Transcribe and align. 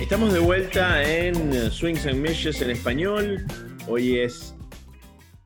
Estamos 0.00 0.32
de 0.32 0.38
vuelta 0.38 1.02
en 1.02 1.70
Swings 1.70 2.06
and 2.06 2.20
Mishes 2.20 2.62
en 2.62 2.70
español. 2.70 3.44
Hoy 3.88 4.20
es 4.20 4.54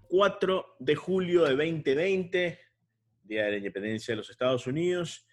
4 0.09 0.77
de 0.81 0.95
julio 0.95 1.45
de 1.45 1.57
2020, 1.57 2.59
Día 3.23 3.45
de 3.45 3.51
la 3.53 3.57
Independencia 3.57 4.13
de 4.13 4.17
los 4.17 4.29
Estados 4.29 4.67
Unidos, 4.67 5.27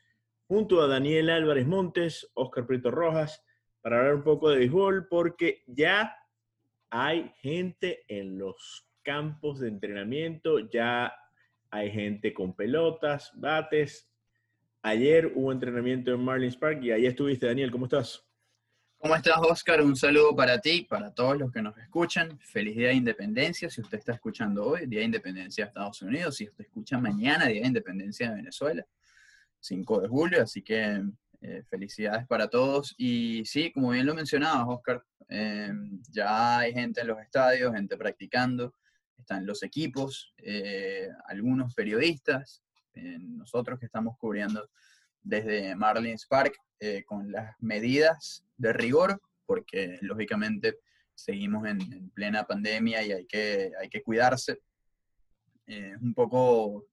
junto 0.47 0.81
a 0.81 0.87
Daniel 0.87 1.29
Álvarez 1.29 1.67
Montes, 1.67 2.29
Oscar 2.33 2.65
Prieto 2.65 2.89
Rojas, 2.89 3.43
para 3.81 3.99
hablar 3.99 4.15
un 4.15 4.23
poco 4.23 4.49
de 4.49 4.57
béisbol, 4.57 5.07
porque 5.07 5.63
ya 5.67 6.15
hay 6.89 7.31
gente 7.41 8.05
en 8.07 8.37
los 8.37 8.87
campos 9.03 9.59
de 9.59 9.67
entrenamiento, 9.67 10.59
ya 10.59 11.13
hay 11.69 11.91
gente 11.91 12.33
con 12.33 12.55
pelotas, 12.55 13.31
bates. 13.35 14.09
Ayer 14.81 15.31
hubo 15.35 15.51
entrenamiento 15.51 16.11
en 16.11 16.23
Marlins 16.23 16.55
Park 16.55 16.81
y 16.81 16.91
ahí 16.91 17.05
estuviste, 17.05 17.45
Daniel, 17.45 17.71
¿cómo 17.71 17.85
estás? 17.85 18.23
¿Cómo 18.97 19.15
estás, 19.15 19.37
Oscar? 19.37 19.81
Un 19.81 19.95
saludo 19.95 20.35
para 20.35 20.59
ti, 20.59 20.87
para 20.89 21.13
todos 21.13 21.37
los 21.37 21.51
que 21.51 21.61
nos 21.61 21.77
escuchan. 21.77 22.39
Feliz 22.39 22.75
Día 22.75 22.87
de 22.87 22.95
Independencia, 22.95 23.69
si 23.69 23.81
usted 23.81 23.99
está 23.99 24.13
escuchando 24.13 24.65
hoy, 24.65 24.87
Día 24.87 24.99
de 24.99 25.05
Independencia 25.05 25.65
de 25.65 25.67
Estados 25.67 26.01
Unidos, 26.01 26.35
si 26.37 26.47
usted 26.47 26.63
escucha 26.63 26.97
mañana, 26.97 27.45
Día 27.45 27.61
de 27.61 27.67
Independencia 27.67 28.29
de 28.29 28.35
Venezuela, 28.37 28.85
5 29.67 30.01
de 30.01 30.07
julio, 30.07 30.43
así 30.43 30.61
que 30.61 31.03
eh, 31.41 31.63
felicidades 31.69 32.25
para 32.25 32.47
todos. 32.47 32.95
Y 32.97 33.43
sí, 33.45 33.71
como 33.71 33.91
bien 33.91 34.05
lo 34.05 34.15
mencionabas, 34.15 34.65
Oscar, 34.67 35.03
eh, 35.29 35.71
ya 36.09 36.59
hay 36.59 36.73
gente 36.73 37.01
en 37.01 37.07
los 37.07 37.19
estadios, 37.19 37.73
gente 37.73 37.97
practicando, 37.97 38.73
están 39.17 39.45
los 39.45 39.61
equipos, 39.63 40.33
eh, 40.37 41.09
algunos 41.27 41.73
periodistas, 41.73 42.63
nosotros 43.19 43.79
que 43.79 43.85
estamos 43.85 44.17
cubriendo 44.17 44.67
desde 45.21 45.75
Marlins 45.75 46.25
Park 46.25 46.55
con 47.05 47.31
las 47.31 47.55
medidas 47.59 48.43
de 48.57 48.73
rigor, 48.73 49.21
porque 49.45 49.99
lógicamente 50.01 50.79
seguimos 51.13 51.67
en, 51.67 52.09
plena 52.09 52.45
pandemia 52.45 53.03
y 53.03 53.11
hay 53.11 53.25
que, 53.27 53.71
hay 53.79 53.89
que 53.89 54.01
cuidarse. 54.01 54.61
Un 56.01 56.15
poco 56.15 56.87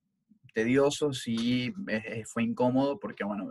tedioso, 0.55 1.13
sí, 1.13 1.73
fue 2.31 2.43
incómodo 2.43 2.97
porque, 2.97 3.23
bueno, 3.23 3.49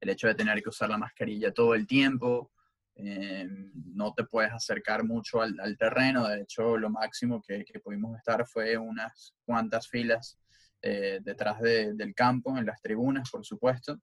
el 0.00 0.08
hecho 0.08 0.26
de 0.26 0.34
tener 0.34 0.62
que 0.62 0.70
usar 0.70 0.88
la 0.88 0.98
mascarilla 0.98 1.52
todo 1.52 1.74
el 1.74 1.86
tiempo, 1.86 2.50
eh, 2.96 3.46
no 3.94 4.12
te 4.12 4.24
puedes 4.24 4.52
acercar 4.52 5.04
mucho 5.04 5.40
al, 5.40 5.76
terreno, 5.78 6.26
de 6.26 6.40
hecho 6.40 6.76
lo 6.76 6.90
máximo 6.90 7.40
que, 7.46 7.64
pudimos 7.84 8.16
estar 8.16 8.44
fue 8.48 8.76
unas 8.76 9.36
cuantas 9.44 9.86
filas 9.86 10.36
eh, 10.82 11.20
detrás 11.22 11.60
del 11.60 12.14
campo, 12.14 12.58
en 12.58 12.66
las 12.66 12.80
tribunas, 12.80 13.30
por 13.30 13.44
supuesto, 13.44 14.00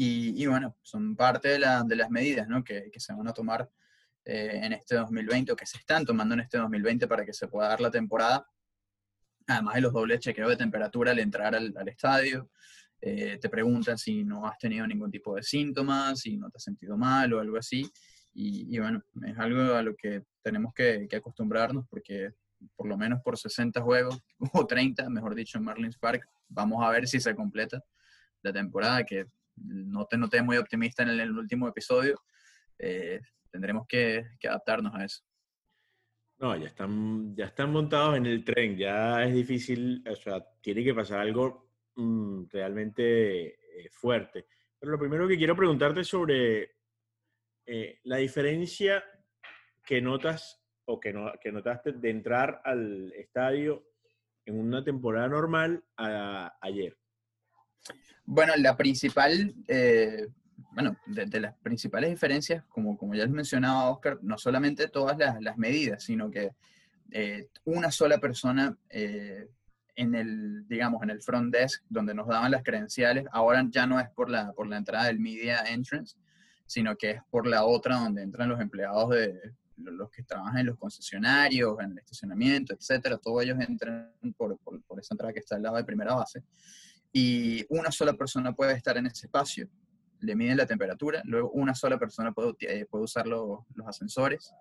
y, 0.00 0.46
bueno, 0.46 0.76
son 0.80 1.16
parte 1.16 1.48
de, 1.48 1.58
las 1.58 2.10
medidas 2.10 2.46
que, 2.64 2.90
se 2.98 3.12
van 3.12 3.26
a 3.26 3.32
tomar 3.32 3.68
eh, 4.24 4.60
en 4.62 4.72
este 4.72 4.94
2020 4.94 5.52
o 5.52 5.56
que 5.56 5.66
se 5.66 5.78
están 5.78 6.04
tomando 6.04 6.34
en 6.34 6.40
este 6.40 6.58
2020 6.58 7.08
para 7.08 7.24
que 7.24 7.32
se 7.32 7.48
pueda 7.48 7.70
dar 7.70 7.80
la 7.80 7.90
temporada. 7.90 8.46
Además 9.48 9.74
de 9.74 9.80
los 9.80 9.92
dobles 9.92 10.20
chequeos 10.20 10.50
de 10.50 10.56
temperatura 10.56 11.10
al 11.10 11.18
entrar 11.18 11.54
al, 11.54 11.88
estadio. 11.88 12.50
Eh, 13.00 13.38
te 13.40 13.48
preguntan 13.48 13.98
si 13.98 14.24
no 14.24 14.46
has 14.46 14.58
tenido 14.58 14.86
ningún 14.86 15.10
tipo 15.10 15.34
de 15.34 15.42
síntomas, 15.42 16.20
si 16.20 16.36
no 16.36 16.50
te 16.50 16.58
has 16.58 16.62
sentido 16.62 16.96
mal 16.96 17.32
o 17.32 17.40
algo 17.40 17.56
así. 17.56 17.90
Y, 18.34 18.78
bueno, 18.78 19.02
es 19.26 19.36
algo 19.36 19.74
a 19.74 19.82
lo 19.82 19.96
que 19.96 20.22
tenemos 20.42 20.72
que, 20.72 21.08
que, 21.10 21.16
acostumbrarnos 21.16 21.86
porque 21.88 22.34
por 22.76 22.86
lo 22.86 22.96
menos 22.96 23.20
por 23.22 23.36
60 23.36 23.80
juegos, 23.80 24.20
o 24.52 24.66
30, 24.66 25.08
mejor 25.10 25.34
dicho, 25.34 25.58
en 25.58 25.64
Marlins 25.64 25.98
Park, 25.98 26.28
vamos 26.48 26.84
a 26.84 26.90
ver 26.90 27.08
si 27.08 27.20
se 27.20 27.34
completa 27.34 27.82
la 28.42 28.52
temporada, 28.52 29.04
que 29.04 29.26
no 29.56 30.06
te 30.06 30.16
noté 30.16 30.42
muy 30.42 30.56
optimista 30.56 31.02
en 31.02 31.10
el, 31.10 31.36
último 31.36 31.68
episodio. 31.68 32.20
Eh, 32.78 33.20
tendremos 33.50 33.86
que, 33.88 34.24
adaptarnos 34.46 34.94
a 34.94 35.04
eso. 35.04 35.22
No, 36.40 36.56
ya 36.56 36.66
están, 36.66 37.34
ya 37.34 37.46
están 37.46 37.72
montados 37.72 38.16
en 38.16 38.26
el 38.26 38.44
tren, 38.44 38.76
ya 38.76 39.24
es 39.24 39.34
difícil, 39.34 40.04
o 40.08 40.14
sea, 40.14 40.44
tiene 40.60 40.84
que 40.84 40.94
pasar 40.94 41.18
algo 41.20 41.72
mm, 41.96 42.44
realmente 42.52 43.46
eh, 43.46 43.88
fuerte. 43.90 44.46
Pero 44.78 44.92
lo 44.92 44.98
primero 44.98 45.26
que 45.26 45.36
quiero 45.36 45.56
preguntarte 45.56 46.02
es 46.02 46.06
sobre 46.06 46.76
eh, 47.66 47.98
la 48.04 48.18
diferencia 48.18 49.02
que 49.84 50.00
notas 50.00 50.62
o 50.84 51.00
que, 51.00 51.12
no, 51.12 51.32
que 51.40 51.50
notaste 51.50 51.92
de 51.92 52.10
entrar 52.10 52.62
al 52.64 53.12
estadio 53.14 53.88
en 54.46 54.60
una 54.60 54.82
temporada 54.84 55.28
normal 55.28 55.84
a 55.96 56.56
ayer. 56.60 56.96
Bueno, 58.24 58.52
la 58.58 58.76
principal, 58.76 59.54
eh, 59.66 60.28
de, 61.26 61.40
las 61.40 61.54
principales 61.56 62.10
diferencias, 62.10 62.64
como, 62.68 62.96
como 62.96 63.14
ya 63.14 63.24
has 63.24 63.30
mencionado, 63.30 63.92
Oscar, 63.92 64.18
no 64.22 64.38
solamente 64.38 64.88
todas 64.88 65.16
las, 65.18 65.56
medidas, 65.56 66.02
sino 66.02 66.30
que 66.30 66.52
eh, 67.10 67.48
una 67.64 67.90
sola 67.90 68.18
persona 68.18 68.76
eh, 68.90 69.48
en 69.96 70.14
el, 70.14 70.66
digamos, 70.68 71.02
en 71.02 71.10
el 71.10 71.22
front 71.22 71.52
desk 71.54 71.82
donde 71.88 72.14
nos 72.14 72.28
daban 72.28 72.50
las 72.50 72.62
credenciales, 72.62 73.26
ahora 73.32 73.66
ya 73.70 73.86
no 73.86 73.98
es 73.98 74.08
por 74.10 74.30
la, 74.30 74.52
por 74.52 74.66
la 74.68 74.76
entrada 74.76 75.06
del 75.06 75.18
media 75.18 75.62
entrance, 75.66 76.16
sino 76.66 76.96
que 76.96 77.10
es 77.10 77.22
por 77.30 77.46
la 77.46 77.64
otra 77.64 77.96
donde 77.96 78.22
entran 78.22 78.48
los 78.48 78.60
empleados 78.60 79.10
de 79.10 79.40
los 79.76 80.10
que 80.10 80.22
trabajan 80.24 80.58
en 80.58 80.66
los 80.66 80.78
concesionarios, 80.78 81.76
en 81.80 81.92
el 81.92 81.98
estacionamiento, 81.98 82.74
etcétera, 82.74 83.16
todos 83.16 83.42
ellos 83.44 83.58
entran 83.60 84.12
por, 84.36 84.58
por, 84.58 84.82
por 84.82 85.00
esa 85.00 85.14
entrada 85.14 85.32
que 85.32 85.40
está 85.40 85.56
al 85.56 85.62
lado 85.62 85.76
de 85.76 85.84
primera 85.84 86.14
base 86.14 86.42
y 87.12 87.64
una 87.68 87.90
sola 87.90 88.12
persona 88.12 88.52
puede 88.52 88.74
estar 88.74 88.96
en 88.96 89.06
ese 89.06 89.26
espacio. 89.26 89.68
Le 90.20 90.34
miden 90.34 90.56
la 90.56 90.66
temperatura, 90.66 91.22
luego 91.24 91.50
una 91.50 91.74
sola 91.74 91.98
persona 91.98 92.32
puede, 92.32 92.54
eh, 92.60 92.86
puede 92.86 93.04
usar 93.04 93.26
los 93.26 93.64
ascensores. 93.86 94.52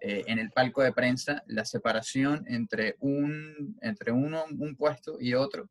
Eh, 0.00 0.24
en 0.26 0.38
el 0.38 0.50
palco 0.50 0.82
de 0.82 0.92
prensa, 0.92 1.42
la 1.46 1.64
separación 1.64 2.44
entre 2.48 2.96
un, 3.00 3.78
entre 3.80 4.12
uno, 4.12 4.44
un 4.58 4.76
puesto 4.76 5.16
y 5.18 5.32
otro 5.32 5.70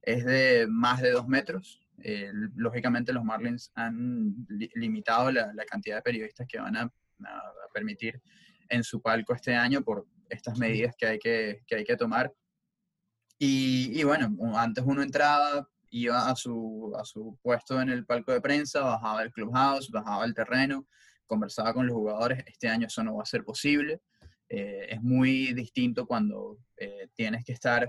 es 0.00 0.24
de 0.24 0.66
más 0.68 1.00
de 1.00 1.10
dos 1.10 1.26
metros. 1.26 1.80
Eh, 2.02 2.30
lógicamente 2.54 3.12
los 3.12 3.24
Marlins 3.24 3.72
han 3.74 4.46
limitado 4.74 5.30
la, 5.30 5.52
la, 5.54 5.64
cantidad 5.64 5.96
de 5.96 6.02
periodistas 6.02 6.46
que 6.46 6.58
van 6.58 6.76
a, 6.76 6.92
permitir 7.72 8.20
en 8.68 8.84
su 8.84 9.00
palco 9.00 9.34
este 9.34 9.54
año 9.54 9.82
por 9.82 10.06
estas 10.28 10.58
medidas 10.58 10.94
que 10.96 11.06
hay 11.06 11.18
que, 11.18 11.62
que, 11.66 11.76
hay 11.76 11.84
que 11.84 11.96
tomar. 11.96 12.32
Y, 13.38 13.98
y, 13.98 14.04
bueno, 14.04 14.36
antes 14.56 14.84
uno 14.86 15.02
entraba, 15.02 15.68
iba 15.94 16.28
a 16.28 16.34
su, 16.34 16.92
a 16.98 17.04
su 17.04 17.38
puesto 17.40 17.80
en 17.80 17.88
el 17.88 18.04
palco 18.04 18.32
de 18.32 18.40
prensa, 18.40 18.80
bajaba 18.80 19.22
el 19.22 19.30
clubhouse, 19.30 19.90
bajaba 19.90 20.24
el 20.24 20.34
terreno, 20.34 20.88
conversaba 21.24 21.72
con 21.72 21.86
los 21.86 21.94
jugadores. 21.94 22.42
Este 22.48 22.68
año 22.68 22.88
eso 22.88 23.04
no 23.04 23.16
va 23.16 23.22
a 23.22 23.26
ser 23.26 23.44
posible. 23.44 24.00
Eh, 24.48 24.86
es 24.90 25.00
muy 25.00 25.52
distinto 25.54 26.04
cuando 26.04 26.58
eh, 26.76 27.08
tienes 27.14 27.44
que 27.44 27.52
estar 27.52 27.88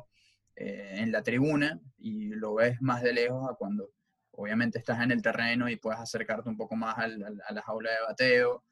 eh, 0.56 0.98
en 0.98 1.12
la 1.12 1.24
tribuna 1.24 1.80
y 1.98 2.30
lo 2.36 2.54
ves 2.54 2.80
más 2.80 3.02
de 3.02 3.12
lejos 3.12 3.50
a 3.50 3.56
cuando 3.56 3.90
obviamente 4.34 4.78
estás 4.78 5.02
en 5.02 5.10
el 5.10 5.24
terreno 5.24 5.68
y 5.68 5.78
puedes 5.78 6.00
acercarte 6.00 6.48
un 6.48 6.58
poco 6.58 6.76
más 6.76 6.96
al, 7.00 7.42
a 7.48 7.54
la 7.54 7.62
jaula 7.64 7.90
de 7.90 7.98
bateo, 8.08 8.64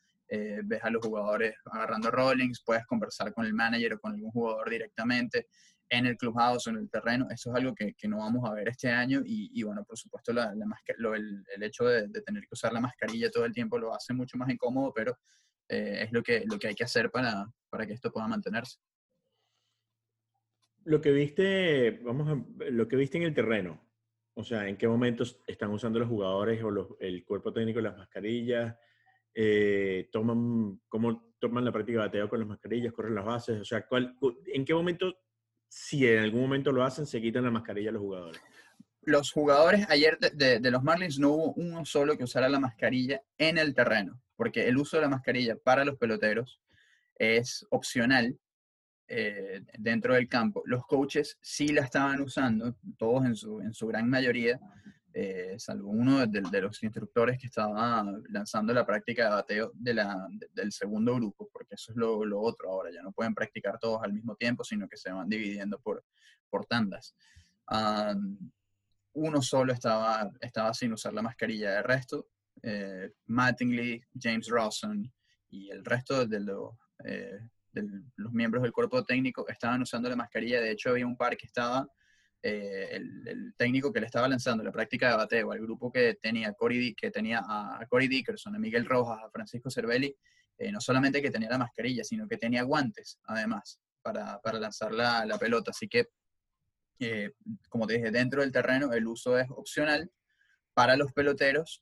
ves 0.64 0.84
a 0.84 0.90
los 0.90 1.06
jugadores 1.06 1.56
agarrando 1.66 2.10
rollings, 2.10 2.64
puedes 2.66 2.86
conversar 2.86 3.34
con 3.34 3.46
el 3.46 3.54
manager 3.54 3.94
o 3.94 4.00
con 4.00 4.14
algún 4.14 4.32
jugador 4.32 4.70
directamente 4.70 5.48
en 5.98 6.08
el 6.08 6.18
clubhouse 6.18 6.68
o 6.68 6.70
en 6.72 6.78
el 6.78 6.90
terreno. 6.90 7.28
Eso 7.30 7.52
es 7.52 7.56
algo 7.56 7.76
que, 7.76 7.94
que 7.94 8.08
no 8.08 8.18
vamos 8.18 8.50
a 8.50 8.54
ver 8.54 8.68
este 8.68 8.90
año 8.90 9.22
y, 9.24 9.62
bueno, 9.64 9.84
por 9.84 9.98
supuesto 9.98 10.34
la, 10.34 10.54
la 10.56 10.66
lo, 10.98 11.14
el, 11.14 11.44
el, 11.56 11.64
hecho 11.64 11.86
de, 11.86 12.10
tener 12.22 12.44
que 12.44 12.50
usar 12.52 12.74
la 12.74 12.80
mascarilla 12.80 13.30
todo 13.30 13.46
el 13.46 13.54
tiempo 13.54 13.78
lo 13.78 13.94
hace 13.94 14.14
mucho 14.14 14.38
más 14.38 14.50
incómodo, 14.50 14.92
pero 14.94 15.18
eh, 15.70 16.04
es 16.04 16.12
lo 16.12 16.24
que, 16.24 16.44
lo 16.46 16.58
que 16.58 16.68
hay 16.68 16.76
que 16.76 16.84
hacer 16.84 17.12
para, 17.12 17.46
para 17.70 17.86
que 17.86 17.94
esto 17.94 18.12
pueda 18.12 18.28
mantenerse. 18.28 18.80
Lo 20.86 21.00
que 21.00 21.12
viste, 21.12 22.02
vamos 22.04 22.28
a, 22.28 22.66
lo 22.72 22.88
que 22.88 22.96
viste 22.96 23.18
en 23.18 23.24
el 23.24 23.34
terreno, 23.34 23.80
o 24.34 24.44
sea, 24.44 24.68
¿en 24.68 24.78
qué 24.78 24.88
momentos 24.88 25.40
están 25.46 25.70
usando 25.70 26.00
los 26.00 26.10
jugadores 26.10 26.62
o 26.64 26.72
los, 26.72 26.88
el 27.00 27.24
cuerpo 27.24 27.54
técnico 27.54 27.80
las 27.82 27.96
mascarillas? 27.96 28.76
Eh, 29.36 30.10
toman, 30.12 30.82
¿Cómo 30.90 31.34
toman 31.40 31.66
la 31.66 31.72
práctica 31.72 32.00
de 32.00 32.06
bateo 32.08 32.30
con 32.30 32.40
las 32.40 32.48
mascarillas? 32.48 32.94
¿Corren 32.94 33.16
las 33.16 33.26
bases? 33.26 33.62
O 33.62 33.66
sea, 33.66 33.86
¿cuál, 33.88 34.18
¿en 34.48 34.66
qué 34.66 34.74
momento 34.74 35.23
si 35.74 36.08
en 36.08 36.20
algún 36.20 36.42
momento 36.42 36.72
lo 36.72 36.84
hacen, 36.84 37.08
se 37.08 37.20
quitan 37.20 37.44
la 37.44 37.50
mascarilla 37.50 37.92
los 37.92 38.02
jugadores. 38.02 38.40
Los 39.02 39.32
jugadores 39.32 39.90
ayer 39.90 40.20
de, 40.20 40.60
los 40.72 40.84
Marlins 40.84 41.18
no 41.18 41.30
hubo 41.30 41.54
uno 41.54 41.84
solo 41.84 42.16
que 42.16 42.24
usara 42.24 42.48
la 42.48 42.60
mascarilla 42.60 43.22
en 43.40 43.58
el 43.58 43.74
terreno, 43.74 44.22
porque 44.36 44.68
el 44.68 44.78
uso 44.78 44.98
de 44.98 45.02
la 45.02 45.10
mascarilla 45.10 45.58
para 45.58 45.84
los 45.84 45.98
peloteros 45.98 46.62
es 47.16 47.66
opcional 47.72 48.38
eh, 49.08 49.62
dentro 49.80 50.14
del 50.14 50.30
campo. 50.30 50.62
Los 50.66 50.86
coaches 50.86 51.40
sí 51.42 51.70
la 51.70 51.82
estaban 51.82 52.22
usando, 52.22 52.78
todos 52.98 53.26
en 53.26 53.36
su, 53.36 53.60
en 53.60 53.74
su 53.74 53.88
gran 53.88 54.08
mayoría, 54.08 54.60
eh, 55.14 55.56
salvo 55.60 55.90
uno 55.90 56.26
de, 56.26 56.62
los 56.62 56.82
instructores 56.82 57.38
que 57.40 57.48
estaba 57.48 58.04
lanzando 58.30 58.74
la 58.74 58.86
práctica 58.86 59.26
de 59.26 59.30
bateo 59.30 59.72
de 59.76 59.94
la, 59.94 60.28
del 60.54 60.72
segundo 60.72 61.16
grupo, 61.16 61.50
porque 61.54 61.76
eso 61.76 61.92
es 61.92 61.98
lo, 61.98 62.26
lo, 62.26 62.42
otro 62.42 62.72
ahora, 62.72 62.92
ya 62.92 63.04
no 63.04 63.12
pueden 63.12 63.36
practicar 63.36 63.78
todos 63.80 64.02
al 64.04 64.14
mismo 64.14 64.36
tiempo, 64.36 64.64
sino 64.64 64.88
que 64.88 64.98
se 64.98 65.12
van 65.12 65.30
dividiendo 65.30 65.80
por, 65.80 66.04
por 66.50 66.66
tandas. 66.66 67.16
uno 69.14 69.42
solo 69.42 69.72
estaba, 69.74 70.32
estaba 70.42 70.74
sin 70.74 70.94
usar 70.94 71.14
la 71.14 71.22
mascarilla, 71.22 71.72
de 71.72 71.84
resto, 71.84 72.28
eh, 72.62 73.12
Mattingly, 73.28 74.04
James 74.20 74.48
Rawson 74.48 75.12
y 75.50 75.70
el 75.70 75.84
resto 75.84 76.26
de 76.26 76.40
los, 76.40 76.72
eh, 77.04 77.40
de 77.72 78.02
los 78.16 78.32
miembros 78.32 78.64
del 78.64 78.72
cuerpo 78.72 79.04
técnico 79.04 79.48
estaban 79.48 79.82
usando 79.82 80.10
la 80.10 80.16
mascarilla, 80.16 80.62
de 80.62 80.72
hecho 80.72 80.90
había 80.90 81.06
un 81.06 81.18
par 81.18 81.36
que 81.36 81.46
estaba 81.46 81.88
eh, 82.46 82.90
el, 82.92 83.54
técnico 83.56 83.94
que 83.94 84.02
le 84.02 84.08
estaba 84.08 84.28
lanzando 84.28 84.66
la 84.66 84.72
práctica 84.72 85.10
de 85.10 85.16
bateo, 85.16 85.54
al 85.54 85.62
grupo 85.62 85.90
que 85.90 86.16
tenía, 86.16 86.52
Corey, 86.52 86.94
que 86.94 87.10
tenía 87.10 87.40
a 87.40 87.86
Corey 87.88 88.10
Dickerson, 88.10 88.54
a 88.54 88.60
Miguel 88.60 88.86
Rojas, 88.86 89.24
a 89.24 89.30
Francisco 89.30 89.72
Cervelli, 89.72 90.14
eh, 90.58 90.70
no 90.70 90.82
solamente 90.82 91.22
que 91.22 91.32
tenía 91.32 91.50
la 91.50 91.58
mascarilla, 91.58 92.04
sino 92.04 92.28
que 92.28 92.38
tenía 92.38 92.64
guantes, 92.64 93.18
además, 93.24 93.80
para, 94.02 94.42
para 94.42 94.60
lanzar 94.60 94.92
la, 94.92 95.26
la, 95.26 95.38
pelota. 95.38 95.72
Así 95.72 95.88
que, 95.88 96.10
eh, 97.00 97.32
como 97.70 97.88
te 97.88 97.94
dije, 97.94 98.12
dentro 98.12 98.42
del 98.42 98.52
terreno 98.52 98.92
el 98.92 99.08
uso 99.08 99.38
es 99.40 99.50
opcional 99.50 100.12
para 100.74 100.98
los 100.98 101.14
peloteros, 101.14 101.82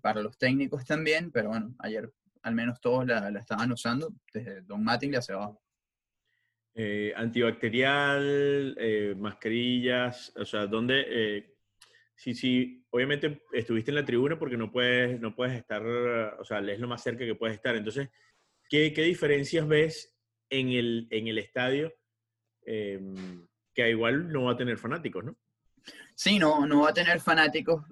para 0.00 0.22
los 0.22 0.36
técnicos 0.38 0.84
también, 0.84 1.30
pero 1.30 1.50
bueno, 1.50 1.74
ayer 1.78 2.10
al 2.42 2.54
menos 2.54 2.80
todos 2.80 3.06
la, 3.06 3.30
la 3.30 3.40
estaban 3.40 3.70
usando, 3.72 4.14
desde 4.32 4.62
Don 4.62 4.82
Mattingly 4.82 5.16
hacia 5.16 5.34
abajo. 5.34 5.62
Eh, 6.74 7.12
antibacterial, 7.14 8.74
eh, 8.78 9.14
mascarillas, 9.14 10.32
o 10.36 10.44
sea, 10.46 10.66
¿dónde? 10.66 11.04
Eh, 11.06 11.56
sí, 12.14 12.34
sí, 12.34 12.86
obviamente 12.88 13.42
estuviste 13.52 13.90
en 13.90 13.96
la 13.96 14.06
tribuna 14.06 14.38
porque 14.38 14.56
no 14.56 14.72
puedes, 14.72 15.20
no 15.20 15.34
puedes 15.34 15.54
estar, 15.54 15.84
o 15.84 16.44
sea, 16.44 16.60
es 16.60 16.80
lo 16.80 16.88
más 16.88 17.02
cerca 17.02 17.26
que 17.26 17.34
puedes 17.34 17.56
estar. 17.56 17.76
Entonces, 17.76 18.08
¿qué, 18.70 18.90
diferencias 18.90 19.68
ves 19.68 20.16
en 20.48 20.70
el, 20.70 21.08
en 21.10 21.28
el 21.28 21.36
estadio 21.36 21.92
em, 22.64 23.46
que 23.74 23.90
igual 23.90 24.32
no 24.32 24.44
va 24.44 24.52
a 24.52 24.56
tener 24.56 24.78
fanáticos, 24.78 25.24
¿no? 25.24 25.36
Sí, 26.14 26.38
no, 26.38 26.66
no 26.66 26.82
va 26.82 26.90
a 26.90 26.94
tener 26.94 27.20
fanáticos. 27.20 27.84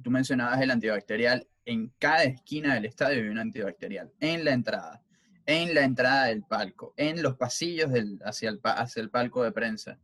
tú 0.00 0.10
mencionabas 0.12 0.60
el 0.60 0.70
antibacterial. 0.70 1.44
En 1.64 1.92
cada 1.98 2.22
esquina 2.22 2.74
del 2.74 2.84
estadio 2.84 3.22
hay 3.22 3.28
un 3.28 3.38
antibacterial. 3.38 4.12
En 4.20 4.44
la 4.44 4.52
entrada 4.52 5.04
en 5.46 5.74
la 5.74 5.82
entrada 5.82 6.26
del 6.26 6.42
palco, 6.42 6.94
en 6.96 7.22
los 7.22 7.36
pasillos 7.36 7.92
del, 7.92 8.18
hacia, 8.24 8.50
el, 8.50 8.60
hacia 8.62 9.02
el 9.02 9.10
palco 9.10 9.42
de 9.42 9.52
prensa, 9.52 9.98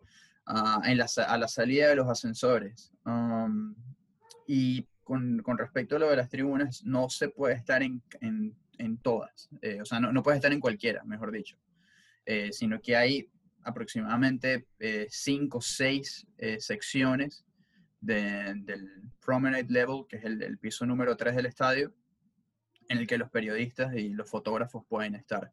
ah, 0.46 0.82
en 0.84 0.98
la, 0.98 1.06
a 1.26 1.38
la 1.38 1.48
salida 1.48 1.88
de 1.88 1.96
los 1.96 2.08
ascensores. 2.08 2.92
Um, 3.04 3.75
y 4.46 4.87
con, 5.02 5.38
con, 5.42 5.58
respecto 5.58 5.96
a 5.96 5.98
lo 5.98 6.10
de 6.10 6.16
las 6.16 6.28
tribunas, 6.28 6.84
no 6.84 7.08
se 7.08 7.28
puede 7.28 7.54
estar 7.54 7.82
en, 7.82 8.02
en, 8.20 8.54
en 8.78 8.98
todas, 8.98 9.48
eh, 9.62 9.81
o 9.81 9.84
sea, 9.84 10.00
no, 10.00 10.12
no 10.12 10.22
puede 10.22 10.37
estar 10.37 10.52
en 10.52 10.60
cualquiera, 10.60 11.02
mejor 11.04 11.31
dicho, 11.32 11.56
eh, 12.26 12.50
sino 12.52 12.81
que 12.81 12.96
hay 12.96 13.31
aproximadamente 13.62 14.66
eh, 14.78 15.06
cinco 15.10 15.58
o 15.58 15.62
seis 15.62 16.26
secciones 16.58 17.44
del 18.00 18.64
promenade 19.25 19.66
level, 19.69 20.06
que 20.08 20.16
es 20.16 20.25
el, 20.25 20.43
el 20.43 20.56
piso 20.58 20.86
número 20.86 21.16
3 21.16 21.36
del 21.36 21.46
estadio, 21.46 21.93
en 22.90 22.98
el 22.98 23.06
que 23.06 23.19
los 23.19 23.31
periodistas 23.31 23.94
y 23.94 24.08
los 24.08 24.28
fotógrafos 24.28 24.84
pueden 24.84 25.14
estar. 25.14 25.52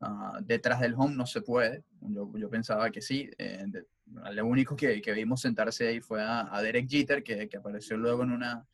Ah, 0.00 0.38
detrás 0.40 0.80
del 0.80 0.94
home 0.94 1.16
no 1.16 1.26
se 1.26 1.40
puede, 1.40 1.82
yo, 2.00 2.30
yo 2.36 2.48
pensaba 2.48 2.90
que 2.90 3.02
sí, 3.02 3.28
eh, 3.38 3.64
lo 4.06 4.46
único 4.46 4.76
que, 4.76 5.02
que, 5.02 5.12
vimos 5.12 5.40
sentarse 5.40 5.88
ahí 5.88 6.00
fue 6.00 6.22
a, 6.22 6.48
Derek 6.62 6.88
Jeter, 6.88 7.24
que, 7.24 7.48
que, 7.48 7.56
apareció 7.56 7.96
luego 7.96 8.22
en, 8.22 8.30
una, 8.30 8.64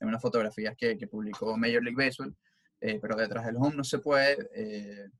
en 0.00 0.08
unas 0.08 0.22
fotografías 0.22 0.74
que, 0.78 0.96
que 0.96 1.06
publicó 1.08 1.58
Major 1.58 1.82
League 1.84 2.06
Baseball, 2.06 2.34
eh, 2.80 2.98
pero 3.02 3.16
detrás 3.16 3.44
del 3.44 3.56
home 3.56 3.76
no 3.76 3.84
se 3.84 3.98
puede, 3.98 4.48
eh, 4.54 5.10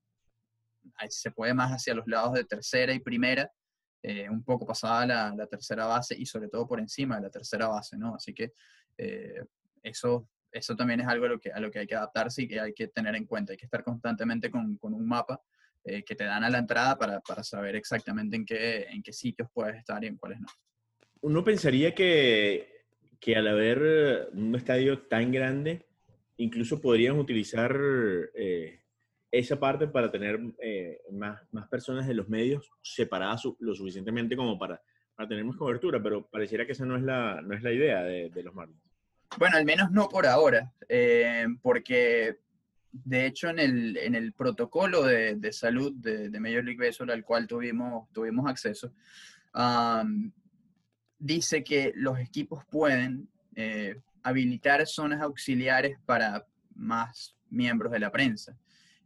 se 1.11 1.31
puede 1.31 1.53
más 1.53 1.71
hacia 1.71 1.93
los 1.93 2.07
lados 2.07 2.33
de 2.33 2.45
tercera 2.45 2.95
y 2.95 3.01
primera, 3.01 3.53
un 4.31 4.43
poco 4.43 4.65
pasada 4.65 5.05
la, 5.05 5.35
la, 5.37 5.47
tercera 5.47 5.85
base 5.85 6.17
y 6.17 6.25
sobre 6.25 6.49
todo 6.49 6.67
por 6.67 6.81
encima 6.81 7.17
de 7.17 7.23
la 7.23 7.31
tercera 7.31 7.67
base, 7.67 7.99
¿no? 7.99 8.15
Así 8.15 8.33
que 8.33 8.53
eso 9.83 10.27
eso 10.53 10.77
también 10.77 11.01
es 11.01 11.07
algo 11.07 11.27
a 11.27 11.29
lo, 11.29 11.39
que, 11.41 11.51
hay 11.79 11.87
que 11.87 11.95
adaptarse 11.95 12.43
y 12.43 12.49
que 12.49 12.61
hay 12.61 12.73
que 12.73 12.89
tener 12.89 13.15
en 13.15 13.27
cuenta. 13.27 13.53
Hay 13.53 13.59
que 13.59 13.67
estar 13.67 13.85
constantemente 13.85 14.51
con, 14.51 14.79
un 14.81 15.07
mapa 15.07 15.43
eh, 15.85 16.03
que 16.05 16.15
te 16.15 16.25
dan 16.25 16.45
a 16.45 16.51
la 16.51 16.59
entrada 16.59 16.99
para, 16.99 17.21
saber 17.43 17.77
exactamente 17.77 18.37
en 18.37 18.45
qué, 18.47 19.13
sitios 19.13 19.49
puedes 19.53 19.77
estar 19.77 20.03
y 20.05 20.09
en 20.09 20.17
cuáles 20.17 20.41
no. 20.41 20.47
Uno 21.21 21.45
pensaría 21.45 21.95
que, 21.95 22.85
al 23.35 23.49
haber 23.49 24.31
un 24.33 24.55
estadio 24.55 25.01
tan 25.03 25.33
grande, 25.33 25.87
incluso 26.37 26.81
podrían 26.81 27.19
utilizar 27.19 27.79
eh, 28.35 28.81
esa 29.31 29.59
parte 29.59 29.89
para 29.89 30.11
tener 30.11 30.41
eh, 30.63 31.03
más, 31.13 31.41
personas 31.71 32.07
de 32.07 32.15
los 32.15 32.29
medios 32.29 32.71
separadas 32.83 33.43
lo 33.59 33.75
suficientemente 33.75 34.37
como 34.37 34.59
para, 34.59 34.81
tener 35.29 35.45
más 35.45 35.57
cobertura, 35.57 36.01
pero 36.01 36.29
pareciera 36.29 36.65
que 36.65 36.73
esa 36.73 36.87
no 36.87 36.97
es 36.97 37.03
la, 37.03 37.43
no 37.43 37.55
es 37.55 37.63
la 37.63 37.73
idea 37.73 38.05
de, 38.05 38.31
de 38.31 38.43
los 38.45 38.55
Marlins. 38.55 38.88
Bueno, 39.37 39.57
al 39.57 39.65
menos 39.65 39.91
no 39.91 40.09
por 40.09 40.27
ahora, 40.27 40.73
eh, 40.89 41.47
porque 41.61 42.39
de 42.91 43.27
hecho 43.27 43.49
en 43.49 43.59
el, 43.59 43.97
en 43.99 44.15
el 44.15 44.33
protocolo 44.33 45.03
de, 45.03 45.37
de 45.37 45.53
salud 45.53 45.93
de, 45.95 46.31
de, 46.31 46.41
Major 46.41 46.65
League 46.65 46.79
Baseball 46.79 47.11
al 47.11 47.25
cual 47.25 47.47
tuvimos, 47.47 48.11
tuvimos 48.13 48.49
acceso, 48.49 48.93
dice 51.19 51.63
que 51.63 51.93
los 51.95 52.19
equipos 52.19 52.65
pueden 52.65 53.29
eh, 53.55 54.01
habilitar 54.23 54.87
zonas 54.87 55.21
auxiliares 55.21 55.99
para 56.07 56.47
más 56.75 57.37
miembros 57.51 57.93
de 57.93 57.99
la 57.99 58.11
prensa. 58.11 58.57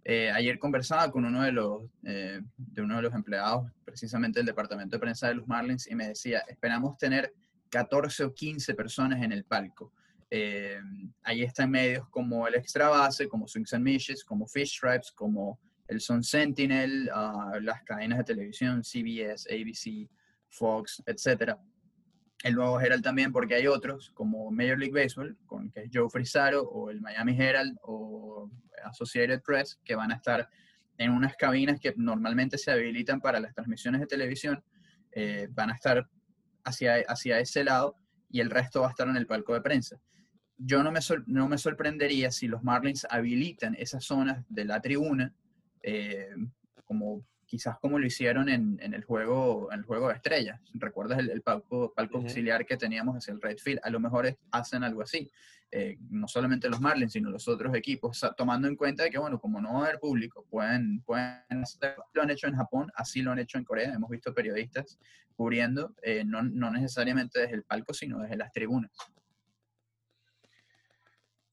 Eh, 0.04 0.30
ayer 0.30 0.58
conversaba 0.58 1.10
con 1.10 1.24
uno 1.24 1.42
de 1.42 1.52
los, 1.52 1.82
de 2.02 2.82
uno 2.82 2.96
de 2.96 3.02
los 3.02 3.14
empleados 3.14 3.70
precisamente 3.84 4.40
del 4.40 4.46
departamento 4.46 4.96
de 4.96 5.00
prensa 5.00 5.28
de 5.28 5.34
los 5.34 5.46
Marlins 5.46 5.88
y 5.88 5.94
me 5.94 6.08
decía, 6.08 6.40
esperamos 6.48 6.96
tener 6.98 7.32
14 7.70 8.24
o 8.24 8.34
15 8.34 8.74
personas 8.74 9.22
en 9.22 9.32
el 9.32 9.44
palco. 9.44 9.92
Eh, 10.34 10.81
ahí 11.25 11.43
están 11.43 11.70
medios 11.70 12.08
como 12.08 12.49
el 12.49 12.55
Extra 12.55 12.88
Base, 12.88 13.29
como 13.29 13.46
Swings 13.46 13.75
and 13.75 13.84
Mishes, 13.84 14.25
como 14.25 14.46
Fish 14.46 14.79
Stripes, 14.79 15.12
como 15.12 15.61
el 15.87 16.00
Sun 16.00 16.25
Sentinel, 16.25 17.11
uh, 17.14 17.61
las 17.61 17.82
cadenas 17.82 18.17
de 18.17 18.25
televisión, 18.25 18.82
CBS, 18.82 19.46
ABC, 19.52 20.08
Fox, 20.49 21.02
etc. 21.05 21.55
El 22.44 22.55
Nuevo 22.55 22.81
Herald 22.81 23.05
también, 23.05 23.31
porque 23.31 23.56
hay 23.56 23.67
otros, 23.67 24.11
como 24.14 24.50
Major 24.50 24.79
League 24.79 24.94
Baseball, 24.94 25.37
con, 25.44 25.70
que 25.70 25.82
es 25.82 25.90
Joe 25.93 26.08
Frisaro, 26.08 26.62
o 26.62 26.88
el 26.88 27.02
Miami 27.02 27.36
Herald, 27.39 27.77
o 27.82 28.51
Associated 28.84 29.43
Press, 29.43 29.79
que 29.84 29.96
van 29.96 30.12
a 30.12 30.15
estar 30.15 30.48
en 30.96 31.10
unas 31.10 31.36
cabinas 31.36 31.79
que 31.79 31.93
normalmente 31.94 32.56
se 32.56 32.70
habilitan 32.70 33.20
para 33.20 33.39
las 33.39 33.53
transmisiones 33.53 34.01
de 34.01 34.06
televisión, 34.06 34.65
eh, 35.10 35.46
van 35.51 35.69
a 35.69 35.74
estar 35.74 36.08
hacia, 36.65 37.05
hacia 37.06 37.39
ese 37.39 37.65
lado 37.65 37.96
y 38.31 38.41
el 38.41 38.48
resto 38.48 38.81
va 38.81 38.86
a 38.86 38.91
estar 38.93 39.06
en 39.08 39.17
el 39.19 39.27
palco 39.27 39.53
de 39.53 39.60
prensa 39.60 40.01
yo 40.58 40.82
no 40.82 40.92
me, 40.92 41.00
no 41.26 41.48
me 41.48 41.58
sorprendería 41.58 42.30
si 42.30 42.48
los 42.48 42.62
Marlins 42.62 43.06
habilitan 43.10 43.74
esas 43.74 44.04
zonas 44.04 44.44
de 44.48 44.64
la 44.64 44.80
tribuna, 44.80 45.34
eh, 45.82 46.30
como 46.84 47.24
quizás 47.46 47.78
como 47.80 47.98
lo 47.98 48.06
hicieron 48.06 48.48
en, 48.48 48.78
en, 48.80 48.94
el, 48.94 49.04
juego, 49.04 49.70
en 49.72 49.80
el 49.80 49.84
juego 49.84 50.08
de 50.08 50.14
estrellas. 50.14 50.58
¿Recuerdas 50.72 51.18
el, 51.18 51.42
palco, 51.42 51.92
palco 51.94 52.18
auxiliar 52.18 52.64
que 52.64 52.78
teníamos 52.78 53.16
hacia 53.16 53.34
el 53.34 53.42
right 53.42 53.58
field? 53.58 53.80
A 53.82 53.90
lo 53.90 54.00
mejor 54.00 54.38
hacen 54.50 54.82
algo 54.82 55.02
así. 55.02 55.30
Eh, 55.70 55.98
no 56.10 56.28
solamente 56.28 56.68
los 56.68 56.80
Marlins, 56.80 57.12
sino 57.12 57.30
los 57.30 57.48
otros 57.48 57.74
equipos, 57.74 58.20
tomando 58.36 58.68
en 58.68 58.76
cuenta 58.76 59.08
que, 59.08 59.18
bueno, 59.18 59.38
como 59.38 59.60
no 59.60 59.74
va 59.74 59.80
a 59.80 59.82
haber 59.84 59.98
público, 59.98 60.46
pueden, 60.50 61.00
pueden 61.02 61.64
lo 62.12 62.22
han 62.22 62.30
hecho 62.30 62.46
en 62.46 62.56
Japón, 62.56 62.90
así 62.94 63.22
lo 63.22 63.32
han 63.32 63.38
hecho 63.38 63.58
en 63.58 63.64
Corea. 63.64 63.92
Hemos 63.92 64.10
visto 64.10 64.34
periodistas 64.34 64.98
cubriendo, 65.34 65.94
eh, 66.02 66.24
no, 66.24 66.42
no 66.42 66.70
necesariamente 66.70 67.40
desde 67.40 67.54
el 67.54 67.64
palco, 67.64 67.94
sino 67.94 68.18
desde 68.20 68.36
las 68.36 68.52
tribunas. 68.52 68.90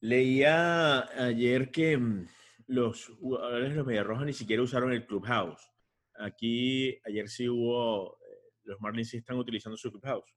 Leía 0.00 1.00
ayer 1.26 1.70
que 1.70 1.96
mm, 1.96 2.26
los 2.68 3.06
jugadores 3.20 3.70
de 3.70 3.76
los 3.76 3.86
Mediarrojas 3.86 4.26
ni 4.26 4.32
siquiera 4.32 4.62
usaron 4.62 4.92
el 4.92 5.06
Clubhouse. 5.06 5.70
Aquí 6.18 6.98
ayer 7.04 7.28
sí 7.28 7.48
hubo, 7.48 8.16
eh, 8.18 8.52
los 8.64 8.80
Marlins 8.80 9.10
sí 9.10 9.18
están 9.18 9.36
utilizando 9.36 9.76
su 9.76 9.90
Clubhouse. 9.90 10.32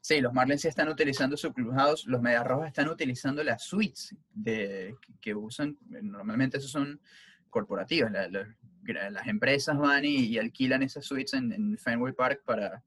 Sí, 0.00 0.20
los 0.20 0.32
Marlins 0.32 0.62
sí 0.62 0.68
están 0.68 0.88
utilizando 0.88 1.36
su 1.36 1.52
Clubhouse, 1.52 2.06
los 2.06 2.20
Mediarrojas 2.20 2.68
están 2.68 2.88
utilizando 2.88 3.44
las 3.44 3.62
suites 3.62 4.16
de, 4.32 4.96
que 5.20 5.34
usan, 5.34 5.78
normalmente 6.02 6.58
esos 6.58 6.70
son 6.72 7.00
corporativas, 7.48 8.10
las 8.12 9.26
empresas 9.28 9.78
van 9.78 10.04
y, 10.04 10.38
alquilan 10.38 10.82
esas 10.82 11.04
suites 11.04 11.34
en, 11.34 11.78
Fenway 11.78 12.12
Park 12.12 12.42
para, 12.44 12.82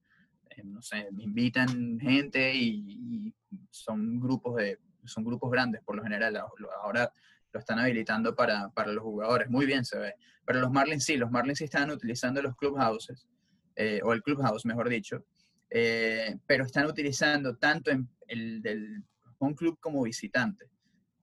eh, 0.49 0.63
no 0.65 0.81
sé, 0.81 1.07
invitan 1.17 1.99
gente 1.99 2.53
y 2.53 3.33
son 3.69 4.19
grupos 4.19 4.57
de 4.57 4.77
son 5.09 5.23
grupos 5.23 5.51
grandes 5.51 5.81
por 5.83 5.95
lo 5.95 6.03
general, 6.03 6.37
ahora 6.81 7.11
lo 7.51 7.59
están 7.59 7.79
habilitando 7.79 8.35
para, 8.35 8.69
para, 8.69 8.91
los 8.91 9.03
jugadores, 9.03 9.49
muy 9.49 9.65
bien 9.65 9.83
se 9.83 9.97
ve. 9.97 10.13
Pero 10.45 10.61
los 10.61 10.71
Marlins 10.71 11.03
sí, 11.03 11.17
los 11.17 11.31
Marlins 11.31 11.59
sí 11.59 11.65
están 11.65 11.89
utilizando 11.91 12.41
los 12.41 12.55
clubhouses, 12.55 13.27
eh, 13.75 14.01
o 14.03 14.13
el 14.13 14.21
clubhouse, 14.21 14.65
mejor 14.65 14.89
dicho, 14.89 15.25
eh, 15.69 16.37
pero 16.45 16.65
están 16.65 16.85
utilizando 16.85 17.55
tanto 17.57 17.91
en 17.91 18.09
el 18.27 18.61
del 18.61 19.03
home 19.37 19.55
club 19.55 19.79
como 19.79 20.03
visitante. 20.03 20.65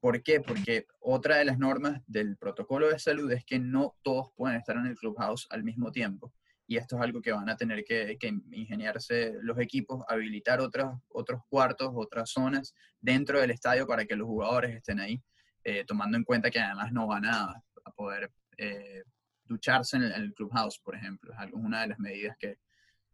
¿Por 0.01 0.23
qué? 0.23 0.41
Porque 0.41 0.87
otra 1.01 1.37
de 1.37 1.45
las 1.45 1.59
normas 1.59 2.01
del 2.07 2.37
protocolo 2.37 2.89
de 2.89 2.99
salud 2.99 3.31
es 3.33 3.45
que 3.45 3.59
no 3.59 3.97
todos 4.03 4.33
pueden 4.37 4.57
estar 4.57 4.77
en 4.77 4.87
el 4.87 4.97
clubhouse 4.97 5.47
al 5.51 5.65
mismo 5.65 5.91
tiempo. 5.91 6.33
Y 6.67 6.77
esto 6.77 6.97
es 6.97 7.03
algo 7.03 7.23
que 7.23 7.33
van 7.33 7.49
a 7.49 7.57
tener 7.57 7.85
que, 7.85 8.19
ingeniarse 8.51 9.35
los 9.43 9.59
equipos, 9.59 10.05
habilitar 10.09 10.61
otros, 10.61 10.99
otros 11.09 11.43
cuartos, 11.49 11.93
otras 11.95 12.31
zonas 12.31 12.75
dentro 13.01 13.41
del 13.41 13.53
estadio 13.53 13.87
para 13.87 14.05
que 14.05 14.17
los 14.17 14.27
jugadores 14.27 14.75
estén 14.75 14.99
ahí, 14.99 15.23
eh, 15.63 15.85
tomando 15.85 16.17
en 16.17 16.25
cuenta 16.25 16.51
que 16.51 16.59
además 16.59 16.93
no 16.93 17.07
van 17.07 17.27
a, 17.27 17.63
poder 17.95 18.31
eh, 18.59 19.05
ducharse 19.45 19.97
en 19.97 20.03
el, 20.03 20.35
clubhouse, 20.35 20.79
por 20.81 20.97
ejemplo. 20.97 21.33
Es 21.33 21.53
una 21.53 21.83
de 21.83 21.89
las 21.89 21.99
medidas 22.01 22.37
que, 22.37 22.59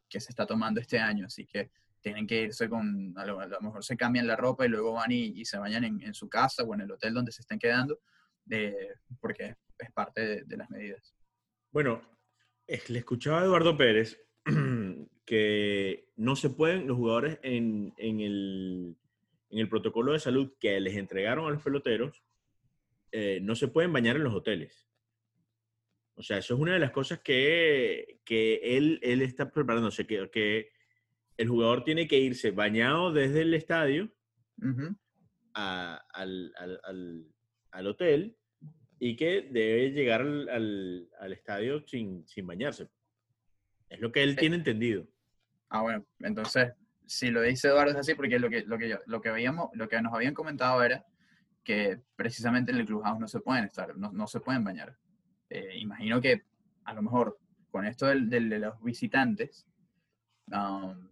que 0.08 0.18
se 0.18 0.30
está 0.30 0.46
tomando 0.46 0.80
este 0.80 0.98
año. 0.98 1.26
Así 1.26 1.46
que 1.46 1.70
tienen 2.02 2.26
que 2.26 2.42
irse 2.42 2.68
con, 2.68 3.14
a 3.16 3.24
lo, 3.24 3.38
mejor 3.60 3.84
se 3.84 3.96
cambian 3.96 4.26
la 4.26 4.36
ropa 4.36 4.66
y 4.66 4.68
luego 4.68 4.92
van 4.92 5.12
y, 5.12 5.44
se 5.44 5.56
bañan 5.56 5.84
en, 5.84 6.14
su 6.14 6.28
casa 6.28 6.64
o 6.64 6.74
en 6.74 6.82
el 6.82 6.90
hotel 6.90 7.14
donde 7.14 7.32
se 7.32 7.40
estén 7.40 7.58
quedando, 7.58 8.00
porque 9.20 9.56
es 9.78 9.92
parte 9.92 10.44
de, 10.44 10.56
las 10.56 10.68
medidas. 10.68 11.14
Bueno, 11.70 12.02
le 12.88 12.98
escuchaba 12.98 13.40
a 13.40 13.44
Eduardo 13.44 13.76
Pérez 13.76 14.20
que 15.24 16.08
no 16.16 16.36
se 16.36 16.50
pueden 16.50 16.86
los 16.86 16.96
jugadores 16.96 17.38
en, 17.42 17.94
el, 17.98 18.96
en 19.50 19.58
el 19.58 19.68
protocolo 19.68 20.12
de 20.12 20.18
salud 20.18 20.52
que 20.58 20.78
les 20.80 20.96
entregaron 20.96 21.46
a 21.46 21.50
los 21.50 21.62
peloteros, 21.62 22.22
eh, 23.12 23.40
no 23.42 23.54
se 23.54 23.68
pueden 23.68 23.92
bañar 23.92 24.16
en 24.16 24.24
los 24.24 24.34
hoteles. 24.34 24.88
O 26.14 26.22
sea, 26.22 26.38
eso 26.38 26.54
es 26.54 26.60
una 26.60 26.74
de 26.74 26.78
las 26.78 26.90
cosas 26.90 27.20
que, 27.20 28.20
que 28.24 28.76
él, 28.76 28.98
él 29.02 29.22
está 29.22 29.50
preparándose, 29.50 30.06
que, 30.06 30.30
que 30.30 30.72
el 31.36 31.48
jugador 31.48 31.84
tiene 31.84 32.06
que 32.06 32.18
irse 32.18 32.50
bañado 32.50 33.12
desde 33.12 33.42
el 33.42 33.54
estadio 33.54 34.12
al, 35.54 36.52
hotel 37.86 38.36
y 39.04 39.16
que 39.16 39.48
debe 39.50 39.90
llegar 39.90 40.20
al, 40.20 41.32
estadio 41.32 41.84
sin, 41.88 42.24
bañarse. 42.44 42.88
Es 43.88 43.98
lo 43.98 44.12
que 44.12 44.22
él 44.22 44.36
tiene 44.36 44.54
entendido. 44.54 45.08
Ah, 45.70 45.82
bueno, 45.82 46.06
entonces, 46.20 46.72
si 47.04 47.32
lo 47.32 47.42
dice 47.42 47.66
Eduardo 47.66 47.90
es 47.90 47.96
así, 47.96 48.14
porque 48.14 48.38
lo 48.38 48.48
que, 48.48 48.62
lo 48.62 48.78
que, 48.78 48.96
lo 49.04 49.20
que, 49.20 49.30
veíamos, 49.32 49.70
lo 49.74 49.88
que 49.88 50.00
nos 50.00 50.14
habían 50.14 50.34
comentado 50.34 50.84
era 50.84 51.04
que 51.64 52.00
precisamente 52.14 52.70
en 52.70 52.78
el 52.78 52.86
clubhouse 52.86 53.18
no 53.18 53.26
se 53.26 53.40
pueden 53.40 53.64
estar, 53.64 53.96
no, 53.96 54.26
se 54.28 54.38
pueden 54.38 54.62
bañar. 54.62 54.96
Eh, 55.50 55.78
imagino 55.78 56.20
que 56.20 56.44
a 56.84 56.94
lo 56.94 57.02
mejor 57.02 57.40
con 57.72 57.84
esto 57.84 58.06
del, 58.06 58.30
de 58.30 58.40
los 58.60 58.80
visitantes, 58.84 59.66
um, 60.46 61.08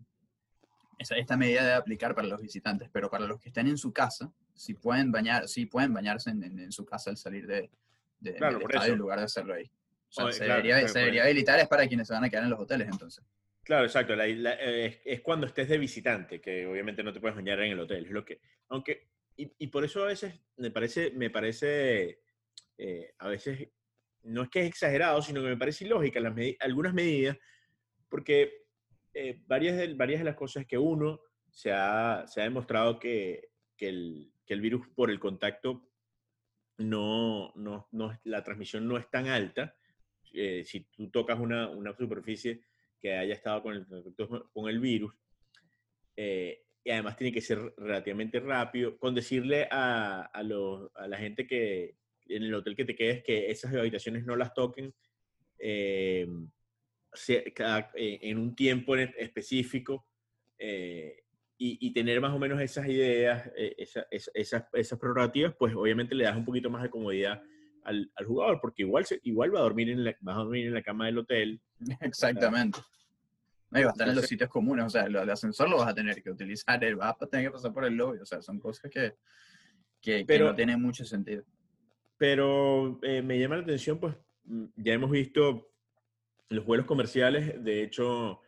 esta 0.97 1.37
medida 1.37 1.62
debe 1.62 1.75
aplicar 1.75 2.14
para 2.14 2.28
los 2.28 2.40
visitantes, 2.40 2.88
pero 2.92 3.11
para 3.11 3.26
los 3.26 3.40
que 3.40 3.49
estén 3.49 3.66
en 3.66 3.78
su 3.78 3.92
casa, 3.92 4.32
si 4.61 4.75
pueden 4.75 5.11
bañar, 5.11 5.49
si 5.49 5.64
pueden 5.64 5.95
bañarse 5.95 6.29
en, 6.29 6.71
su 6.71 6.85
casa 6.85 7.09
al 7.09 7.17
salir 7.17 7.47
de, 7.47 7.71
de 8.19 8.33
del 8.33 8.61
estadio 8.61 8.93
en 8.93 8.99
lugar 8.99 9.19
de 9.19 9.25
hacerlo 9.25 9.55
ahí. 9.55 9.64
O 9.64 10.12
sea, 10.12 10.33
se, 10.33 10.45
debería, 10.45 11.25
habilitar 11.25 11.59
es 11.61 11.67
para 11.67 11.88
quienes 11.88 12.07
se 12.07 12.12
van 12.12 12.25
a 12.25 12.29
quedar 12.29 12.45
en 12.45 12.50
los 12.50 12.61
hoteles 12.61 12.87
entonces. 12.88 13.25
Claro, 13.62 13.87
exacto. 13.87 14.12
Eh, 14.21 15.00
es, 15.02 15.21
cuando 15.23 15.47
estés 15.47 15.67
de 15.67 15.79
visitante, 15.79 16.43
que 16.43 16.67
obviamente 16.67 17.02
no 17.02 17.11
te 17.11 17.21
puedes 17.21 17.37
bañar 17.37 17.59
en 17.61 17.73
el 17.73 17.81
hotel. 17.81 18.05
Es 18.05 18.11
lo 18.11 18.23
que, 18.23 18.38
aunque, 18.69 19.09
y, 19.35 19.67
por 19.69 19.83
eso 19.83 20.02
a 20.02 20.09
veces 20.09 20.38
me 20.59 20.71
parece, 20.71 21.12
me 21.12 21.31
parece 21.31 22.21
eh, 22.76 23.14
a 23.19 23.29
veces, 23.29 23.67
no 24.25 24.43
es 24.43 24.50
que 24.50 24.61
es 24.61 24.69
exagerado, 24.69 25.23
sino 25.23 25.40
que 25.40 25.49
me 25.49 25.57
parece 25.57 25.87
ilógica 25.87 26.21
las 26.21 26.35
algunas 26.61 26.93
medidas, 26.93 27.38
porque 28.11 28.67
eh, 29.14 29.40
varias, 29.47 29.79
de, 29.79 29.95
varias 29.95 30.21
de 30.21 30.26
las 30.26 30.37
cosas 30.37 30.67
que 30.67 30.76
uno 30.76 31.19
se 31.50 31.73
ha, 31.73 32.26
se 32.26 32.43
ha 32.43 32.45
demostrado 32.45 32.99
que, 32.99 33.49
que, 33.75 33.88
el, 33.88 34.33
que, 34.50 34.54
el, 34.54 34.61
virus 34.61 34.88
por 34.88 35.11
el 35.11 35.21
contacto 35.21 35.87
no, 36.78 37.52
no, 37.54 37.88
no, 37.92 38.19
la 38.25 38.42
transmisión 38.42 38.88
no 38.88 38.97
es 38.97 39.09
tan 39.09 39.28
alta. 39.28 39.76
Eh, 40.33 40.64
si 40.64 40.80
tú 40.80 41.09
tocas 41.11 41.38
una, 41.38 41.69
una, 41.69 41.95
superficie 41.97 42.62
que 43.00 43.16
haya 43.16 43.35
estado 43.35 43.62
con 43.62 43.75
el, 43.75 43.87
con 44.52 44.69
el 44.69 44.80
virus, 44.80 45.14
eh, 46.16 46.64
y 46.83 46.90
además 46.90 47.16
tiene 47.16 47.33
que 47.33 47.40
ser 47.40 47.75
relativamente 47.76 48.40
rápido, 48.40 48.99
con 48.99 49.14
decirle 49.14 49.69
a, 49.71 50.23
a, 50.23 50.42
los, 50.42 50.90
a, 50.97 51.07
la 51.07 51.19
gente 51.19 51.47
que 51.47 51.97
en 52.26 52.42
el 52.42 52.54
hotel 52.54 52.75
que 52.75 52.85
te 52.85 52.97
quedes 52.97 53.23
que 53.23 53.50
esas 53.50 53.73
habitaciones 53.75 54.25
no 54.25 54.35
las 54.37 54.52
toquen, 54.52 54.92
eh, 55.59 56.28
eh, 57.28 58.19
en 58.23 58.38
un 58.38 58.54
tiempo 58.54 58.97
específico 58.97 60.07
y, 61.62 61.93
tener 61.93 62.23
más 62.23 62.33
o 62.33 62.38
menos 62.38 62.59
esas 62.59 62.88
ideas, 62.88 63.50
eh, 63.55 63.75
esas, 64.33 64.64
esas 64.73 64.99
prerrogativas, 64.99 65.55
pues 65.59 65.75
obviamente 65.75 66.14
le 66.14 66.25
das 66.25 66.35
un 66.35 66.45
poquito 66.47 66.71
más 66.71 66.83
de 66.83 66.88
comodidad 66.88 67.43
al, 67.85 68.11
al 68.14 68.25
jugador, 68.25 68.61
porque 68.62 68.83
igual, 68.83 69.05
igual 69.25 69.55
va, 69.55 69.59
a 69.59 69.62
dormir 69.64 69.90
en 69.90 70.02
la, 70.02 70.17
va 70.26 70.33
a 70.33 70.37
dormir 70.37 70.69
en 70.69 70.73
la 70.73 70.83
cama 70.83 71.05
del 71.05 71.19
hotel. 71.19 71.61
Exactamente. 72.00 72.79
No, 73.71 73.79
va 73.79 73.88
a 73.88 73.90
estar 73.90 74.09
en 74.09 74.17
los 74.17 74.25
sitios 74.25 74.49
comunes, 74.49 74.87
o 74.87 74.88
sea, 74.88 75.02
el, 75.02 75.17
ascensor 75.17 75.69
lo 75.69 75.76
vas 75.76 75.88
a 75.88 75.95
tener 75.95 76.23
que 76.23 76.31
utilizar, 76.31 76.81
vas 76.97 77.14
a 77.21 77.26
tener 77.26 77.49
que 77.49 77.52
pasar 77.52 77.75
por 77.75 77.85
el 77.85 77.95
lobby, 77.95 78.21
o 78.21 78.25
sea, 78.25 78.40
son 78.40 78.59
cosas 78.59 78.90
que, 78.90 79.17
que, 80.00 80.25
pero, 80.26 80.47
no 80.47 80.55
tienen 80.55 80.81
mucho 80.81 81.05
sentido. 81.05 81.45
Pero 82.17 82.99
me 83.02 83.38
llama 83.38 83.57
la 83.57 83.62
atención, 83.64 84.00
pues 84.00 84.17
mm, 84.45 84.64
ya 84.76 84.95
hemos 84.95 85.11
visto 85.11 85.71
los 86.49 86.64
vuelos 86.64 86.87
comerciales, 86.87 87.62
de 87.62 87.83
hecho, 87.83 88.40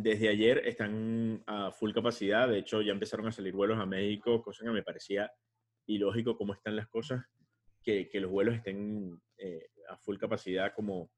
desde 0.00 0.28
ayer 0.28 0.62
están 0.64 1.42
a 1.46 1.72
full 1.72 1.92
capacidad. 1.92 2.48
De 2.48 2.58
hecho, 2.58 2.80
ya 2.82 2.92
empezaron 2.92 3.26
a 3.26 3.32
salir 3.32 3.52
vuelos 3.52 3.80
a 3.80 3.86
México, 3.86 4.40
cosa 4.40 4.64
que 4.64 4.70
me 4.70 4.84
parecía 4.84 5.28
ilógico 5.86 6.36
cómo 6.36 6.54
están 6.54 6.76
las 6.76 6.86
cosas, 6.86 7.24
que, 7.82 8.08
los 8.14 8.30
vuelos 8.30 8.54
estén 8.54 9.20
eh, 9.38 9.70
a 9.88 9.96
full 9.96 10.16
capacidad, 10.16 10.72
como 10.72 11.10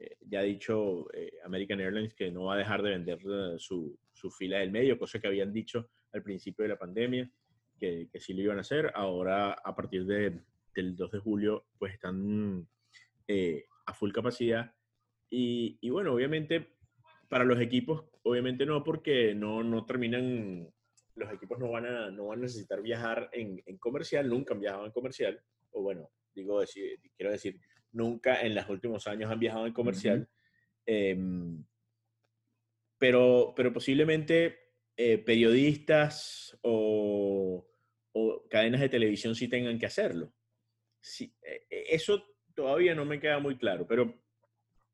eh, 0.00 0.16
ya 0.22 0.40
ha 0.40 0.42
dicho 0.42 1.06
eh, 1.14 1.34
American 1.44 1.80
Airlines, 1.80 2.14
que 2.14 2.32
no 2.32 2.44
va 2.44 2.54
a 2.54 2.58
dejar 2.58 2.82
de 2.82 2.90
vender 2.90 3.20
su, 3.58 3.96
su, 4.12 4.30
fila 4.32 4.58
del 4.58 4.72
medio, 4.72 4.98
cosa 4.98 5.20
que 5.20 5.28
habían 5.28 5.52
dicho 5.52 5.90
al 6.12 6.24
principio 6.24 6.64
de 6.64 6.70
la 6.70 6.78
pandemia, 6.78 7.30
que, 7.78 8.08
que 8.10 8.18
sí 8.18 8.34
lo 8.34 8.42
iban 8.42 8.58
a 8.58 8.62
hacer. 8.62 8.90
Ahora, 8.96 9.52
a 9.52 9.76
partir 9.76 10.06
de, 10.06 10.40
del 10.74 10.96
2 10.96 11.12
de 11.12 11.18
julio, 11.20 11.66
pues 11.78 11.92
están 11.94 12.66
a 13.86 13.94
full 13.94 14.10
capacidad 14.10 14.74
y, 15.36 15.90
bueno, 15.90 16.12
obviamente 16.12 16.73
para 17.34 17.44
los 17.44 17.60
equipos, 17.60 18.04
obviamente 18.22 18.64
no, 18.64 18.84
porque 18.84 19.34
no, 19.34 19.64
no 19.64 19.84
terminan, 19.84 20.72
los 21.16 21.32
equipos 21.32 21.58
no 21.58 21.68
van 21.68 21.84
a, 21.84 22.08
no 22.12 22.28
van 22.28 22.38
a 22.38 22.42
necesitar 22.42 22.80
viajar 22.80 23.28
en, 23.32 23.60
en 23.66 23.76
comercial, 23.78 24.28
nunca 24.28 24.54
han 24.54 24.60
viajado 24.60 24.86
en 24.86 24.92
comercial, 24.92 25.42
o 25.72 25.82
bueno, 25.82 26.12
digo, 26.32 26.60
decir, 26.60 27.00
quiero 27.16 27.32
decir, 27.32 27.58
nunca 27.90 28.40
en 28.42 28.54
los 28.54 28.68
últimos 28.68 29.08
años 29.08 29.32
han 29.32 29.40
viajado 29.40 29.66
en 29.66 29.72
comercial, 29.72 30.28
em, 30.86 31.64
pero, 32.98 33.52
pero 33.56 33.72
posiblemente 33.72 34.56
eh, 34.96 35.18
periodistas 35.18 36.56
o, 36.62 37.66
o, 38.12 38.48
cadenas 38.48 38.80
de 38.80 38.90
televisión 38.90 39.34
sí 39.34 39.48
tengan 39.48 39.80
que 39.80 39.86
hacerlo. 39.86 40.32
Sí, 41.00 41.34
e, 41.42 41.66
e, 41.68 41.96
eso 41.96 42.24
todavía 42.54 42.94
no 42.94 43.04
me 43.04 43.18
queda 43.18 43.40
muy 43.40 43.58
claro, 43.58 43.88
pero 43.88 44.22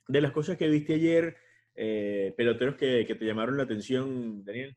de 0.09 0.21
las 0.23 0.33
cosas 0.33 0.57
que 0.57 0.71
viste 0.71 0.95
ayer, 0.95 1.37
eh, 1.75 2.35
peloteros 2.37 2.77
que, 2.77 3.05
te 3.05 3.25
llamaron 3.25 3.57
la 3.57 3.65
atención, 3.65 4.45
Daniel. 4.45 4.77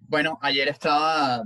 Bueno, 0.00 0.38
ayer 0.42 0.68
estaba, 0.68 1.42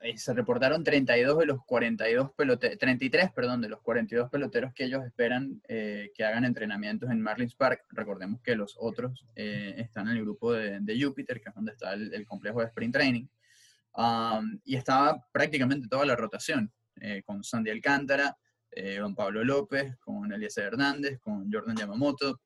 eh, 0.00 0.16
se 0.16 0.32
reportaron 0.32 0.84
32 0.84 1.38
de 1.38 1.46
los 1.46 1.64
42 1.64 2.32
peloteros, 2.32 2.78
33, 2.78 3.32
perdón, 3.32 3.60
de 3.60 3.68
los 3.68 3.80
42 3.82 4.30
peloteros 4.30 4.72
que 4.74 4.84
ellos 4.84 5.04
esperan 5.04 5.60
eh, 5.68 6.10
que 6.14 6.24
hagan 6.24 6.44
entrenamientos 6.44 7.10
en 7.10 7.20
Marlins 7.20 7.54
Park. 7.54 7.84
Recordemos 7.90 8.40
que 8.42 8.56
los 8.56 8.76
otros 8.78 9.26
están 9.34 10.08
en 10.08 10.16
el 10.16 10.22
grupo 10.22 10.52
de, 10.52 11.00
Júpiter, 11.00 11.40
que 11.40 11.48
es 11.48 11.54
donde 11.54 11.72
está 11.72 11.92
el, 11.94 12.26
complejo 12.26 12.60
de 12.60 12.66
Sprint 12.66 12.94
Training. 12.94 13.26
Um, 13.98 14.60
y 14.64 14.76
estaba 14.76 15.26
prácticamente 15.32 15.88
toda 15.88 16.04
la 16.04 16.16
rotación, 16.16 16.70
con 17.24 17.44
Sandy 17.44 17.70
Alcántara, 17.70 18.36
eh, 18.76 18.98
Don 18.98 19.14
Pablo 19.14 19.42
López, 19.42 19.96
con 19.96 20.30
Eliezer 20.30 20.64
Hernández, 20.64 21.18
con 21.20 21.50
Jordan 21.50 21.76
Yamamoto, 21.76 22.42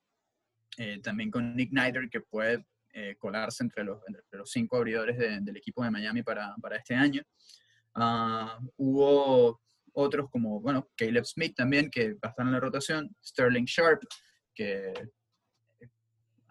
eh, 0.76 1.00
también 1.02 1.30
con 1.30 1.54
Nick 1.56 1.72
Nider, 1.72 2.08
que 2.08 2.20
puede 2.20 2.64
eh, 2.92 3.16
colarse 3.18 3.64
entre 3.64 3.84
los, 3.84 4.00
entre 4.06 4.38
los 4.38 4.50
cinco 4.50 4.76
abridores 4.76 5.18
del 5.18 5.56
equipo 5.56 5.82
de 5.84 5.90
Miami 5.90 6.22
para, 6.22 6.54
para 6.60 6.76
este 6.76 6.94
año. 6.94 7.22
Ah, 7.94 8.58
hubo 8.76 9.60
otros 9.92 10.30
como, 10.30 10.60
bueno, 10.60 10.88
Caleb 10.96 11.24
Smith 11.24 11.54
también, 11.56 11.90
que 11.90 12.14
va 12.14 12.18
a 12.22 12.28
estar 12.28 12.46
en 12.46 12.52
la 12.52 12.60
rotación, 12.60 13.14
Sterling 13.22 13.64
Sharp, 13.64 14.02
que 14.54 14.92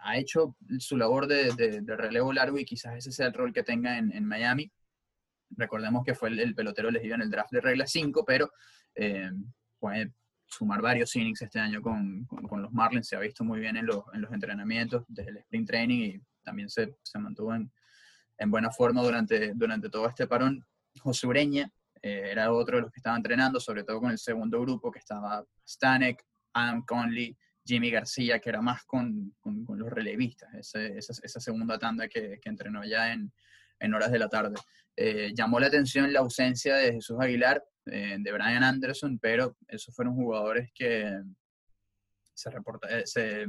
ha 0.01 0.17
hecho 0.17 0.55
su 0.79 0.97
labor 0.97 1.27
de, 1.27 1.83
relevo 1.85 2.31
largo 2.31 2.57
y 2.57 2.65
quizás 2.65 2.95
ese 2.95 3.11
sea 3.11 3.27
el 3.27 3.33
rol 3.33 3.53
que 3.53 3.63
tenga 3.63 3.97
en, 3.97 4.11
en 4.13 4.25
Miami. 4.25 4.71
Recordemos 5.51 6.03
que 6.05 6.15
fue 6.15 6.29
el, 6.29 6.39
el, 6.39 6.55
pelotero 6.55 6.89
elegido 6.89 7.15
en 7.15 7.21
el 7.21 7.31
draft 7.31 7.51
de 7.51 7.61
regla 7.61 7.85
5, 7.85 8.23
pero 8.25 8.49
puede 9.79 10.13
sumar 10.49 10.81
varios 10.81 11.15
innings 11.15 11.41
este 11.41 11.59
año 11.59 11.81
con, 11.81 12.25
con, 12.25 12.61
los 12.61 12.71
Marlins, 12.71 13.07
se 13.07 13.15
ha 13.15 13.19
visto 13.19 13.43
muy 13.43 13.59
bien 13.59 13.77
en 13.77 13.85
los, 13.85 14.03
en 14.13 14.21
los, 14.21 14.31
entrenamientos 14.31 15.05
desde 15.07 15.31
el 15.31 15.37
sprint 15.37 15.67
training 15.67 15.99
y 15.99 16.21
también 16.43 16.69
se, 16.69 16.95
se 17.03 17.19
mantuvo 17.19 17.53
en, 17.53 17.71
en 18.37 18.51
buena 18.51 18.71
forma 18.71 19.01
durante, 19.03 19.53
durante 19.53 19.89
todo 19.89 20.07
este 20.07 20.25
parón. 20.27 20.65
José 20.99 21.27
Ureña 21.27 21.71
eh, 22.01 22.29
era 22.31 22.51
otro 22.51 22.77
de 22.77 22.83
los 22.83 22.91
que 22.91 22.99
estaba 22.99 23.17
entrenando, 23.17 23.59
sobre 23.59 23.83
todo 23.83 23.99
con 23.99 24.11
el 24.11 24.17
segundo 24.17 24.59
grupo, 24.61 24.91
que 24.91 24.99
estaba 24.99 25.45
Stanek, 25.67 26.25
Adam 26.53 26.83
Conley, 26.85 27.37
Jimmy 27.65 27.91
García, 27.91 28.39
que 28.39 28.49
era 28.49 28.61
más 28.61 28.83
con, 28.85 29.35
con, 29.39 29.65
los 29.77 29.89
relevistas, 29.89 30.51
esa, 30.55 30.81
esa, 30.81 31.39
segunda 31.39 31.77
tanda 31.77 32.07
que, 32.07 32.39
que 32.41 32.49
entrenó 32.49 32.83
ya 32.83 33.13
en, 33.13 33.31
en, 33.79 33.93
horas 33.93 34.11
de 34.11 34.19
la 34.19 34.29
tarde. 34.29 34.55
Eh, 34.95 35.31
llamó 35.35 35.59
la 35.59 35.67
atención 35.67 36.11
la 36.11 36.19
ausencia 36.19 36.75
de 36.75 36.93
Jesús 36.93 37.17
Aguilar, 37.19 37.63
eh, 37.85 38.17
de 38.19 38.31
Brian 38.31 38.63
Anderson, 38.63 39.19
pero 39.19 39.57
esos 39.67 39.95
fueron 39.95 40.15
jugadores 40.15 40.69
que 40.73 41.21
se, 42.33 42.49
reporta, 42.49 42.87
se 43.05 43.45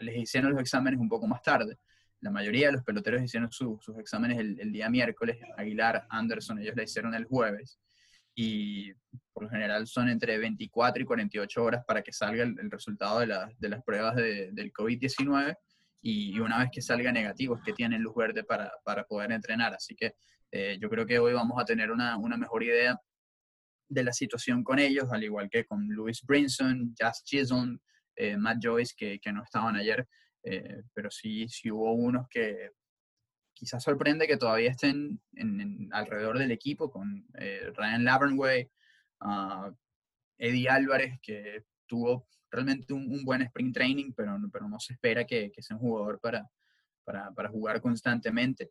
les 0.00 0.16
hicieron 0.16 0.52
los 0.52 0.60
exámenes 0.60 1.00
un 1.00 1.08
poco 1.08 1.26
más 1.26 1.42
tarde. 1.42 1.78
La 2.20 2.30
mayoría 2.30 2.66
de 2.66 2.72
los 2.72 2.84
peloteros 2.84 3.22
hicieron 3.22 3.50
sus 3.52 3.80
exámenes 3.98 4.38
el, 4.38 4.72
día 4.72 4.90
miércoles. 4.90 5.38
Aguilar, 5.56 6.06
Anderson, 6.10 6.58
ellos 6.58 6.74
la 6.76 6.82
hicieron 6.82 7.14
el 7.14 7.26
jueves. 7.26 7.78
Y 8.34 8.92
por 9.32 9.44
lo 9.44 9.50
general 9.50 9.86
son 9.86 10.08
entre 10.08 10.38
24 10.38 11.02
y 11.02 11.06
48 11.06 11.62
horas 11.62 11.84
para 11.86 12.02
que 12.02 12.12
salga 12.12 12.42
el, 12.42 12.70
resultado 12.70 13.20
de, 13.20 13.26
las 13.26 13.84
pruebas 13.84 14.16
del 14.16 14.72
COVID-19. 14.72 15.56
Y, 16.00 16.38
una 16.40 16.58
vez 16.58 16.70
que 16.72 16.82
salga 16.82 17.12
negativo 17.12 17.56
es 17.56 17.62
que 17.62 17.72
tienen 17.72 18.02
luz 18.02 18.14
verde 18.16 18.44
para, 18.44 18.72
poder 19.08 19.32
entrenar. 19.32 19.74
Así 19.74 19.94
que 19.94 20.14
eh, 20.50 20.78
yo 20.80 20.88
creo 20.88 21.06
que 21.06 21.18
hoy 21.18 21.34
vamos 21.34 21.60
a 21.60 21.64
tener 21.64 21.90
una, 21.90 22.18
mejor 22.36 22.64
idea 22.64 23.00
de 23.88 24.04
la 24.04 24.12
situación 24.12 24.62
con 24.62 24.78
ellos, 24.78 25.10
al 25.10 25.24
igual 25.24 25.48
que 25.50 25.64
con 25.64 25.88
Louis 25.88 26.22
Brinson, 26.22 26.94
Jazz 26.94 27.22
Chisholm, 27.24 27.78
eh, 28.16 28.36
Matt 28.36 28.58
Joyce, 28.62 28.94
que, 28.96 29.18
que, 29.18 29.32
no 29.32 29.42
estaban 29.42 29.76
ayer. 29.76 30.06
Eh, 30.42 30.82
pero 30.94 31.10
sí, 31.10 31.48
sí 31.48 31.70
hubo 31.70 31.92
unos 31.92 32.28
que 32.28 32.70
quizás 33.52 33.82
sorprende 33.82 34.26
que 34.26 34.36
todavía 34.36 34.70
estén 34.70 35.20
alrededor 35.90 36.38
del 36.38 36.52
equipo, 36.52 36.90
con 36.90 37.26
eh, 37.38 37.72
Ryan 37.74 38.04
Lavernway, 38.04 38.70
uh, 39.22 39.74
Eddie 40.38 40.68
Álvarez, 40.68 41.18
que 41.20 41.64
tuvo 41.86 42.28
realmente 42.50 42.92
un, 42.92 43.24
buen 43.24 43.42
spring 43.42 43.72
training, 43.72 44.12
pero, 44.16 44.38
pero 44.52 44.68
no 44.68 44.78
se 44.78 44.92
espera 44.92 45.24
que, 45.24 45.50
que 45.50 45.62
sea 45.62 45.76
un 45.76 45.82
jugador 45.82 46.20
para, 46.20 46.48
para 47.04 47.48
jugar 47.48 47.80
constantemente. 47.80 48.70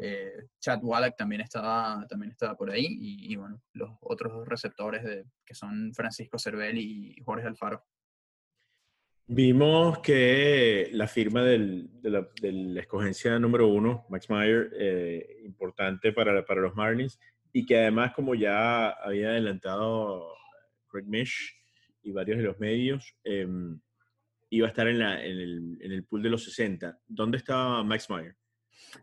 Eh, 0.00 0.46
Chad 0.60 0.78
Wallach 0.82 1.16
también 1.16 1.40
estaba, 1.40 2.06
también 2.08 2.30
estaba 2.30 2.56
por 2.56 2.70
ahí, 2.70 2.86
y, 2.88 3.34
bueno, 3.36 3.60
los 3.72 3.90
otros 4.00 4.32
dos 4.32 4.48
receptores 4.48 5.02
de, 5.02 5.24
que 5.44 5.54
son 5.54 5.92
Francisco 5.92 6.38
Cervel 6.38 6.78
y 6.78 7.20
Jorge 7.24 7.48
Alfaro. 7.48 7.84
Vimos 9.30 9.98
que 9.98 10.88
la 10.92 11.06
firma 11.06 11.42
del, 11.42 11.90
de, 12.00 12.10
la, 12.10 12.80
escogencia 12.80 13.38
número 13.38 13.68
uno, 13.68 14.06
Max 14.08 14.30
Meyer, 14.30 14.70
eh, 14.78 15.40
importante 15.44 16.12
para, 16.12 16.46
para, 16.46 16.62
los 16.62 16.74
Marlins, 16.74 17.20
y 17.52 17.66
que 17.66 17.76
además, 17.78 18.14
como 18.14 18.34
ya 18.34 18.88
había 18.88 19.28
adelantado 19.28 20.32
Craig 20.86 21.04
Mish 21.04 21.54
y 22.02 22.12
varios 22.12 22.38
de 22.38 22.44
los 22.44 22.58
medios, 22.58 23.14
em, 23.22 23.78
iba 24.48 24.66
a 24.66 24.70
estar 24.70 24.88
en, 24.88 24.98
la, 24.98 25.22
en, 25.22 25.38
el, 25.38 25.78
en, 25.82 25.92
el, 25.92 26.04
pool 26.04 26.22
de 26.22 26.30
los 26.30 26.44
60. 26.44 26.98
¿Dónde 27.06 27.36
está 27.36 27.82
Max 27.82 28.08
Meyer? 28.08 28.34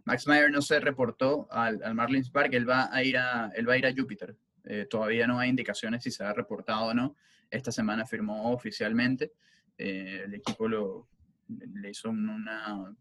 Max 0.03 0.27
Meyer 0.27 0.51
no 0.51 0.61
se 0.61 0.79
reportó 0.79 1.47
al, 1.51 1.81
al 1.83 1.95
Marlins 1.95 2.29
Park, 2.29 2.53
él 2.53 2.67
va 2.67 2.93
a 2.93 3.03
ir 3.03 3.17
a, 3.17 3.51
él 3.55 3.67
va 3.67 3.73
a, 3.73 3.77
ir 3.77 3.85
a 3.85 3.93
Júpiter. 3.95 4.35
Eh, 4.63 4.87
todavía 4.89 5.27
no 5.27 5.39
hay 5.39 5.49
indicaciones 5.49 6.03
si 6.03 6.11
se 6.11 6.23
ha 6.23 6.33
reportado 6.33 6.85
o 6.85 6.93
no. 6.93 7.15
Esta 7.49 7.71
semana 7.71 8.05
firmó 8.05 8.51
oficialmente. 8.51 9.33
Eh, 9.77 10.23
el 10.25 10.33
equipo 10.33 10.67
lo, 10.67 11.09
le 11.47 11.89
hizo 11.89 12.09
una, 12.09 12.95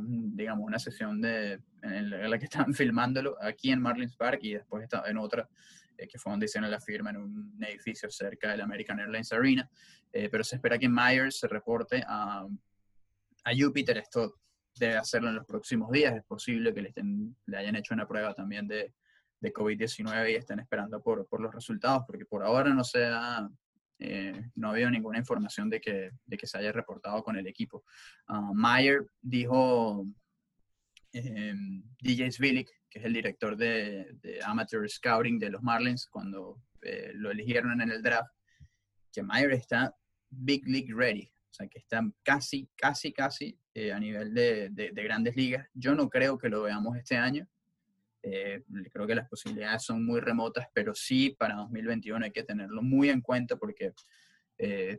digamos, 0.00 0.66
una 0.66 0.78
sesión 0.78 1.20
de, 1.20 1.60
en 1.82 2.30
la 2.30 2.38
que 2.38 2.44
estaban 2.50 2.74
filmándolo 2.74 3.36
aquí 3.42 3.70
en 3.70 3.80
Marlins 3.80 4.16
Park 4.16 4.40
y 4.42 4.54
después 4.54 4.84
estaba 4.84 5.08
en 5.08 5.18
otra, 5.18 5.48
eh, 5.96 6.06
que 6.08 6.18
fue 6.18 6.32
donde 6.32 6.46
hicieron 6.46 6.70
la 6.70 6.80
firma 6.80 7.10
en 7.10 7.16
un 7.18 7.64
edificio 7.64 8.10
cerca 8.10 8.50
del 8.50 8.60
American 8.60 8.98
Airlines 9.00 9.32
Arena. 9.32 9.68
Eh, 10.12 10.28
pero 10.30 10.44
se 10.44 10.56
espera 10.56 10.78
que 10.78 10.88
Myers 10.88 11.38
se 11.38 11.48
reporte 11.48 12.02
a, 12.06 12.46
a 13.44 13.50
Júpiter. 13.56 13.98
Esto 13.98 14.36
debe 14.78 14.96
hacerlo 14.96 15.28
en 15.28 15.36
los 15.36 15.46
próximos 15.46 15.90
días. 15.90 16.14
Es 16.14 16.24
posible 16.24 16.72
que 16.72 16.82
le, 16.82 16.88
estén, 16.88 17.36
le 17.46 17.56
hayan 17.56 17.76
hecho 17.76 17.94
una 17.94 18.06
prueba 18.06 18.34
también 18.34 18.66
de, 18.66 18.94
de 19.40 19.52
COVID-19 19.52 20.32
y 20.32 20.34
estén 20.34 20.60
esperando 20.60 21.02
por, 21.02 21.26
por, 21.26 21.40
los 21.40 21.54
resultados, 21.54 22.04
porque 22.06 22.24
por 22.24 22.42
ahora 22.44 22.72
no 22.72 22.84
se 22.84 23.04
ha 23.06 23.48
eh, 23.98 24.50
no 24.56 24.70
había 24.70 24.90
ninguna 24.90 25.18
información 25.18 25.70
de 25.70 25.80
que, 25.80 26.10
de 26.24 26.36
que 26.36 26.46
se 26.46 26.58
haya 26.58 26.72
reportado 26.72 27.22
con 27.22 27.36
el 27.36 27.46
equipo. 27.46 27.84
Uh, 28.28 28.54
Meyer 28.54 29.06
dijo, 29.22 30.06
eh, 31.12 31.54
DJ 32.00 32.30
Svilik, 32.30 32.68
que 32.90 32.98
es 32.98 33.04
el 33.06 33.14
director 33.14 33.56
de, 33.56 34.18
de, 34.20 34.40
Amateur 34.44 34.88
Scouting 34.88 35.38
de 35.38 35.50
los 35.50 35.62
Marlins, 35.62 36.06
cuando 36.08 36.60
eh, 36.82 37.12
lo 37.14 37.30
eligieron 37.30 37.80
en 37.80 37.90
el 37.90 38.02
draft, 38.02 38.30
que 39.12 39.22
Meyer 39.22 39.52
está 39.52 39.94
Big 40.28 40.66
League 40.68 40.92
Ready, 40.94 41.30
sea, 41.56 41.68
que 41.68 41.78
está 41.78 42.02
casi, 42.22 42.68
casi, 42.76 43.12
casi 43.12 43.58
eh, 43.74 43.92
a 43.92 43.98
nivel 43.98 44.34
de, 44.34 44.70
de, 44.70 44.90
de 44.92 45.02
grandes 45.02 45.36
ligas. 45.36 45.68
Yo 45.74 45.94
no 45.94 46.08
creo 46.08 46.38
que 46.38 46.48
lo 46.48 46.62
veamos 46.62 46.96
este 46.96 47.16
año, 47.16 47.48
eh, 48.28 48.64
creo 48.92 49.06
que 49.06 49.14
las 49.14 49.28
posibilidades 49.28 49.84
son 49.84 50.04
muy 50.04 50.18
remotas, 50.18 50.66
pero 50.74 50.96
sí 50.96 51.36
para 51.38 51.54
2021 51.54 52.24
hay 52.24 52.32
que 52.32 52.42
tenerlo 52.42 52.82
muy 52.82 53.08
en 53.08 53.20
cuenta 53.20 53.54
porque 53.54 53.92
eh, 54.58 54.98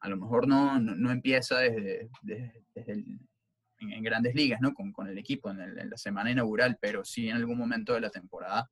a 0.00 0.08
lo 0.08 0.16
mejor 0.16 0.48
no, 0.48 0.80
no, 0.80 1.12
empieza 1.12 1.60
desde, 1.60 2.10
en, 2.74 4.02
grandes 4.02 4.34
ligas, 4.34 4.60
¿no? 4.60 4.74
Con, 4.74 4.92
con 4.92 5.06
el 5.06 5.16
equipo 5.16 5.48
en, 5.48 5.88
la 5.88 5.96
semana 5.96 6.32
inaugural, 6.32 6.76
pero 6.80 7.04
sí 7.04 7.28
en 7.28 7.36
algún 7.36 7.56
momento 7.56 7.94
de 7.94 8.00
la 8.00 8.10
temporada 8.10 8.68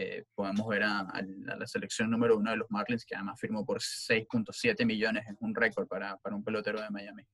eh, 0.00 0.24
podemos 0.32 0.68
ver 0.68 0.84
a, 0.84 1.04
la 1.44 1.66
selección 1.66 2.08
número 2.08 2.36
uno 2.36 2.52
de 2.52 2.58
los 2.58 2.70
Marlins, 2.70 3.04
que 3.04 3.16
además 3.16 3.40
firmó 3.40 3.66
por 3.66 3.80
6.7 3.80 4.86
millones, 4.86 5.24
es 5.26 5.34
un 5.40 5.52
récord 5.52 5.88
para, 5.88 6.16
para, 6.18 6.36
un 6.36 6.44
pelotero 6.44 6.80
de 6.80 6.88
Miami. 6.88 7.24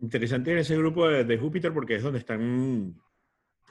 Interesante 0.00 0.58
ese 0.58 0.76
grupo 0.76 1.08
de, 1.08 1.22
de 1.22 1.38
Júpiter 1.38 1.72
porque 1.72 1.94
es 1.94 2.02
donde 2.02 2.18
están 2.18 3.00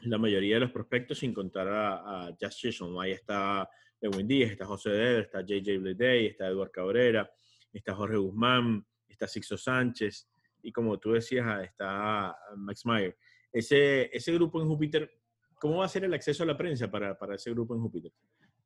la 0.03 0.17
mayoría 0.17 0.55
de 0.55 0.61
los 0.61 0.71
prospectos, 0.71 1.19
sin 1.19 1.33
contar 1.33 1.67
a, 1.67 2.27
a 2.27 2.37
Just 2.39 2.59
Chisholm. 2.59 2.97
Ahí 2.99 3.11
está 3.11 3.69
Lewin 3.99 4.27
Díaz, 4.27 4.51
está 4.51 4.65
José 4.65 4.91
Deder, 4.91 5.23
está 5.23 5.41
JJ 5.41 5.79
Bleday, 5.79 6.27
está 6.27 6.47
Eduard 6.47 6.71
Cabrera, 6.71 7.29
está 7.73 7.93
Jorge 7.93 8.15
Guzmán, 8.15 8.85
está 9.09 9.27
Sixo 9.27 9.57
Sánchez 9.57 10.29
y 10.61 10.71
como 10.71 10.97
tú 10.99 11.11
decías, 11.11 11.63
está 11.65 12.33
Max 12.55 12.85
Meyer. 12.85 13.17
Ese, 13.51 14.09
ese 14.15 14.31
grupo 14.33 14.61
en 14.61 14.69
Júpiter, 14.69 15.11
¿cómo 15.59 15.77
va 15.77 15.85
a 15.85 15.89
ser 15.89 16.03
el 16.03 16.13
acceso 16.13 16.43
a 16.43 16.45
la 16.45 16.57
prensa 16.57 16.89
para, 16.89 17.17
para 17.17 17.35
ese 17.35 17.51
grupo 17.51 17.75
en 17.75 17.81
Júpiter? 17.81 18.11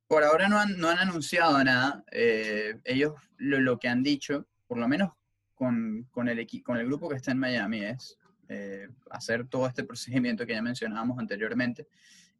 Por 0.08 0.24
ahora 0.24 0.48
no 0.50 0.60
han, 0.60 0.78
no 0.80 0.90
han 0.90 0.98
anunciado 0.98 1.64
nada. 1.64 2.04
Eh, 2.12 2.80
ellos 2.84 3.14
lo, 3.38 3.60
lo, 3.60 3.78
que 3.78 3.88
han 3.88 4.02
dicho, 4.02 4.48
por 4.68 4.80
lo 4.80 4.88
menos 4.88 5.12
con, 5.54 6.08
con, 6.10 6.28
el, 6.28 6.48
con 6.64 6.78
el 6.78 6.88
grupo 6.88 7.08
que 7.10 7.16
está 7.16 7.32
en 7.32 7.38
Miami, 7.38 7.86
es 7.86 8.18
eh, 8.48 8.88
hacer 9.12 9.48
todo 9.48 9.68
este 9.68 9.84
procedimiento 9.84 10.46
que 10.46 10.54
ya 10.54 10.62
mencionábamos 10.64 11.20
anteriormente 11.20 11.88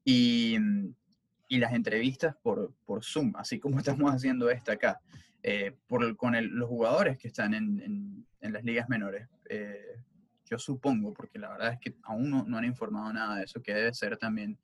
y, 0.04 0.58
y 1.48 1.58
las 1.60 1.74
entrevistas 1.74 2.36
por, 2.42 2.74
por, 2.86 3.04
Zoom, 3.04 3.34
así 3.36 3.60
como 3.60 3.78
estamos 3.80 4.12
haciendo 4.12 4.50
esta 4.50 4.74
acá, 4.74 5.00
eh, 5.44 5.76
por, 5.88 6.18
con 6.18 6.34
los 6.58 6.68
jugadores 6.68 7.20
que 7.20 7.28
están 7.28 7.54
en, 7.54 8.26
en, 8.42 8.54
las 8.54 8.64
ligas 8.64 8.90
menores. 8.90 9.28
Eh, 10.50 10.52
yo 10.52 10.60
supongo, 10.60 11.14
porque 11.14 11.40
la 11.40 11.50
verdad 11.50 11.74
es 11.74 11.80
que 11.80 11.96
aún 12.04 12.30
no, 12.30 12.44
no, 12.44 12.58
han 12.58 12.66
informado 12.66 13.12
nada 13.14 13.38
de 13.38 13.44
eso, 13.44 13.62
que 13.62 13.74
debe 13.74 13.94
ser 13.94 14.18
también 14.18 14.58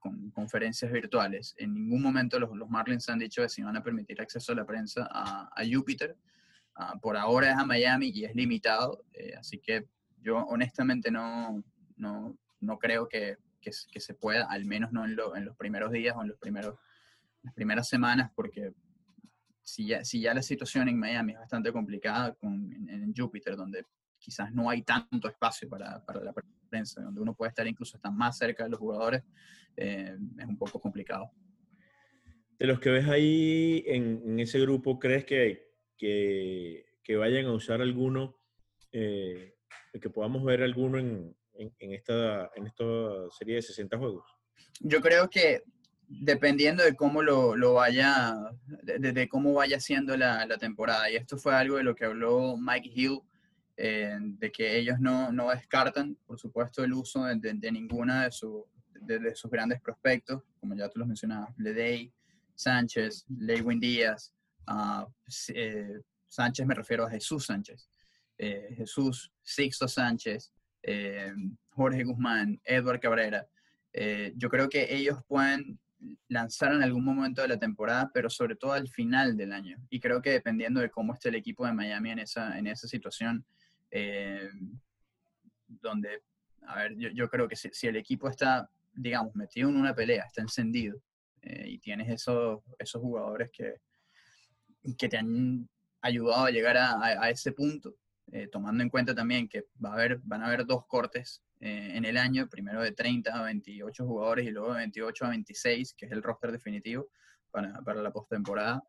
con 0.00 0.30
conferencias 0.32 0.90
virtuales. 0.90 1.54
En 1.56 1.72
ningún 1.72 2.02
momento 2.02 2.36
los, 2.40 2.50
los, 2.56 2.68
Marlins 2.68 3.08
han 3.08 3.20
dicho 3.20 3.42
que 3.42 3.48
si 3.48 3.62
van 3.62 3.76
a 3.76 3.82
permitir 3.82 4.20
acceso 4.20 4.50
a 4.50 4.56
la 4.56 4.64
prensa 4.64 5.08
a, 5.08 5.50
a 5.54 5.62
Júpiter. 5.64 6.16
Ah, 6.74 6.98
por 7.00 7.16
ahora 7.16 7.52
es 7.52 7.56
a 7.56 7.64
Miami 7.64 8.10
y 8.12 8.24
es 8.24 8.34
limitado, 8.34 9.04
así 9.38 9.58
que 9.58 9.86
yo 10.20 10.38
honestamente 10.38 11.12
no, 11.12 11.62
no, 11.96 12.36
no 12.60 12.78
creo 12.78 13.08
que, 13.08 13.36
que, 13.60 13.72
se 13.72 14.14
pueda, 14.14 14.46
al 14.46 14.64
menos 14.64 14.92
no 14.92 15.04
en, 15.04 15.16
en, 15.36 15.44
los 15.44 15.56
primeros 15.56 15.92
días 15.92 16.16
o 16.16 16.22
en 16.22 16.28
los 16.28 16.38
primeros, 16.38 16.78
las 17.42 17.54
primeras 17.54 17.88
semanas, 17.88 18.30
porque 18.34 18.72
si 19.62 19.86
ya, 19.86 20.04
si 20.04 20.20
ya 20.20 20.34
la 20.34 20.42
situación 20.42 20.88
en 20.88 20.98
Miami 20.98 21.32
es 21.32 21.38
bastante 21.38 21.72
complicada 21.72 22.34
con, 22.34 22.72
en, 22.88 23.14
Júpiter, 23.16 23.56
donde 23.56 23.86
quizás 24.22 24.52
no 24.52 24.70
hay 24.70 24.82
tanto 24.82 25.28
espacio 25.28 25.68
para, 25.68 26.02
para, 26.04 26.22
la 26.22 26.32
prensa, 26.70 27.02
donde 27.02 27.20
uno 27.20 27.34
puede 27.34 27.50
estar 27.50 27.66
incluso 27.66 27.96
hasta 27.96 28.10
más 28.10 28.38
cerca 28.38 28.64
de 28.64 28.70
los 28.70 28.78
jugadores, 28.78 29.22
eh, 29.76 30.16
es 30.38 30.46
un 30.46 30.56
poco 30.56 30.80
complicado. 30.80 31.30
De 32.58 32.66
los 32.66 32.78
que 32.78 32.90
ves 32.90 33.08
ahí 33.08 33.82
en, 33.86 34.22
en 34.24 34.40
ese 34.40 34.60
grupo, 34.60 34.98
¿crees 34.98 35.24
que, 35.24 35.72
que, 35.98 36.86
que, 37.02 37.16
vayan 37.16 37.46
a 37.46 37.52
usar 37.52 37.82
alguno 37.82 38.38
eh, 38.92 39.54
que 40.00 40.10
podamos 40.10 40.44
ver 40.44 40.62
alguno 40.62 40.98
en, 40.98 41.36
en, 41.54 41.92
esta, 41.92 42.50
en 42.54 42.66
esta 42.68 42.84
serie 43.36 43.56
de 43.56 43.62
60 43.62 43.98
juegos? 43.98 44.24
Yo 44.80 45.00
creo 45.00 45.28
que 45.28 45.62
dependiendo 46.06 46.84
de 46.84 46.94
cómo 46.94 47.22
lo, 47.22 47.56
lo 47.56 47.74
vaya, 47.74 48.36
de, 48.84 49.12
de, 49.12 49.28
cómo 49.28 49.54
vaya 49.54 49.80
siendo 49.80 50.16
la, 50.16 50.46
la, 50.46 50.58
temporada, 50.58 51.10
y 51.10 51.16
esto 51.16 51.38
fue 51.38 51.54
algo 51.54 51.78
de 51.78 51.84
lo 51.84 51.94
que 51.94 52.04
habló 52.04 52.56
Mike 52.56 52.90
Hill 52.94 53.20
eh, 53.76 54.18
de 54.20 54.52
que 54.52 54.76
ellos 54.76 55.00
no, 55.00 55.32
no, 55.32 55.50
descartan, 55.50 56.16
por 56.26 56.38
supuesto, 56.38 56.84
el 56.84 56.92
uso 56.92 57.24
de, 57.24 57.72
ninguna 57.72 58.24
de, 58.24 58.32
su, 58.32 58.66
de, 59.00 59.34
sus 59.34 59.50
grandes 59.50 59.80
prospectos, 59.80 60.42
como 60.60 60.74
ya 60.74 60.88
tú 60.88 60.98
los 60.98 61.08
mencionabas, 61.08 61.56
Ledey, 61.56 62.12
Sánchez, 62.54 63.24
Lewin 63.28 63.80
Díaz, 63.80 64.34
uh, 64.68 65.10
Sánchez 66.28 66.66
me 66.66 66.74
refiero 66.74 67.06
a 67.06 67.10
Jesús 67.10 67.46
Sánchez, 67.46 67.88
eh, 68.38 68.74
Jesús, 68.76 69.32
Sixto 69.42 69.88
Sánchez, 69.88 70.52
Jorge 71.70 72.04
Guzmán, 72.04 72.60
Edward 72.64 73.00
Cabrera. 73.00 73.46
yo 74.36 74.48
creo 74.48 74.68
que 74.68 74.94
ellos 74.94 75.18
pueden 75.28 75.78
lanzar 76.28 76.72
en 76.72 76.82
algún 76.82 77.04
momento 77.04 77.42
de 77.42 77.48
la 77.48 77.58
temporada, 77.58 78.10
pero 78.12 78.28
sobre 78.28 78.56
todo 78.56 78.72
al 78.72 78.88
final 78.88 79.36
del 79.36 79.52
año. 79.52 79.78
Y 79.90 80.00
creo 80.00 80.20
que 80.20 80.30
dependiendo 80.30 80.80
de 80.80 80.90
cómo 80.90 81.14
esté 81.14 81.28
el 81.28 81.36
equipo 81.36 81.66
de 81.66 81.72
Miami 81.72 82.10
en 82.10 82.18
esa, 82.20 82.58
en 82.58 82.66
esa 82.66 82.88
situación, 82.88 83.44
eh, 83.94 84.48
donde, 85.66 86.22
a 86.66 86.76
ver, 86.76 86.96
yo, 86.96 87.28
creo 87.28 87.46
que 87.46 87.56
si, 87.56 87.86
el 87.86 87.96
equipo 87.96 88.28
está, 88.28 88.68
digamos, 88.92 89.34
metido 89.34 89.68
en 89.68 89.76
una 89.76 89.94
pelea, 89.94 90.24
está 90.24 90.40
encendido, 90.40 90.98
eh, 91.42 91.66
y 91.68 91.78
tienes 91.78 92.08
esos, 92.08 92.62
esos 92.78 93.02
jugadores 93.02 93.50
que, 93.52 93.80
que 94.96 95.08
te 95.08 95.18
han 95.18 95.68
ayudado 96.00 96.46
a 96.46 96.50
llegar 96.50 96.76
a, 96.78 97.28
ese 97.30 97.52
punto, 97.52 97.94
eh, 98.32 98.48
tomando 98.48 98.82
en 98.82 98.88
cuenta 98.88 99.14
también 99.14 99.46
que 99.46 99.66
va 99.84 99.90
a 99.90 99.94
haber, 99.94 100.18
van 100.24 100.42
a 100.42 100.46
haber 100.46 100.64
dos 100.64 100.86
cortes 100.86 101.42
en 101.64 102.04
el 102.04 102.16
año, 102.16 102.48
primero 102.48 102.82
de 102.82 102.90
30 102.90 103.38
a 103.38 103.44
28 103.44 104.04
jugadores 104.04 104.44
y 104.44 104.50
luego 104.50 104.72
de 104.72 104.78
28 104.78 105.26
a 105.26 105.28
26, 105.28 105.94
que 105.94 106.06
es 106.06 106.12
el 106.12 106.20
roster 106.20 106.50
definitivo 106.50 107.06
para, 107.52 107.80
para 107.82 108.02
la 108.02 108.10
postemporada. 108.10 108.82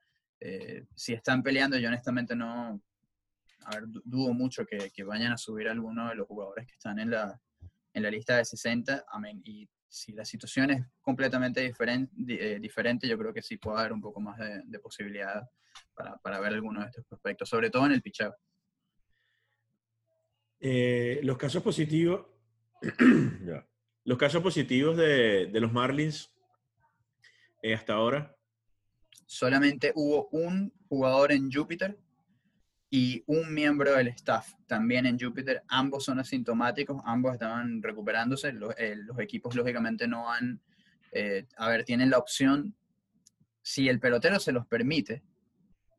si 0.96 1.14
están 1.14 1.44
peleando, 1.44 1.78
yo 1.78 1.90
honestamente 1.90 2.36
no, 2.36 2.82
a 3.66 3.76
ver, 3.76 3.84
dudo 4.04 4.34
mucho 4.34 4.66
que, 4.66 4.92
que, 4.92 5.04
vayan 5.04 5.32
a 5.32 5.38
subir 5.38 5.68
alguno 5.68 6.10
de 6.10 6.16
los 6.16 6.28
jugadores 6.28 6.66
que 6.68 6.74
están 6.74 7.00
en 7.00 7.12
la, 7.12 7.40
en 7.94 8.04
la 8.04 8.12
lista 8.12 8.38
de 8.38 8.46
60. 8.46 9.06
Amén. 9.08 9.42
Y 9.46 9.68
si 9.88 10.12
la 10.12 10.26
situación 10.26 10.72
es 10.72 10.86
completamente 11.02 11.62
diferente, 11.62 12.12
eh, 12.28 12.60
diferente 12.60 13.08
yo 13.08 13.18
creo 13.18 13.34
que 13.34 13.44
sí 13.44 13.58
puede 13.58 13.80
haber 13.80 13.94
un 13.94 14.02
poco 14.02 14.20
más 14.20 14.40
de, 14.40 14.62
de 14.66 14.80
posibilidad 14.80 15.48
para, 15.94 16.18
para, 16.18 16.40
ver 16.40 16.54
algunos 16.54 16.84
de 16.84 16.90
estos 16.90 17.06
prospectos, 17.06 17.48
sobre 17.48 17.70
todo 17.70 17.86
en 17.86 17.92
el 17.92 18.02
picheo. 18.02 18.36
Eh, 20.60 21.20
los 21.24 21.38
casos 21.38 21.62
positivos, 21.62 22.26
los 24.06 24.18
casos 24.18 24.42
positivos 24.42 24.98
de, 24.98 25.48
de 25.48 25.60
los 25.60 25.72
Marlins 25.72 26.34
eh, 27.62 27.74
hasta 27.74 27.94
ahora. 27.94 28.36
Solamente 29.26 29.92
hubo 29.96 30.28
un 30.30 30.74
jugador 30.88 31.32
en 31.32 31.52
Júpiter 31.52 32.00
y 32.96 33.24
un 33.26 33.52
miembro 33.52 33.96
del 33.96 34.10
staff 34.10 34.54
también 34.68 35.08
en 35.08 35.20
Júpiter. 35.20 35.64
Ambos 35.68 36.04
son 36.04 36.20
asintomáticos, 36.20 37.02
ambos 37.06 37.34
estaban 37.34 37.82
recuperándose. 37.82 38.54
Los, 38.54 38.76
eh, 38.78 38.96
equipos, 39.18 39.56
lógicamente, 39.56 40.08
no 40.08 40.32
han. 40.32 40.62
Eh, 41.12 41.48
a 41.58 41.70
ver, 41.70 41.86
tienen 41.86 42.12
la 42.12 42.20
opción, 42.20 42.76
si 43.64 43.90
el 43.90 44.00
pelotero 44.00 44.40
se 44.40 44.52
los 44.52 44.68
permite, 44.68 45.24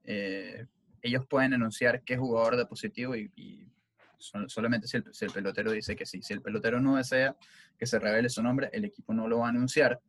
eh, 0.05 0.67
ellos 1.03 1.27
pueden 1.27 1.55
anunciar 1.55 2.05
qué 2.05 2.17
jugador 2.17 2.57
de 2.57 2.67
positivo 2.67 3.17
y, 3.17 3.69
solamente 4.47 4.87
si 4.87 4.99
el, 4.99 5.05
si 5.13 5.25
el, 5.25 5.33
pelotero 5.33 5.73
dice 5.73 5.97
que 5.97 6.07
sí. 6.07 6.23
Si 6.23 6.33
el 6.33 6.43
pelotero 6.43 6.81
no 6.81 6.95
desea 6.95 7.37
que 7.77 7.87
se 7.87 7.99
revele 7.99 8.29
su 8.29 8.41
nombre, 8.41 8.71
el 8.73 8.85
equipo 8.85 9.13
no 9.13 9.27
lo 9.27 9.41
va 9.41 9.47
a 9.47 9.51
anunciar 9.51 10.01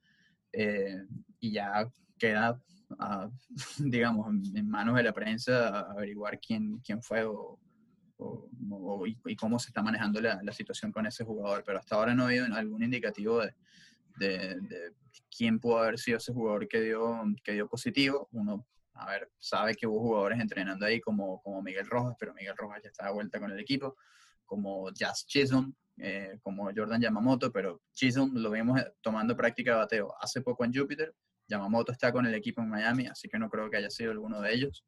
y 1.40 1.52
ya 1.52 1.90
queda 2.20 2.62
digamos, 3.80 4.28
en 4.54 4.70
manos 4.70 4.96
de 4.96 5.04
la 5.04 5.14
prensa 5.14 5.80
averiguar 5.92 6.40
quién, 6.40 6.80
quién 6.80 7.02
fue 7.02 7.24
o, 7.26 7.60
y, 9.06 9.36
cómo 9.36 9.60
se 9.60 9.70
está 9.70 9.82
manejando 9.82 10.22
la, 10.22 10.40
la, 10.42 10.54
situación 10.54 10.92
con 10.92 11.06
ese 11.06 11.24
jugador. 11.24 11.64
Pero 11.66 11.80
hasta 11.80 11.96
ahora 11.96 12.14
no 12.14 12.24
ha 12.24 12.28
habido 12.28 12.46
algún 12.56 12.84
indicativo 12.84 13.42
de, 13.42 13.54
de, 14.18 14.94
quién 15.36 15.60
pudo 15.60 15.80
haber 15.80 16.00
sido 16.00 16.18
ese 16.18 16.34
jugador 16.34 16.68
que 16.68 16.82
dio, 16.82 17.24
que 17.44 17.54
dio 17.54 17.68
positivo. 17.68 18.30
Uno, 18.32 18.66
a 18.94 19.12
ver, 19.12 19.30
sabe 19.38 19.76
que 19.76 19.88
hubo 19.88 20.00
jugadores 20.00 20.40
entrenando 20.40 20.86
ahí 20.86 21.02
como, 21.02 21.42
como 21.42 21.62
Miguel 21.62 21.88
Rojas, 21.88 22.16
pero 22.20 22.34
Miguel 22.34 22.56
Rojas 22.58 22.82
ya 22.84 22.90
está 22.90 23.06
de 23.08 23.14
vuelta 23.14 23.40
con 23.40 23.52
el 23.52 23.60
equipo, 23.60 23.98
como 24.46 24.92
Jazz 24.92 25.26
Chisholm, 25.26 25.74
eh, 25.98 26.40
como 26.42 26.70
Jordan 26.76 27.02
Yamamoto, 27.02 27.52
pero 27.52 27.82
Chisholm 27.94 28.34
lo 28.36 28.52
vimos 28.52 28.82
tomando 29.02 29.36
práctica 29.36 29.72
de 29.72 29.78
bateo 29.78 30.14
hace 30.20 30.42
poco 30.42 30.64
en 30.66 30.74
Júpiter 30.74 31.14
Yamamoto 31.48 31.92
está 31.92 32.12
con 32.12 32.26
el 32.26 32.34
equipo 32.34 32.62
en 32.62 32.70
Miami, 32.70 33.08
así 33.08 33.28
que 33.28 33.38
no 33.38 33.50
creo 33.50 33.70
que 33.70 33.78
haya 33.78 33.90
sido 33.90 34.12
alguno 34.12 34.42
de 34.42 34.54
ellos. 34.54 34.84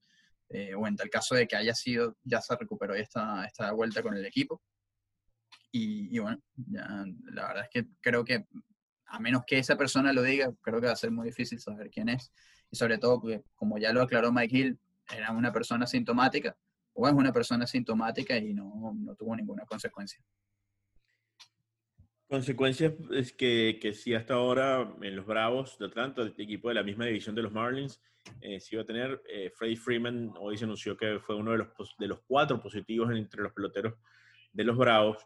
Eh, 0.50 0.74
o 0.76 0.88
en 0.88 0.96
tal 0.96 1.10
caso 1.10 1.36
de 1.36 1.46
que 1.48 1.56
haya 1.56 1.76
sido, 1.76 2.18
ya 2.24 2.42
se 2.42 2.56
recuperó 2.56 2.96
y 2.98 3.02
está, 3.02 3.46
está 3.46 3.68
de 3.68 3.74
vuelta 3.74 4.02
con 4.02 4.16
el 4.16 4.26
equipo. 4.26 4.62
Y, 5.72 6.18
bueno, 6.18 6.42
la 6.66 7.48
verdad 7.48 7.64
es 7.66 7.70
que 7.70 7.90
creo 8.02 8.24
que 8.24 8.48
a 9.06 9.20
menos 9.20 9.44
que 9.46 9.60
esa 9.60 9.76
persona 9.76 10.12
lo 10.12 10.24
diga, 10.24 10.52
creo 10.62 10.82
que 10.82 10.88
va 10.88 10.94
a 10.94 10.98
ser 10.98 11.12
muy 11.12 11.28
difícil 11.28 11.60
saber 11.60 11.90
quién 11.92 12.10
es. 12.10 12.32
Y 12.72 12.78
sobre 12.78 12.98
todo, 12.98 13.22
como 13.54 13.78
ya 13.78 13.94
lo 13.94 14.02
aclaró 14.02 14.32
Mike 14.32 14.58
Hill, 14.58 14.80
era 15.16 15.32
una 15.32 15.52
persona 15.52 15.86
sintomática, 15.86 16.58
o 16.94 17.08
es 17.08 17.14
una 17.14 17.32
persona 17.32 17.68
sintomática 17.68 18.38
y 18.38 18.54
no, 18.54 18.94
no 18.96 19.16
tuvo 19.16 19.36
ninguna 19.36 19.66
consecuencia. 19.66 20.20
Consecuencias 22.30 22.94
es 23.12 23.32
que, 23.32 23.80
que 23.82 23.94
sí 23.94 24.14
hasta 24.14 24.34
ahora 24.34 24.94
en 25.02 25.16
los 25.16 25.26
Bravos 25.26 25.78
de 25.80 25.86
Atlanta, 25.86 26.22
el 26.22 26.34
equipo 26.38 26.68
de 26.68 26.76
la 26.76 26.84
misma 26.84 27.06
división 27.06 27.34
de 27.36 27.42
los 27.42 27.54
Marlins, 27.54 28.02
eh, 28.42 28.60
sí 28.60 28.76
iba 28.76 28.84
a 28.84 28.86
tener. 28.86 29.22
Eh, 29.30 29.50
Freddie 29.56 29.78
Freeman 29.78 30.34
hoy 30.38 30.58
se 30.58 30.66
anunció 30.66 30.98
que 30.98 31.20
fue 31.20 31.38
uno 31.38 31.52
de 31.52 31.60
los, 31.60 31.96
de 31.98 32.08
los 32.08 32.20
cuatro 32.28 32.62
positivos 32.62 33.16
entre 33.16 33.42
los 33.42 33.54
peloteros 33.54 33.94
de 34.52 34.64
los 34.66 34.76
Bravos. 34.76 35.18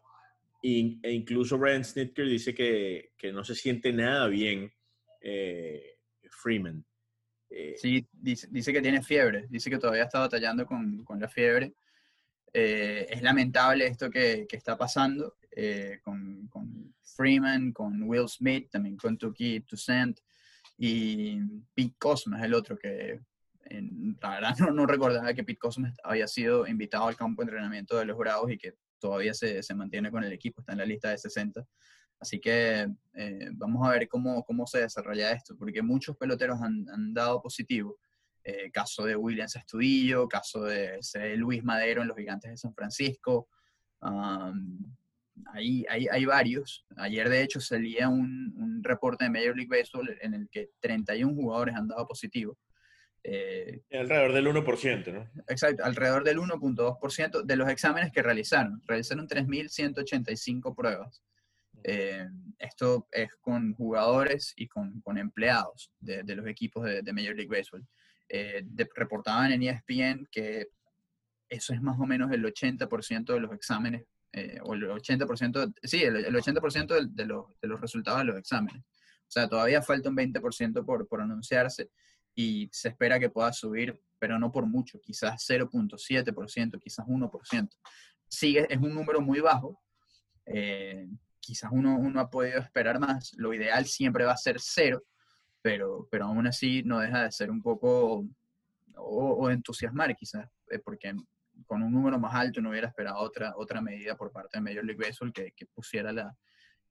e 0.61 1.11
incluso 1.11 1.57
Brian 1.57 1.83
Snitker 1.83 2.27
dice 2.27 2.53
que, 2.53 3.13
que, 3.17 3.31
no 3.31 3.43
se 3.43 3.55
siente 3.55 3.91
nada 3.91 4.27
bien 4.27 4.71
eh, 5.21 5.97
Freeman. 6.29 6.85
Eh, 7.49 7.73
sí, 7.77 8.07
dice, 8.11 8.47
dice, 8.51 8.71
que 8.71 8.81
tiene 8.81 9.01
fiebre, 9.01 9.47
dice 9.49 9.71
que 9.71 9.79
todavía 9.79 10.03
está 10.03 10.19
batallando 10.19 10.67
con, 10.67 11.03
con 11.03 11.19
la 11.19 11.27
fiebre. 11.27 11.73
es 12.53 13.21
lamentable 13.23 13.87
esto 13.87 14.11
que, 14.11 14.45
que 14.47 14.57
está 14.57 14.77
pasando. 14.77 15.35
Eh, 15.53 15.99
con, 16.01 16.47
con, 16.47 16.95
Freeman, 17.03 17.73
con 17.73 18.03
Will 18.03 18.29
Smith, 18.29 18.69
también 18.71 18.95
con 18.95 19.17
Tuki 19.17 19.59
Toussaint 19.61 20.17
y 20.77 21.37
Pete 21.73 21.95
Cosmas, 21.99 22.41
el 22.43 22.53
otro 22.53 22.77
que 22.77 23.19
en, 23.65 24.17
la 24.21 24.29
verdad 24.29 24.55
no, 24.59 24.71
no, 24.71 24.85
recordaba 24.85 25.33
que 25.33 25.43
Pete 25.43 25.59
Cosmas 25.59 25.93
había 26.03 26.27
sido 26.27 26.65
invitado 26.67 27.07
al 27.07 27.17
campo 27.17 27.41
de 27.41 27.47
entrenamiento 27.47 27.97
de 27.97 28.05
los 28.05 28.17
Bravos 28.17 28.49
y 28.49 28.57
que 28.57 28.75
todavía 28.97 29.33
se, 29.33 29.61
se 29.61 29.75
mantiene 29.75 30.09
con 30.09 30.23
el 30.23 30.31
equipo, 30.31 30.61
está 30.61 30.71
en 30.71 30.77
la 30.77 30.85
lista 30.85 31.09
de 31.09 31.17
60. 31.17 31.65
Así 32.19 32.39
que 32.39 32.87
eh, 33.13 33.49
vamos 33.53 33.85
a 33.85 33.91
ver 33.91 34.07
cómo, 34.07 34.43
cómo 34.43 34.65
se 34.67 34.81
desarrolla 34.81 35.31
esto, 35.31 35.57
porque 35.57 35.81
muchos 35.81 36.15
peloteros 36.15 36.61
han, 36.61 36.87
han 36.89 37.13
dado 37.13 37.41
positivo. 37.41 37.97
Eh, 38.43 38.71
caso 38.71 39.03
de 39.05 39.15
Williams 39.15 39.55
Estudillo, 39.55 40.27
caso 40.27 40.63
de, 40.63 40.99
Luis 41.37 41.63
Madero 41.63 42.01
en 42.01 42.07
los 42.07 42.17
Gigantes 42.17 42.49
de 42.49 42.57
San 42.57 42.73
Francisco, 42.73 43.49
hay, 45.53 45.85
hay, 45.89 46.07
hay, 46.07 46.25
varios. 46.25 46.85
Ayer, 46.97 47.29
de 47.29 47.41
hecho, 47.43 47.59
salía 47.59 48.09
un, 48.09 48.53
un, 48.57 48.83
reporte 48.83 49.25
de 49.25 49.29
Major 49.29 49.55
League 49.55 49.69
Baseball 49.69 50.17
en 50.21 50.33
el 50.33 50.49
que 50.49 50.69
31 50.79 51.33
jugadores 51.33 51.75
han 51.75 51.87
dado 51.87 52.07
positivo. 52.07 52.57
Eh, 53.23 53.81
alrededor 53.91 54.33
del 54.33 54.47
1%, 54.47 55.13
¿no? 55.13 55.29
Exacto, 55.47 55.83
alrededor 55.83 56.23
del 56.23 56.39
1.2% 56.39 57.43
de 57.43 57.55
los 57.55 57.69
exámenes 57.69 58.11
que 58.11 58.23
realizaron. 58.23 58.81
Realizaron 58.85 59.27
3.185 59.27 60.75
pruebas. 60.75 61.21
Eh, 61.83 62.27
esto 62.59 63.07
es 63.11 63.29
con 63.39 63.73
jugadores 63.73 64.53
y 64.55 64.67
con, 64.67 65.01
con 65.01 65.17
empleados 65.17 65.91
de, 65.99 66.23
de, 66.23 66.35
los 66.35 66.47
equipos 66.47 66.83
de, 66.85 67.01
de, 67.01 67.13
Major 67.13 67.35
League 67.35 67.49
Baseball. 67.49 67.85
Eh, 68.29 68.63
reportaban 68.95 69.51
en 69.51 69.63
ESPN 69.63 70.27
que 70.31 70.67
eso 71.49 71.73
es 71.73 71.81
más 71.81 71.99
o 71.99 72.05
menos 72.05 72.31
el 72.31 72.43
80% 72.45 73.33
de 73.33 73.39
los 73.39 73.53
exámenes 73.53 74.03
eh, 74.33 74.59
o 74.63 74.73
el 74.73 74.83
80%, 74.83 75.73
sí, 75.83 76.03
el, 76.03 76.33
80% 76.33 77.09
de, 77.09 77.25
los, 77.25 77.45
de, 77.59 77.67
los, 77.67 77.81
resultados 77.81 78.19
de 78.19 78.25
los 78.25 78.37
exámenes. 78.37 78.81
O 78.81 79.31
sea, 79.31 79.47
todavía 79.47 79.81
falta 79.81 80.09
un 80.09 80.15
20% 80.15 80.85
por, 80.85 81.07
por 81.07 81.21
anunciarse 81.21 81.89
y 82.33 82.69
se 82.71 82.89
espera 82.89 83.19
que 83.19 83.29
pueda 83.29 83.51
subir, 83.51 83.99
pero 84.19 84.39
no 84.39 84.51
por 84.51 84.65
mucho, 84.65 84.99
quizás 85.01 85.45
0.7%, 85.49 86.79
quizás 86.79 87.05
1%. 87.05 87.69
Sigue, 88.27 88.67
es 88.69 88.77
un 88.77 88.93
número 88.93 89.19
muy 89.19 89.41
bajo. 89.41 89.81
Eh, 90.45 91.07
quizás 91.39 91.71
uno, 91.73 91.97
uno 91.97 92.21
ha 92.21 92.29
podido 92.29 92.59
esperar 92.59 92.99
más. 92.99 93.33
Lo 93.35 93.53
ideal 93.53 93.85
siempre 93.85 94.23
va 94.23 94.31
a 94.33 94.37
ser 94.37 94.57
cero, 94.59 95.03
pero, 95.61 96.07
pero 96.09 96.25
aún 96.25 96.47
así 96.47 96.83
no 96.83 96.99
deja 96.99 97.23
de 97.23 97.31
ser 97.31 97.51
un 97.51 97.61
poco 97.61 98.25
o, 98.95 99.33
o 99.33 99.49
entusiasmar 99.49 100.15
quizás, 100.15 100.47
eh, 100.69 100.79
porque 100.79 101.13
con 101.65 101.83
un 101.83 101.91
número 101.91 102.19
más 102.19 102.33
alto 102.33 102.61
no 102.61 102.69
hubiera 102.69 102.87
esperado 102.87 103.17
otra, 103.17 103.53
otra 103.55 103.81
medida 103.81 104.15
por 104.15 104.31
parte 104.31 104.57
de 104.57 104.61
Major 104.61 104.85
League 104.85 105.03
Baseball 105.03 105.33
que, 105.33 105.51
que 105.51 105.65
pusiera 105.65 106.11
la, 106.11 106.35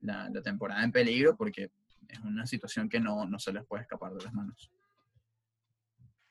la, 0.00 0.42
temporada 0.42 0.83
en 0.83 0.92
peligro 0.92 1.37
porque 1.37 1.70
es 2.09 2.18
una 2.20 2.46
situación 2.46 2.88
que 2.88 3.00
no, 3.00 3.26
no, 3.26 3.38
se 3.38 3.52
les 3.52 3.64
puede 3.64 3.83
escapar 3.83 4.12
de 4.12 4.24
las 4.24 4.33
manos. 4.33 4.70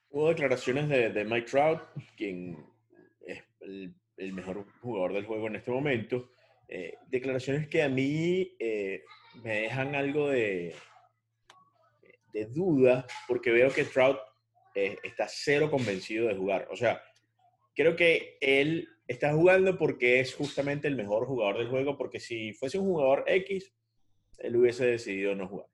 Hubo 0.09 0.29
declaraciones 0.29 0.89
de, 0.89 1.11
de 1.11 1.23
Mike 1.23 1.47
Trout, 1.49 1.81
quien 2.17 2.65
es 3.21 3.43
el, 3.61 3.93
el 4.17 4.33
mejor 4.33 4.65
jugador 4.81 5.13
del 5.13 5.25
juego 5.25 5.47
en 5.47 5.55
este 5.55 5.71
momento. 5.71 6.31
Eh, 6.67 6.97
declaraciones 7.07 7.67
que 7.67 7.83
a 7.83 7.89
mí 7.89 8.55
eh, 8.59 9.03
me 9.43 9.61
dejan 9.61 9.95
algo 9.95 10.29
de, 10.29 10.75
de 12.33 12.45
duda 12.45 13.05
porque 13.27 13.51
veo 13.51 13.71
que 13.71 13.85
Trout 13.85 14.19
está 14.73 15.27
cero 15.27 15.69
convencido 15.69 16.27
de 16.27 16.35
jugar. 16.35 16.67
O 16.71 16.75
sea, 16.75 17.01
creo 17.79 17.95
que 17.95 18.37
él 18.41 18.89
está 19.07 19.31
jugando 19.31 19.77
porque 19.77 20.19
es 20.19 20.35
justamente 20.35 20.89
el 20.89 20.97
mejor 20.97 21.25
jugador 21.25 21.59
del 21.59 21.69
juego, 21.69 21.97
porque 21.97 22.19
si 22.19 22.51
fuese 22.51 22.77
un 22.77 22.87
jugador 22.87 23.23
X, 23.25 23.73
él 24.39 24.57
hubiese 24.57 24.85
decidido 24.85 25.33
no 25.33 25.47
jugar. 25.47 25.67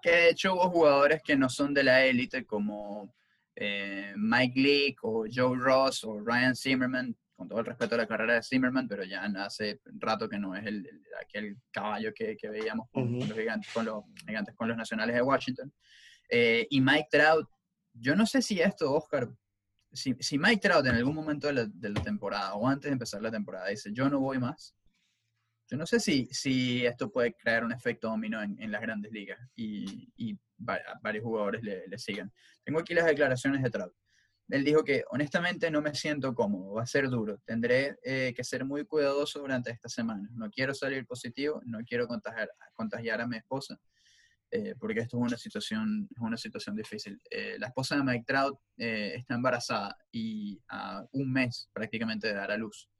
Que 0.00 0.10
de 0.12 0.30
hecho 0.30 0.54
hubo 0.54 0.70
jugadores 0.70 1.20
que 1.22 1.36
no 1.36 1.50
son 1.50 1.74
de 1.74 1.82
la 1.82 2.06
élite, 2.06 2.46
como 2.46 3.14
eh, 3.54 4.14
Mike 4.16 4.58
Leake 4.58 4.96
o 5.02 5.26
Joe 5.30 5.58
Ross 5.58 6.04
o 6.04 6.20
Ryan 6.20 6.56
Zimmerman, 6.56 7.14
con 7.36 7.50
todo 7.50 7.58
el 7.60 7.66
respeto 7.66 7.96
a 7.96 7.98
la 7.98 8.08
carrera 8.08 8.36
de 8.36 8.42
Zimmerman, 8.42 8.88
pero 8.88 9.04
ya 9.04 9.22
hace 9.44 9.78
rato 9.98 10.30
que 10.30 10.38
no 10.38 10.56
es 10.56 10.64
el, 10.64 10.88
aquel 11.20 11.58
caballo 11.70 12.14
que, 12.14 12.34
que 12.34 12.48
veíamos 12.48 12.88
con, 12.90 13.18
los 13.18 13.38
gigantes, 13.38 13.70
con, 13.74 13.84
los 13.84 14.04
gigantes, 14.26 14.54
con 14.54 14.68
los 14.68 14.76
nacionales 14.78 15.14
de 15.16 15.22
Washington. 15.22 15.70
Eh, 16.30 16.66
y 16.70 16.80
Mike 16.80 17.08
Trout, 17.10 17.46
yo 17.92 18.16
no 18.16 18.24
sé 18.24 18.40
si 18.40 18.58
esto, 18.58 18.94
Oscar, 18.94 19.28
si, 19.92 20.14
si 20.20 20.38
Mike 20.38 20.68
Trout 20.68 20.86
en 20.86 20.94
algún 20.94 21.14
momento 21.14 21.46
de 21.46 21.52
la, 21.52 21.66
de 21.66 21.90
la, 21.90 22.02
temporada 22.02 22.54
o 22.54 22.66
antes 22.66 22.88
de 22.88 22.92
empezar 22.92 23.22
la 23.22 23.30
temporada 23.30 23.68
dice 23.68 23.90
yo 23.92 24.08
no 24.08 24.20
voy 24.20 24.38
más, 24.38 24.74
yo 25.70 25.76
no 25.76 25.86
sé 25.86 26.00
si, 26.00 26.28
si 26.32 26.84
esto 26.84 27.10
puede 27.10 27.34
crear 27.34 27.64
un 27.64 27.72
efecto 27.72 28.08
dominó 28.08 28.42
en, 28.42 28.60
en 28.60 28.70
las 28.70 28.82
grandes 28.82 29.12
ligas 29.12 29.38
y, 29.56 30.12
y 30.16 30.38
varios 30.56 31.24
jugadores 31.24 31.62
le, 31.62 31.86
le, 31.88 31.98
sigan. 31.98 32.32
Tengo 32.64 32.78
aquí 32.80 32.94
las 32.94 33.06
declaraciones 33.06 33.62
de 33.62 33.70
Trout. 33.70 33.92
Él 34.48 34.64
dijo 34.64 34.84
que 34.84 35.04
honestamente 35.10 35.70
no 35.70 35.80
me 35.80 35.94
siento 35.94 36.34
cómodo, 36.34 36.74
va 36.74 36.82
a 36.82 36.86
ser 36.86 37.08
duro, 37.08 37.38
tendré 37.46 37.96
eh, 38.02 38.34
que 38.36 38.44
ser 38.44 38.64
muy 38.64 38.84
cuidadoso 38.84 39.40
durante 39.40 39.70
esta 39.70 39.88
semana. 39.88 40.28
No 40.32 40.50
quiero 40.50 40.74
salir 40.74 41.06
positivo, 41.06 41.62
no 41.64 41.78
quiero 41.86 42.06
contagiar, 42.06 42.50
contagiar 42.74 43.20
a 43.22 43.26
mi 43.26 43.38
esposa, 43.38 43.78
eh, 44.52 44.74
porque 44.78 45.00
esto 45.00 45.16
es 45.16 45.22
una 45.22 45.38
situación, 45.38 46.06
es 46.14 46.20
una 46.20 46.36
situación 46.36 46.76
difícil. 46.76 47.18
Eh, 47.30 47.56
la 47.58 47.68
esposa 47.68 47.96
de 47.96 48.02
Mike 48.02 48.24
Trout 48.26 48.58
eh, 48.76 49.14
está 49.16 49.34
embarazada 49.34 49.96
y 50.12 50.60
a 50.68 51.02
un 51.12 51.32
mes 51.32 51.70
prácticamente 51.72 52.28
de 52.28 52.34
dar 52.34 52.50
a 52.50 52.58
luz. 52.58 52.90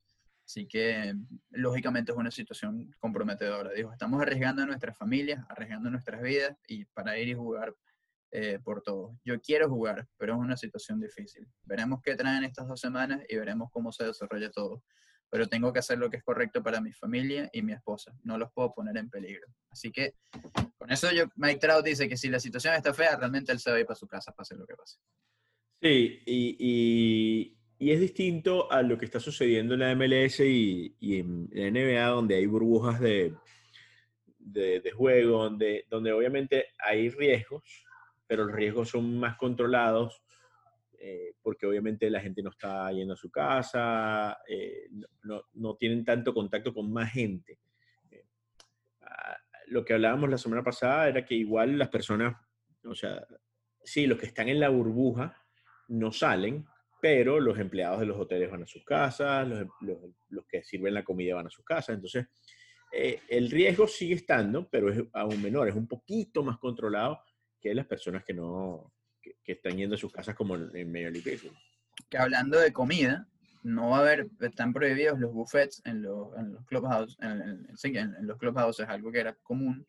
Así 0.46 0.66
que, 0.66 1.14
lógicamente, 1.50 2.10
es 2.10 2.18
una 2.18 2.30
situación 2.30 2.90
comprometedora. 2.98 3.70
Dijo, 3.72 3.92
estamos 3.92 4.20
arriesgando 4.20 4.62
a 4.62 4.66
nuestras 4.66 4.96
familias, 4.96 5.44
arriesgando 5.48 5.90
nuestras 5.90 6.22
vidas 6.22 6.56
y 6.66 6.86
para 6.86 7.18
ir 7.18 7.28
y 7.28 7.34
jugar 7.34 7.74
eh, 8.30 8.58
por 8.64 8.80
todo. 8.80 9.18
Yo 9.26 9.38
quiero 9.42 9.68
jugar, 9.68 10.08
pero 10.16 10.32
es 10.32 10.38
una 10.40 10.56
situación 10.56 10.98
difícil. 10.98 11.46
Veremos 11.64 12.00
qué 12.02 12.16
traen 12.16 12.44
estas 12.44 12.66
dos 12.66 12.80
semanas 12.80 13.20
y 13.28 13.36
veremos 13.36 13.68
cómo 13.70 13.92
se 13.92 14.04
desarrolla 14.04 14.50
todo. 14.50 14.82
Pero 15.32 15.46
tengo 15.46 15.72
que 15.72 15.78
hacer 15.78 15.98
lo 15.98 16.10
que 16.10 16.18
es 16.18 16.22
correcto 16.22 16.62
para 16.62 16.82
mi 16.82 16.92
familia 16.92 17.48
y 17.54 17.62
mi 17.62 17.72
esposa. 17.72 18.14
No 18.22 18.36
los 18.36 18.52
puedo 18.52 18.72
poner 18.72 18.98
en 18.98 19.08
peligro. 19.08 19.46
Así 19.70 19.90
que, 19.90 20.12
con 20.76 20.92
eso 20.92 21.10
yo, 21.10 21.24
Mike 21.36 21.58
Trout 21.58 21.84
dice 21.84 22.06
que 22.06 22.18
si 22.18 22.28
la 22.28 22.38
situación 22.38 22.74
está 22.74 22.92
fea, 22.92 23.16
realmente 23.16 23.50
él 23.50 23.58
se 23.58 23.70
va 23.70 23.76
a 23.76 23.80
ir 23.80 23.86
para 23.86 23.96
su 23.96 24.06
casa, 24.06 24.32
pase 24.32 24.54
lo 24.54 24.66
que 24.66 24.74
pase. 24.74 24.98
Sí, 25.80 26.22
y, 26.26 27.56
y 27.82 27.90
es 27.90 27.98
distinto 27.98 28.70
a 28.70 28.80
lo 28.80 28.96
que 28.96 29.06
está 29.06 29.18
sucediendo 29.18 29.74
en 29.74 29.80
la 29.80 29.96
MLS 29.96 30.38
y, 30.38 30.94
y 31.00 31.18
en 31.18 31.48
la 31.50 31.68
NBA, 31.68 32.06
donde 32.14 32.36
hay 32.36 32.46
burbujas 32.46 33.00
de, 33.00 33.34
de, 34.38 34.78
de, 34.78 34.90
juego, 34.92 35.42
donde, 35.42 35.86
donde 35.90 36.12
obviamente 36.12 36.66
hay 36.78 37.08
riesgos, 37.08 37.84
pero 38.28 38.44
los 38.44 38.54
riesgos 38.54 38.90
son 38.90 39.18
más 39.18 39.36
controlados, 39.36 40.22
eh, 41.04 41.34
porque 41.42 41.66
obviamente 41.66 42.08
la 42.08 42.20
gente 42.20 42.44
no 42.44 42.50
está 42.50 42.92
yendo 42.92 43.14
a 43.14 43.16
su 43.16 43.28
casa, 43.28 44.38
eh, 44.48 44.88
no, 45.24 45.42
no, 45.54 45.74
tienen 45.74 46.04
tanto 46.04 46.32
contacto 46.32 46.72
con 46.72 46.92
más 46.92 47.12
gente. 47.12 47.58
Eh, 48.08 48.24
lo 49.66 49.84
que 49.84 49.94
hablábamos 49.94 50.30
la 50.30 50.38
semana 50.38 50.62
pasada 50.62 51.08
era 51.08 51.24
que 51.24 51.34
igual 51.34 51.76
las 51.76 51.88
personas, 51.88 52.36
o 52.84 52.94
sea, 52.94 53.26
sí, 53.82 54.06
los 54.06 54.16
que 54.16 54.26
están 54.26 54.48
en 54.48 54.60
la 54.60 54.68
burbuja 54.68 55.36
no 55.88 56.12
salen, 56.12 56.64
pero 57.00 57.40
los 57.40 57.58
empleados 57.58 57.98
de 57.98 58.06
los 58.06 58.16
hoteles 58.16 58.48
van 58.48 58.62
a 58.62 58.66
sus 58.68 58.84
casas, 58.84 59.48
los, 59.48 59.66
los, 59.80 59.98
los 60.28 60.46
que 60.46 60.62
sirven 60.62 60.94
la 60.94 61.02
comida 61.02 61.34
van 61.34 61.48
a 61.48 61.50
sus 61.50 61.64
casas. 61.64 61.96
Entonces, 61.96 62.28
eh, 62.92 63.22
el 63.28 63.50
riesgo 63.50 63.88
sigue 63.88 64.14
estando, 64.14 64.68
pero 64.68 64.88
es 64.88 65.02
aún 65.14 65.42
menor, 65.42 65.66
es 65.68 65.74
un 65.74 65.88
poquito 65.88 66.44
más 66.44 66.58
controlado 66.58 67.20
que 67.58 67.74
las 67.74 67.86
personas 67.86 68.22
que 68.22 68.34
no 68.34 68.92
que, 69.44 69.52
están 69.52 69.76
yendo 69.76 69.96
a 69.96 69.98
sus 69.98 70.12
casas 70.12 70.34
como 70.34 70.56
en, 70.56 70.70
en 70.74 70.92
Major 70.92 71.12
League. 71.12 71.50
Que 72.08 72.18
hablando 72.18 72.58
de 72.58 72.72
comida, 72.72 73.26
no 73.62 73.90
va 73.90 73.98
a 73.98 74.00
haber, 74.00 74.28
están 74.40 74.72
prohibidos 74.72 75.18
los 75.18 75.32
buffets 75.32 75.82
en 75.84 76.02
los, 76.02 76.36
en 76.36 76.52
los 76.52 76.64
clubhouses, 76.66 77.16
en, 77.20 77.66
en, 77.96 78.26
los 78.26 78.38
clubhouses, 78.38 78.88
algo 78.88 79.12
que 79.12 79.20
era 79.20 79.34
común. 79.34 79.86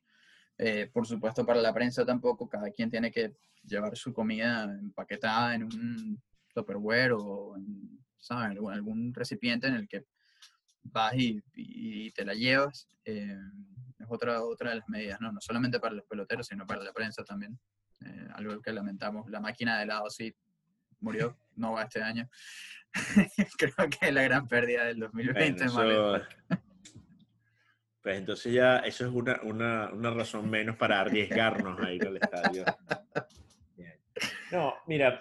Eh, 0.58 0.90
por 0.94 1.08
supuesto, 1.08 1.46
para 1.46 1.62
la 1.62 1.74
prensa 1.74 2.06
tampoco, 2.06 2.48
cada 2.48 2.70
quien 2.70 2.92
tiene 2.92 3.12
que 3.12 3.34
llevar 3.64 3.98
su 3.98 4.14
comida 4.14 4.64
empaquetada 4.66 5.56
en 5.56 5.64
un 5.64 6.22
Tupperware 6.54 7.14
o 7.14 7.56
en, 7.58 8.00
algún, 8.30 9.14
recipiente 9.14 9.68
en 9.68 9.74
el 9.76 9.88
que 9.88 10.06
vas 10.84 11.16
y, 11.16 11.42
y 11.56 12.12
te 12.12 12.26
la 12.26 12.34
llevas. 12.34 12.88
Eh, 13.06 13.36
es 14.00 14.06
otra, 14.08 14.44
otra 14.44 14.72
de 14.72 14.76
las 14.78 14.90
medidas, 14.90 15.20
¿no? 15.20 15.32
No 15.32 15.42
solamente 15.42 15.80
para 15.80 15.96
los 15.96 16.06
peloteros, 16.06 16.48
sino 16.48 16.68
para 16.68 16.84
la 16.84 16.94
prensa 16.94 17.24
también. 17.24 17.58
Eh, 18.06 18.28
algo 18.34 18.62
que 18.62 18.72
lamentamos. 18.72 19.30
La 19.30 19.40
máquina 19.40 19.78
de 19.78 19.84
helado 19.84 20.10
sí 20.10 20.36
murió, 21.00 21.38
no 21.56 21.74
va 21.74 21.84
este 21.84 22.02
año. 22.02 22.30
Creo 23.58 23.90
que 23.90 24.08
es 24.08 24.14
la 24.14 24.24
gran 24.24 24.48
pérdida 24.48 24.86
del 24.86 25.00
2020. 25.00 25.68
Bueno, 25.70 26.16
eso, 26.18 26.28
pues 28.02 28.18
entonces 28.18 28.54
ya 28.54 28.80
eso 28.80 29.06
es 29.06 29.14
una, 29.14 29.40
una, 29.44 29.90
una 29.94 30.12
razón 30.12 30.50
menos 30.50 30.76
para 30.76 31.00
arriesgarnos 31.00 31.80
a 31.80 31.92
ir 31.92 32.06
al 32.06 32.18
estadio. 32.18 32.66
No, 34.52 34.76
mira, 34.88 35.20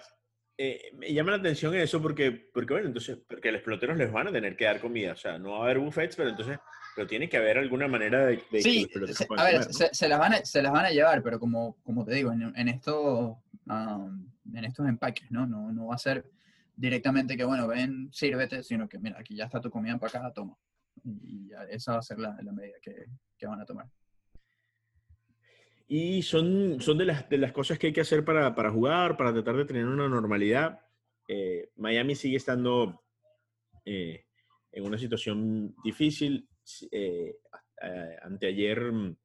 eh, 0.57 0.91
me 0.93 1.11
llama 1.11 1.31
la 1.31 1.37
atención 1.37 1.73
eso 1.75 2.01
porque, 2.01 2.31
porque, 2.53 2.73
bueno, 2.73 2.87
entonces, 2.87 3.17
porque 3.27 3.49
a 3.49 3.51
los 3.53 3.61
peloteros 3.61 3.97
les 3.97 4.11
van 4.11 4.27
a 4.27 4.31
tener 4.31 4.55
que 4.55 4.65
dar 4.65 4.79
comida. 4.79 5.13
O 5.13 5.15
sea, 5.15 5.39
no 5.39 5.51
va 5.51 5.59
a 5.59 5.63
haber 5.63 5.79
buffets, 5.79 6.15
pero 6.15 6.29
entonces, 6.29 6.59
pero 6.95 7.07
tiene 7.07 7.29
que 7.29 7.37
haber 7.37 7.57
alguna 7.57 7.87
manera 7.87 8.25
de, 8.25 8.43
de 8.51 8.61
sí, 8.61 8.87
que 8.91 8.99
los 8.99 9.11
se, 9.11 9.25
a 9.25 9.43
ver, 9.43 9.53
comer, 9.53 9.67
¿no? 9.67 9.73
se, 9.73 9.89
se, 9.93 10.07
las 10.07 10.19
van 10.19 10.33
a, 10.33 10.45
se 10.45 10.61
las 10.61 10.71
van 10.71 10.85
a 10.85 10.91
llevar, 10.91 11.23
pero 11.23 11.39
como, 11.39 11.77
como 11.83 12.05
te 12.05 12.13
digo, 12.15 12.31
en, 12.31 12.53
en, 12.55 12.67
esto, 12.67 13.39
um, 13.67 14.31
en 14.53 14.65
estos 14.65 14.87
empaques, 14.87 15.31
¿no? 15.31 15.45
¿no? 15.47 15.71
No 15.71 15.87
va 15.87 15.95
a 15.95 15.99
ser 15.99 16.25
directamente 16.75 17.37
que, 17.37 17.43
bueno, 17.43 17.67
ven, 17.67 18.09
sírvete, 18.11 18.63
sino 18.63 18.87
que, 18.87 18.99
mira, 18.99 19.19
aquí 19.19 19.35
ya 19.35 19.45
está 19.45 19.59
tu 19.59 19.69
comida 19.69 19.93
empacada, 19.93 20.33
toma. 20.33 20.57
Y 21.05 21.49
esa 21.69 21.93
va 21.93 21.99
a 21.99 22.03
ser 22.03 22.19
la, 22.19 22.37
la 22.41 22.51
medida 22.51 22.75
que, 22.81 23.05
que 23.37 23.47
van 23.47 23.61
a 23.61 23.65
tomar. 23.65 23.87
Y 25.87 26.21
son, 26.21 26.79
son 26.79 26.97
de, 26.97 27.05
las, 27.05 27.29
de 27.29 27.37
las 27.37 27.51
cosas 27.51 27.77
que 27.77 27.87
hay 27.87 27.93
que 27.93 28.01
hacer 28.01 28.23
para, 28.23 28.55
para 28.55 28.71
jugar, 28.71 29.17
para 29.17 29.33
tratar 29.33 29.57
de 29.57 29.65
tener 29.65 29.85
una 29.85 30.07
normalidad. 30.07 30.79
Eh, 31.27 31.69
Miami 31.75 32.15
sigue 32.15 32.37
estando 32.37 33.03
eh, 33.85 34.25
en 34.71 34.85
una 34.85 34.97
situación 34.97 35.75
difícil. 35.83 36.47
Eh, 36.91 37.35
anteayer 38.21 38.91
mm, 38.91 39.15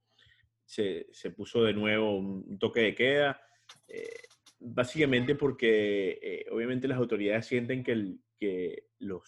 se, 0.64 1.07
se, 1.12 1.31
puso 1.31 1.62
de 1.62 1.72
nuevo 1.72 2.16
un 2.16 2.59
toque 2.59 2.81
de 2.81 2.94
queda, 2.94 3.40
eh, 3.87 4.22
básicamente 4.61 5.35
porque 5.35 6.18
eh, 6.22 6.46
obviamente 6.51 6.88
las 6.88 6.98
autoridades 6.98 7.46
sienten 7.46 7.83
que, 7.83 8.16
que, 8.38 8.85
los 9.01 9.22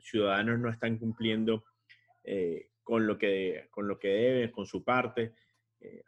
ciudadanos 0.00 0.60
no 0.60 0.70
están 0.70 0.96
cumpliendo 0.96 1.64
eh, 2.24 2.70
con, 2.82 3.06
lo 3.06 3.18
que, 3.18 3.66
con 3.70 3.88
lo 3.88 3.98
que 3.98 4.08
deben, 4.08 4.50
con 4.50 4.66
su 4.66 4.84
parte. 4.84 5.34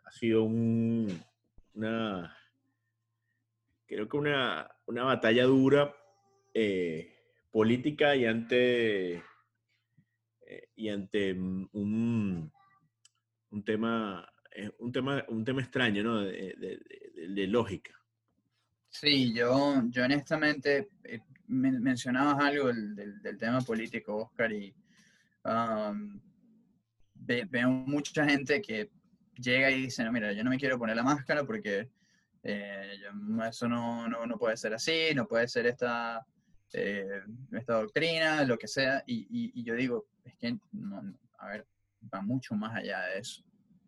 Ha 0.05 0.11
sido 0.11 0.43
un, 0.43 1.09
una, 1.75 2.37
creo 3.87 4.09
que 4.09 4.17
una, 4.17 4.71
una 4.87 5.05
batalla 5.05 5.45
dura 5.45 5.95
política 7.53 8.17
y 8.17 8.27
ante, 8.27 9.23
eh, 10.51 10.69
y 10.75 10.89
ante 10.89 11.33
un, 11.33 12.51
un, 13.51 13.65
tema, 13.65 14.29
eh, 14.51 14.69
un, 14.81 14.91
tema, 14.91 15.25
un 15.29 15.45
tema 15.45 15.61
extraño, 15.61 16.03
¿no? 16.03 16.23
De, 16.23 16.81
de, 17.15 17.47
lógica. 17.47 17.95
Sí, 18.89 19.33
yo, 19.33 19.81
yo 19.91 20.05
honestamente 20.05 20.89
eh, 21.05 21.21
men 21.47 21.81
mencionabas 21.81 22.43
algo 22.43 22.67
del, 22.67 23.23
del, 23.23 23.39
tema 23.39 23.61
político, 23.61 24.17
Oscar, 24.17 24.53
y 24.53 24.75
ve, 27.15 27.47
veo 27.49 27.71
mucha 27.71 28.29
gente 28.29 28.61
que 28.61 28.91
llega 29.37 29.71
y 29.71 29.83
dice, 29.83 30.03
no, 30.03 30.11
mira, 30.11 30.33
yo 30.33 30.43
no 30.43 30.51
me 30.51 30.59
quiero 30.59 30.81
poner 30.81 30.97
la 30.97 31.05
máscara 31.05 31.45
porque 31.45 31.89
eso 32.43 33.69
no, 33.69 34.09
no, 34.09 34.27
no, 34.27 34.37
puede 34.37 34.57
ser 34.57 34.75
así, 34.75 35.15
no 35.15 35.29
puede 35.29 35.47
ser 35.47 35.67
esta, 35.67 36.27
eh, 36.73 37.23
esta 37.53 37.75
doctrina, 37.75 38.45
lo 38.45 38.59
que 38.59 38.69
sea. 38.69 39.03
Y, 39.07 39.27
y, 39.31 39.61
y 39.61 39.65
yo 39.65 39.75
digo, 39.75 40.07
es 40.25 40.35
que, 40.37 40.53
no, 40.73 41.03
no, 41.03 41.19
a 41.39 41.49
ver, 41.49 41.67
va 42.13 42.23
mucho 42.23 42.55
más 42.55 42.77
allá 42.77 43.01
de 43.03 43.19
eso. 43.19 43.43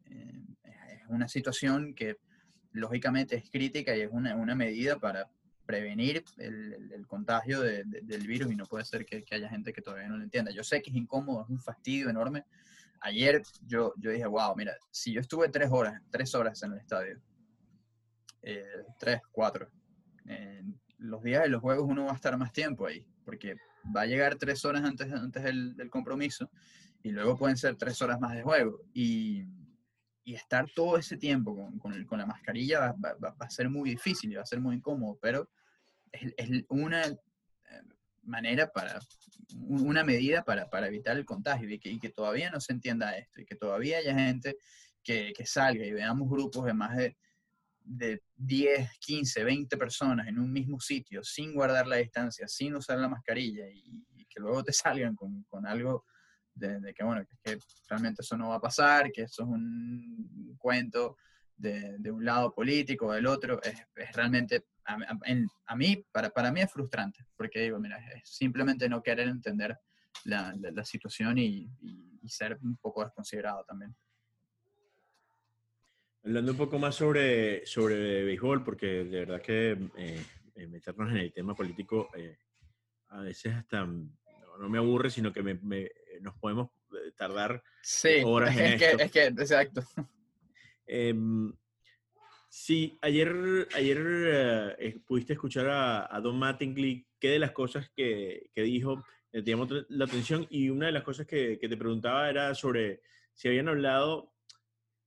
Eh, 0.07 0.45
es 0.65 1.09
una 1.09 1.29
situación 1.29 1.95
que 1.95 2.17
lógicamente 2.73 3.37
es 3.37 3.51
crítica 3.51 3.97
y 3.97 4.03
es 4.03 4.11
una, 4.11 4.35
una 4.37 4.55
medida 4.55 4.99
para 4.99 5.31
prevenir 5.67 6.25
el, 6.39 7.07
contagio 7.07 7.61
del 7.61 8.27
virus 8.27 8.53
y 8.53 8.57
no 8.57 8.67
puede 8.67 8.85
ser 8.85 9.05
que, 9.05 9.25
haya 9.31 9.49
gente 9.49 9.73
que 9.73 9.83
todavía 9.83 10.09
no 10.09 10.17
lo 10.17 10.25
entienda. 10.25 10.51
Yo 10.51 10.65
sé 10.65 10.83
que 10.83 10.91
es 10.91 10.97
incómodo, 10.97 11.43
es 11.43 11.49
un 11.51 11.61
fastidio 11.61 12.09
enorme. 12.09 12.45
Ayer 13.01 13.43
yo, 13.67 13.93
yo 13.97 14.11
dije, 14.11 14.27
wow, 14.27 14.55
mira, 14.57 14.75
si 14.91 15.13
yo 15.13 15.21
estuve 15.21 15.49
tres 15.49 15.71
horas, 15.71 16.01
tres 16.11 16.35
horas 16.35 16.63
en 16.63 16.73
el 16.73 16.79
estadio, 16.79 17.21
eh, 18.43 18.85
tres, 18.99 19.21
cuatro, 19.31 19.71
los 21.03 21.23
días 21.23 21.43
de 21.43 21.49
los 21.49 21.61
juegos 21.61 21.89
uno 21.89 22.05
va 22.05 22.13
a 22.13 22.15
estar 22.15 22.37
más 22.37 22.53
tiempo 22.53 22.87
ahí, 22.87 23.05
porque 23.25 23.57
va 23.95 24.03
a 24.03 24.07
llegar 24.07 24.37
tres 24.37 24.65
horas 24.65 24.85
antes, 24.85 25.13
antes 25.13 25.43
del, 25.43 25.91
compromiso 25.91 26.51
y 27.03 27.11
luego 27.11 27.37
pueden 27.37 27.57
ser 27.57 27.77
tres 27.77 28.01
horas 28.03 28.21
más 28.21 28.35
de 28.35 28.43
juego. 28.43 28.81
Y, 28.95 29.45
y 30.25 30.35
estar 30.35 30.71
todo 30.75 30.97
ese 30.99 31.17
tiempo 31.17 31.57
con, 31.79 32.05
con, 32.07 32.19
la 32.19 32.27
mascarilla 32.27 32.93
va, 32.93 33.15
va, 33.15 33.37
a 33.41 33.51
ser 33.51 33.69
muy 33.69 33.91
difícil 33.91 34.31
y 34.31 34.37
va 34.37 34.43
a 34.43 34.47
ser 34.47 34.61
muy 34.61 34.77
incómodo, 34.77 35.19
pero 35.21 35.51
es, 36.13 36.33
es 36.37 36.65
una 36.69 37.05
eh, 37.07 37.17
manera 38.23 38.71
para, 38.71 39.01
una 39.57 40.05
medida 40.05 40.45
para, 40.45 40.71
para 40.71 40.87
evitar 40.87 41.17
el 41.17 41.25
contagio 41.25 41.69
y 41.69 41.81
que, 41.81 41.91
y 41.91 41.99
que, 41.99 42.11
todavía 42.11 42.51
no 42.51 42.61
se 42.61 42.73
entienda 42.73 43.19
esto 43.19 43.41
y 43.41 43.45
que 43.45 43.57
todavía 43.57 43.99
haya 43.99 44.15
gente 44.15 44.57
que, 45.03 45.33
que 45.37 45.45
salga 45.45 45.85
y 45.85 45.91
veamos 45.91 46.31
grupos 46.31 46.65
de 46.67 46.75
más 46.75 46.97
de, 46.97 47.17
de 47.85 48.23
10, 48.37 48.99
15, 48.99 49.45
20 49.45 49.77
personas 49.77 50.29
en 50.29 50.39
un 50.39 50.53
mismo 50.53 50.81
sitio 50.81 51.23
sin 51.23 51.55
guardar 51.55 51.87
la 51.87 51.97
distancia, 51.97 52.47
sin 52.49 52.75
usar 52.75 52.99
la 52.99 53.09
mascarilla 53.09 53.69
y, 53.69 54.05
que 54.29 54.41
luego 54.41 54.65
te 54.65 54.73
salgan 54.73 55.15
con, 55.15 55.43
con 55.45 55.67
algo 55.67 56.07
de, 56.55 56.95
que, 56.95 57.05
bueno, 57.05 57.25
que, 57.43 57.59
realmente 57.89 58.23
eso 58.23 58.37
no 58.37 58.51
va 58.51 58.57
a 58.57 58.61
pasar, 58.61 59.11
que 59.13 59.23
eso 59.23 59.43
es 59.43 59.49
un 59.49 60.57
cuento 60.59 61.17
de, 61.57 61.97
de 61.99 62.11
un 62.11 62.25
lado 62.25 62.53
político 62.53 63.07
o 63.07 63.13
del 63.13 63.27
otro, 63.27 63.63
es, 63.63 63.75
es 63.95 64.13
realmente, 64.13 64.65
a, 64.85 64.97
a, 65.67 65.77
mí, 65.77 66.05
para, 66.11 66.31
para 66.31 66.51
mí 66.51 66.61
es 66.61 66.73
frustrante, 66.73 67.25
porque 67.37 67.61
digo, 67.61 67.79
mira, 67.79 67.99
es 68.15 68.29
simplemente 68.29 68.89
no 68.89 69.03
querer 69.03 69.29
entender 69.29 69.79
la, 70.25 70.55
la, 70.59 70.85
situación 70.85 71.39
y, 71.39 71.71
ser 72.27 72.59
un 72.63 72.77
poco 72.77 73.05
desconsiderado 73.05 73.65
también. 73.65 73.95
Hablando 76.25 76.53
un 76.53 76.59
poco 76.59 76.79
más 76.79 76.95
sobre, 76.95 77.67
sobre 77.67 78.23
béisbol, 78.23 78.63
porque 78.63 78.87
de 78.87 79.19
verdad 79.25 79.43
que 79.43 79.73
eh, 79.97 80.25
eh 80.55 80.67
meternos 80.69 81.11
en 81.11 81.17
el 81.17 81.33
tema 81.33 81.53
político 81.53 82.11
eh, 82.17 82.39
a 83.09 83.23
veces 83.23 83.55
hasta 83.55 83.85
no, 83.85 84.69
me 84.69 84.79
aburre, 84.79 85.11
sino 85.11 85.33
que 85.33 85.43
me, 85.43 85.91
nos 86.21 86.35
podemos 86.37 86.71
tardar 87.17 87.61
horas 88.25 88.57
en 88.57 88.65
es 88.65 88.79
Que, 88.79 89.03
es 89.03 89.11
que, 89.11 89.25
exacto. 89.27 89.83
Em, 90.87 91.53
sí, 92.49 92.97
ayer, 93.01 93.67
ayer 93.75 94.77
eh, 94.79 95.01
pudiste 95.05 95.33
escuchar 95.33 95.69
a, 95.71 96.21
Don 96.21 96.39
Mattingly, 96.39 97.07
¿qué 97.19 97.31
de 97.31 97.39
las 97.41 97.53
cosas 97.53 97.91
que, 97.97 98.51
que 98.55 98.63
dijo 98.63 99.03
te 99.33 99.43
llamó 99.43 99.67
la 99.89 100.05
atención? 100.05 100.47
Y 100.51 100.69
una 100.69 100.87
de 100.87 100.93
las 100.93 101.03
cosas 101.03 101.27
que, 101.27 101.59
que, 101.59 101.69
te 101.69 101.77
preguntaba 101.77 102.29
era 102.29 102.55
sobre 102.55 103.01
si 103.33 103.49
habían 103.49 103.69
hablado 103.69 104.32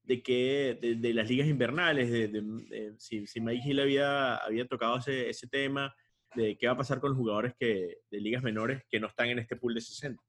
de 0.06 0.22
que 0.22 0.78
de, 0.82 1.14
las 1.14 1.28
ligas 1.28 1.48
invernales, 1.48 2.12
de, 2.12 2.94
si, 2.98 3.26
Mike 3.42 3.64
Hill 3.68 3.80
había, 3.80 4.36
había 4.36 4.68
tocado 4.68 4.98
ese, 4.98 5.30
ese 5.30 5.48
tema, 5.48 5.96
de 6.36 6.58
qué 6.58 6.68
va 6.68 6.74
a 6.74 6.78
pasar 6.78 7.00
con 7.00 7.12
los 7.12 7.18
jugadores 7.18 7.54
que, 7.60 7.98
de 8.12 8.20
ligas 8.20 8.44
menores 8.44 8.84
que 8.90 9.00
no 9.00 9.08
están 9.08 9.28
en 9.28 9.40
este 9.40 9.56
pool 9.56 9.74
de 9.74 9.82
60. 9.82 10.22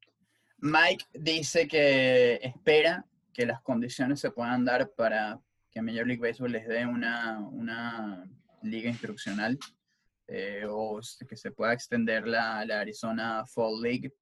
Mike 0.58 1.04
dice 1.12 1.68
que 1.68 2.34
espera 2.42 3.04
que 3.32 3.44
las 3.44 3.60
condiciones 3.60 4.20
se 4.20 4.30
puedan 4.30 4.64
dar 4.64 4.90
para 4.96 5.38
que 5.70 5.82
Major 5.82 6.06
League 6.06 6.22
Baseball 6.22 6.52
les 6.52 6.66
dé 6.66 6.86
una, 6.86 7.38
una 7.40 8.24
liga 8.62 8.88
instruccional 8.88 9.58
eh, 10.26 10.64
o 10.68 11.00
que 11.28 11.36
se 11.36 11.50
pueda 11.50 11.74
extender 11.74 12.26
la, 12.26 12.64
la, 12.64 12.80
Arizona 12.80 13.44
Fall 13.46 13.82
League. 13.82 14.12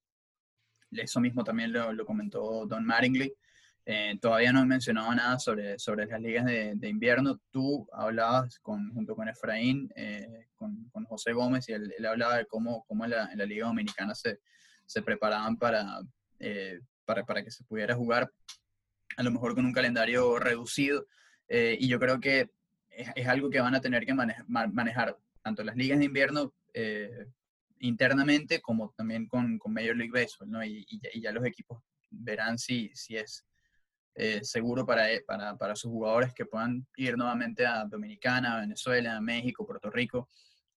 Eso 0.90 1.20
mismo 1.20 1.44
también 1.44 1.72
lo, 1.72 1.92
lo 1.92 2.04
comentó 2.04 2.66
Don 2.66 2.84
Mattingly. 2.84 3.32
Eh, 3.86 4.16
todavía 4.20 4.52
no 4.52 4.62
he 4.62 4.66
mencionado 4.66 5.14
nada 5.14 5.38
sobre, 5.38 5.78
sobre 5.78 6.06
las 6.06 6.20
ligas 6.20 6.46
de, 6.46 6.72
de 6.74 6.88
invierno. 6.88 7.40
Tú 7.50 7.86
hablabas 7.92 8.58
con, 8.60 8.92
junto 8.94 9.14
con 9.14 9.28
Efraín, 9.28 9.92
eh, 9.94 10.46
con, 10.54 10.88
con, 10.90 11.04
José 11.04 11.32
Gómez, 11.32 11.68
y 11.68 11.72
él, 11.72 11.92
él, 11.98 12.06
hablaba 12.06 12.38
de 12.38 12.46
cómo, 12.46 12.84
cómo 12.86 13.04
en, 13.04 13.10
la, 13.10 13.30
en 13.30 13.38
la 13.38 13.44
Liga 13.44 13.66
Dominicana 13.66 14.14
se, 14.14 14.40
se 14.86 15.02
preparaban 15.02 15.56
para, 15.56 16.00
eh, 16.38 16.80
para, 17.04 17.24
para, 17.24 17.44
que 17.44 17.50
se 17.50 17.64
pudiera 17.64 17.94
jugar 17.94 18.32
a 19.16 19.22
lo 19.22 19.30
mejor 19.30 19.54
con 19.54 19.66
un 19.66 19.72
calendario 19.72 20.38
reducido. 20.38 21.06
Eh, 21.48 21.76
y 21.78 21.88
yo 21.88 21.98
creo 22.00 22.20
que 22.20 22.50
es, 22.90 23.08
es, 23.14 23.28
algo 23.28 23.50
que 23.50 23.60
van 23.60 23.74
a 23.74 23.80
tener 23.80 24.06
que 24.06 24.14
manejar, 24.14 24.46
manejar 24.48 25.18
tanto 25.42 25.62
las 25.62 25.76
ligas 25.76 25.98
de 25.98 26.06
invierno 26.06 26.54
eh, 26.72 27.26
internamente 27.80 28.60
como 28.60 28.94
también 28.96 29.26
con, 29.26 29.58
con, 29.58 29.74
Major 29.74 29.96
League 29.96 30.12
Baseball, 30.12 30.50
¿no? 30.50 30.64
Y, 30.64 30.86
y, 30.88 31.00
ya, 31.00 31.08
y, 31.12 31.20
ya, 31.20 31.32
los 31.32 31.44
equipos 31.44 31.82
verán 32.10 32.58
si, 32.58 32.90
si 32.94 33.16
es 33.16 33.44
seguro 34.42 34.86
para, 34.86 35.06
para, 35.26 35.56
para, 35.56 35.74
sus 35.76 35.90
jugadores 35.90 36.32
que 36.32 36.46
puedan 36.46 36.86
ir 36.96 37.16
nuevamente 37.16 37.66
a 37.66 37.84
Dominicana, 37.84 38.60
Venezuela, 38.60 39.20
México, 39.20 39.66
Puerto 39.66 39.90
Rico. 39.90 40.28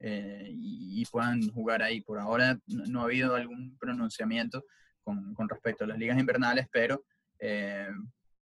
y, 0.01 1.03
y, 1.03 1.05
puedan 1.07 1.49
jugar 1.51 1.83
ahí. 1.83 2.01
Por 2.01 2.19
ahora 2.19 2.59
no, 2.67 3.03
ha 3.03 3.05
habido 3.05 3.35
algún 3.35 3.77
pronunciamiento 3.79 4.65
con, 5.03 5.35
con 5.35 5.49
respecto 5.49 5.85
a 5.85 5.87
las 5.87 5.99
ligas 5.99 6.19
invernales, 6.19 6.67
pero 6.71 7.05
eh, 7.39 7.89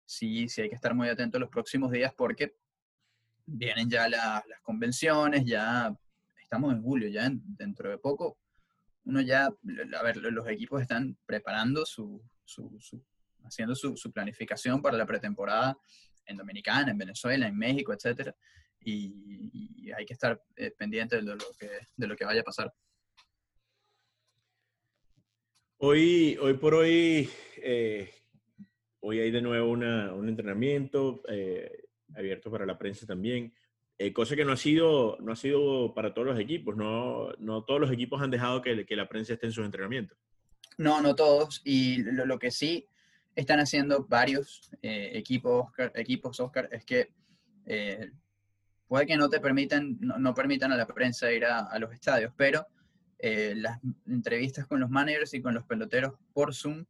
sí, 0.05 0.49
sí 0.49 0.63
hay 0.63 0.69
que 0.69 0.75
estar 0.75 0.95
muy 0.95 1.09
atentos 1.09 1.41
los 1.41 1.51
próximos 1.51 1.91
días 1.91 2.13
porque 2.17 2.55
vienen 3.47 3.91
ya 3.91 4.09
la, 4.09 4.43
las 4.49 4.61
convenciones, 4.63 5.45
ya 5.45 5.95
estamos 6.43 6.73
en 6.73 6.83
julio, 6.83 7.09
ya 7.09 7.31
dentro 7.33 7.91
de 7.91 7.99
poco, 7.99 8.39
uno 9.05 9.21
ya, 9.21 9.47
a 9.47 10.03
ver, 10.03 10.17
los 10.17 10.49
equipos 10.49 10.81
están 10.81 11.17
preparando 11.27 11.85
su, 11.85 12.23
su 12.45 13.03
haciendo 13.45 13.75
su, 13.75 13.97
su, 13.97 14.13
planificación 14.13 14.83
para 14.83 14.97
la 14.97 15.07
pretemporada 15.07 15.77
en 16.27 16.37
Dominicana, 16.37 16.91
en 16.91 16.99
Venezuela, 16.99 17.47
en 17.47 17.57
México, 17.57 17.93
etc. 17.93 18.31
Y, 18.81 19.85
y 19.85 19.93
hay 19.93 20.05
que 20.05 20.15
estar 20.15 20.43
eh, 20.57 20.71
pendiente 20.77 21.17
de 21.17 21.23
lo, 21.23 21.37
que, 21.59 21.71
de 21.97 22.07
lo 22.07 22.17
que 22.17 22.25
vaya 22.25 22.41
a 22.41 22.45
pasar. 22.45 22.73
Hoy, 25.79 26.39
hoy 26.41 26.55
por 26.55 26.75
hoy, 26.75 27.29
eh, 27.59 28.11
hoy 29.01 29.21
hay 29.21 29.31
de 29.31 29.43
nuevo 29.43 29.71
una, 29.71 30.15
un 30.15 30.29
entrenamiento 30.29 31.23
eh, 31.29 31.85
abierto 32.15 32.51
para 32.51 32.65
la 32.65 32.79
prensa 32.79 33.07
también, 33.07 33.55
cosa 34.13 34.35
que 34.35 34.45
no 34.45 34.53
ha, 34.53 34.57
sido, 34.57 35.19
no 35.21 35.33
ha 35.33 35.37
sido 35.37 35.95
para 35.95 36.15
todos 36.15 36.27
los 36.27 36.39
equipos, 36.41 36.77
no, 36.77 37.33
no 37.39 37.65
todos 37.65 37.81
los 37.81 37.93
equipos 37.93 38.21
han 38.21 38.31
dejado 38.31 38.61
que, 38.61 38.85
que 38.85 38.97
la 38.97 39.09
prensa 39.09 39.35
esté 39.35 39.47
en 39.47 39.53
sus 39.53 39.65
entrenamientos. 39.65 40.19
No, 40.79 41.01
no 41.01 41.15
todos, 41.15 41.61
y 41.65 42.03
lo, 42.03 42.27
lo 42.27 42.39
que 42.39 42.51
sí 42.51 42.89
están 43.35 43.61
haciendo 43.61 44.07
varios 44.09 44.71
eh, 44.83 45.11
equipos, 45.15 45.67
Oscar, 45.67 45.93
equipos, 45.95 46.41
Oscar, 46.41 46.69
es 46.73 46.85
que 46.85 47.11
puede 48.87 49.07
que 49.07 49.17
no 49.17 49.29
te 49.31 49.41
permitan, 49.41 49.97
no, 50.01 50.19
no, 50.19 50.35
permitan 50.35 50.71
a 50.73 50.77
la 50.77 50.87
prensa 50.87 51.33
ir 51.33 51.47
a, 51.47 51.61
a 51.61 51.79
los 51.79 51.93
estadios, 51.93 52.33
pero 52.37 52.67
eh, 53.27 53.55
las 53.57 53.81
entrevistas 54.07 54.67
con 54.67 54.81
los 54.81 54.91
managers 54.91 55.33
y 55.33 55.41
con 55.41 55.55
los 55.55 55.65
peloteros 55.65 56.13
por 56.35 56.55
Zoom, 56.55 56.85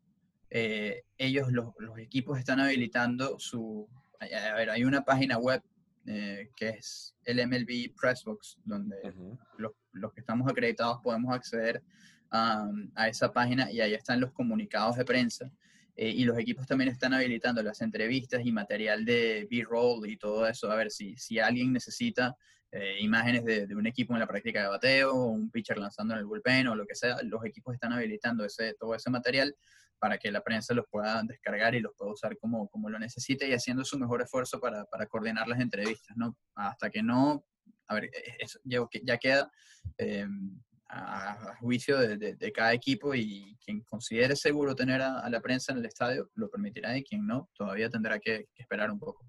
eh, 0.50 1.04
ellos, 1.16 1.52
los, 1.52 1.74
los, 1.78 1.96
equipos 1.98 2.40
están 2.40 2.58
habilitando 2.58 3.38
su... 3.38 3.88
A 4.20 4.54
ver, 4.54 4.70
hay 4.70 4.82
una 4.84 5.04
página 5.04 5.38
web 5.38 5.62
eh, 6.06 6.50
que 6.56 6.70
es 6.70 7.14
el 7.24 7.36
MLB 7.46 7.94
Pressbox, 7.94 8.58
donde 8.64 8.96
uh 9.04 9.08
-huh. 9.10 9.38
los, 9.58 9.72
los, 9.92 10.12
que 10.12 10.20
estamos 10.20 10.50
acreditados 10.50 10.98
podemos 11.04 11.32
acceder 11.32 11.82
a, 12.30 12.68
a, 12.96 13.08
esa 13.08 13.32
página 13.32 13.70
y 13.70 13.80
ahí 13.80 13.94
están 13.94 14.20
los 14.20 14.32
comunicados 14.32 14.96
de 14.96 15.04
prensa. 15.04 15.52
Eh, 15.96 16.10
y 16.10 16.24
los 16.24 16.38
equipos 16.38 16.66
también 16.66 16.90
están 16.90 17.14
habilitando 17.14 17.62
las 17.62 17.80
entrevistas 17.80 18.44
y 18.44 18.50
material 18.50 19.04
de 19.04 19.46
B-roll 19.50 20.08
y 20.08 20.16
todo 20.16 20.46
eso. 20.46 20.70
A 20.70 20.76
ver 20.76 20.90
si, 20.90 21.16
si 21.16 21.38
alguien 21.38 21.72
necesita 21.72 22.36
eh, 22.72 22.96
imágenes 23.00 23.44
de, 23.44 23.66
de, 23.66 23.74
un 23.76 23.86
equipo 23.86 24.14
en 24.14 24.20
la 24.20 24.26
práctica 24.26 24.62
de 24.62 24.68
bateo, 24.68 25.12
o 25.12 25.26
un 25.26 25.50
pitcher 25.50 25.78
lanzando 25.78 26.14
en 26.14 26.20
el 26.20 26.26
bullpen 26.26 26.66
o 26.66 26.74
lo 26.74 26.86
que 26.86 26.96
sea, 26.96 27.18
los 27.22 27.44
equipos 27.44 27.74
están 27.74 27.92
habilitando 27.92 28.44
ese, 28.44 28.74
todo 28.74 28.94
ese 28.94 29.10
material 29.10 29.54
para 30.00 30.18
que 30.18 30.32
la 30.32 30.42
prensa 30.42 30.74
los 30.74 30.86
pueda 30.90 31.22
descargar 31.22 31.74
y 31.74 31.80
los 31.80 31.94
pueda 31.96 32.12
usar 32.12 32.36
como, 32.38 32.68
como 32.68 32.90
lo 32.90 32.98
necesite 32.98 33.48
y 33.48 33.52
haciendo 33.52 33.84
su 33.84 33.98
mejor 33.98 34.22
esfuerzo 34.22 34.58
para, 34.60 34.84
para 34.86 35.06
coordinar 35.06 35.46
las 35.46 35.60
entrevistas, 35.60 36.16
¿no? 36.16 36.36
Hasta 36.56 36.90
que 36.90 37.02
no, 37.02 37.44
a 37.86 37.94
ver, 37.94 38.10
eso 38.38 38.58
ya 38.64 39.18
queda 39.18 39.50
eh, 39.98 40.26
a, 40.94 41.32
a, 41.32 41.56
juicio 41.56 41.98
de, 41.98 42.16
de, 42.16 42.34
de, 42.36 42.52
cada 42.52 42.72
equipo 42.72 43.14
y 43.14 43.56
quien 43.64 43.82
considere 43.82 44.36
seguro 44.36 44.74
tener 44.74 45.02
a, 45.02 45.20
a, 45.20 45.30
la 45.30 45.40
prensa 45.40 45.72
en 45.72 45.78
el 45.78 45.86
estadio 45.86 46.30
lo 46.34 46.48
permitirá 46.48 46.96
y 46.96 47.02
quien 47.02 47.26
no, 47.26 47.50
todavía 47.54 47.90
tendrá 47.90 48.18
que, 48.18 48.46
que 48.54 48.62
esperar 48.62 48.90
un 48.90 48.98
poco. 48.98 49.26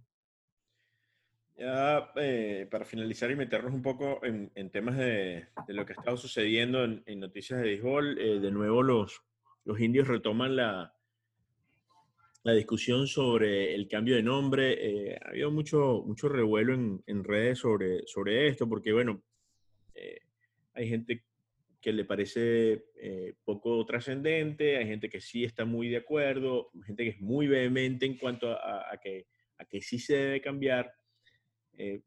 Ya 1.57 2.11
eh, 2.17 2.67
para 2.69 2.83
finalizar 2.83 3.31
y 3.31 3.35
meternos 3.35 3.73
un 3.73 3.81
poco 3.81 4.23
en, 4.23 4.51
en 4.55 4.69
temas 4.69 4.97
de, 4.97 5.47
de, 5.67 5.73
lo 5.73 5.85
que 5.85 5.93
ha 5.93 5.95
estado 5.95 6.17
sucediendo 6.17 6.83
en, 6.83 7.01
en 7.05 7.19
noticias 7.21 7.59
de 7.59 7.65
béisbol, 7.65 8.19
eh, 8.19 8.39
de 8.39 8.51
nuevo 8.51 8.83
los, 8.83 9.21
los 9.63 9.79
indios 9.79 10.07
retoman 10.07 10.57
la, 10.57 10.93
la 12.43 12.53
discusión 12.53 13.07
sobre 13.07 13.73
el 13.73 13.87
cambio 13.87 14.15
de 14.15 14.23
nombre. 14.23 14.73
Eh, 14.79 15.19
ha 15.23 15.29
habido 15.29 15.49
mucho, 15.49 16.03
mucho 16.05 16.27
revuelo 16.27 16.73
en, 16.73 17.01
en, 17.07 17.23
redes 17.23 17.59
sobre, 17.59 18.05
sobre 18.05 18.49
esto, 18.49 18.67
porque 18.67 18.91
bueno, 18.91 19.23
eh, 19.95 20.19
hay 20.73 20.89
gente 20.89 21.23
que 21.85 21.93
le 21.93 22.03
parece 22.03 22.87
eh, 22.95 23.35
poco 23.43 23.85
trascendente, 23.85 24.75
hay 24.75 24.87
gente 24.87 25.07
que 25.07 25.21
sí 25.21 25.43
está 25.43 25.65
muy 25.65 25.87
de 25.87 25.97
acuerdo, 25.97 26.71
gente 26.83 27.03
que 27.03 27.09
es 27.11 27.21
muy 27.21 27.45
vehemente 27.45 28.07
en 28.07 28.17
cuanto 28.17 28.51
a, 28.53 28.99
que, 28.99 29.27
a 29.59 29.65
que 29.65 29.79
sí 29.81 29.99
se 29.99 30.15
debe 30.15 30.41
cambiar. 30.41 30.91
Eh, 31.73 32.01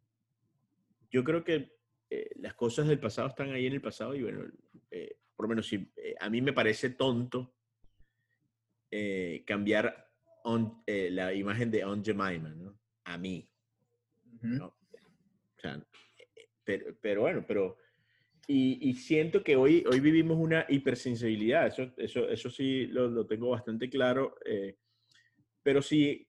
yo 1.13 1.23
creo 1.23 1.45
que 1.45 1.77
eh, 2.11 2.29
las 2.41 2.55
cosas 2.55 2.89
del 2.89 2.99
pasado 2.99 3.29
están 3.29 3.53
ahí 3.53 3.67
en 3.67 3.75
el 3.75 3.81
pasado 3.81 4.17
y 4.17 4.23
bueno, 4.25 4.47
por 5.37 5.45
lo 5.45 5.49
menos 5.49 5.69
si, 5.69 5.89
a 6.19 6.29
mí 6.29 6.43
me 6.43 6.53
parece 6.53 6.91
tonto 6.91 7.55
cambiar 9.47 10.11
la 11.09 11.33
imagen 11.35 11.71
de 11.71 11.85
On 11.85 12.05
Jemima, 12.05 12.49
¿no? 12.49 12.77
A 13.05 13.17
mí. 13.17 13.49
pero, 16.65 16.97
pero 17.01 17.21
bueno, 17.21 17.45
pero 17.47 17.79
y, 18.51 18.95
siento 18.95 19.45
que 19.45 19.57
hoy, 19.57 19.85
hoy 19.91 20.01
vivimos 20.01 20.39
una 20.39 20.65
hipersensibilidad, 20.71 21.67
eso, 21.67 21.93
eso, 21.99 22.27
eso 22.31 22.49
sí 22.49 22.87
lo, 22.87 23.07
lo 23.07 23.27
tengo 23.27 23.51
bastante 23.51 23.91
claro, 23.91 24.37
eh, 24.47 24.79
pero, 25.63 25.83
sí, 25.83 26.27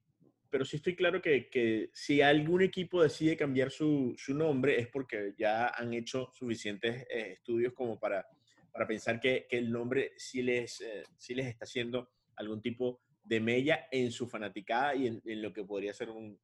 pero 0.50 0.66
sí 0.66 0.76
estoy 0.76 0.98
claro 0.98 1.22
que, 1.22 1.50
que 1.50 1.90
si 1.94 2.22
algún 2.22 2.62
equipo 2.62 3.02
decide 3.02 3.38
cambiar 3.38 3.72
su, 3.72 4.16
su, 4.18 4.34
nombre 4.34 4.78
es 4.78 4.90
porque 4.90 5.34
ya 5.38 5.70
han 5.70 5.94
hecho 5.94 6.30
suficientes 6.34 7.08
eh, 7.10 7.36
estudios 7.38 7.72
como 7.72 7.98
para, 7.98 8.28
para 8.74 8.86
pensar 8.86 9.22
que, 9.22 9.48
que, 9.50 9.58
el 9.58 9.72
nombre 9.72 10.12
sí 10.18 10.42
les, 10.42 10.82
eh, 10.82 11.04
sí 11.18 11.34
les 11.34 11.48
está 11.48 11.64
haciendo 11.64 12.10
algún 12.36 12.62
tipo 12.62 13.00
de 13.24 13.40
mella 13.40 13.88
en 13.92 14.12
su 14.12 14.28
fanaticada 14.28 14.94
y 14.94 15.08
en, 15.08 15.42
lo 15.42 15.54
que 15.54 15.64
podría 15.64 15.94
ser 15.94 16.10
un, 16.10 16.38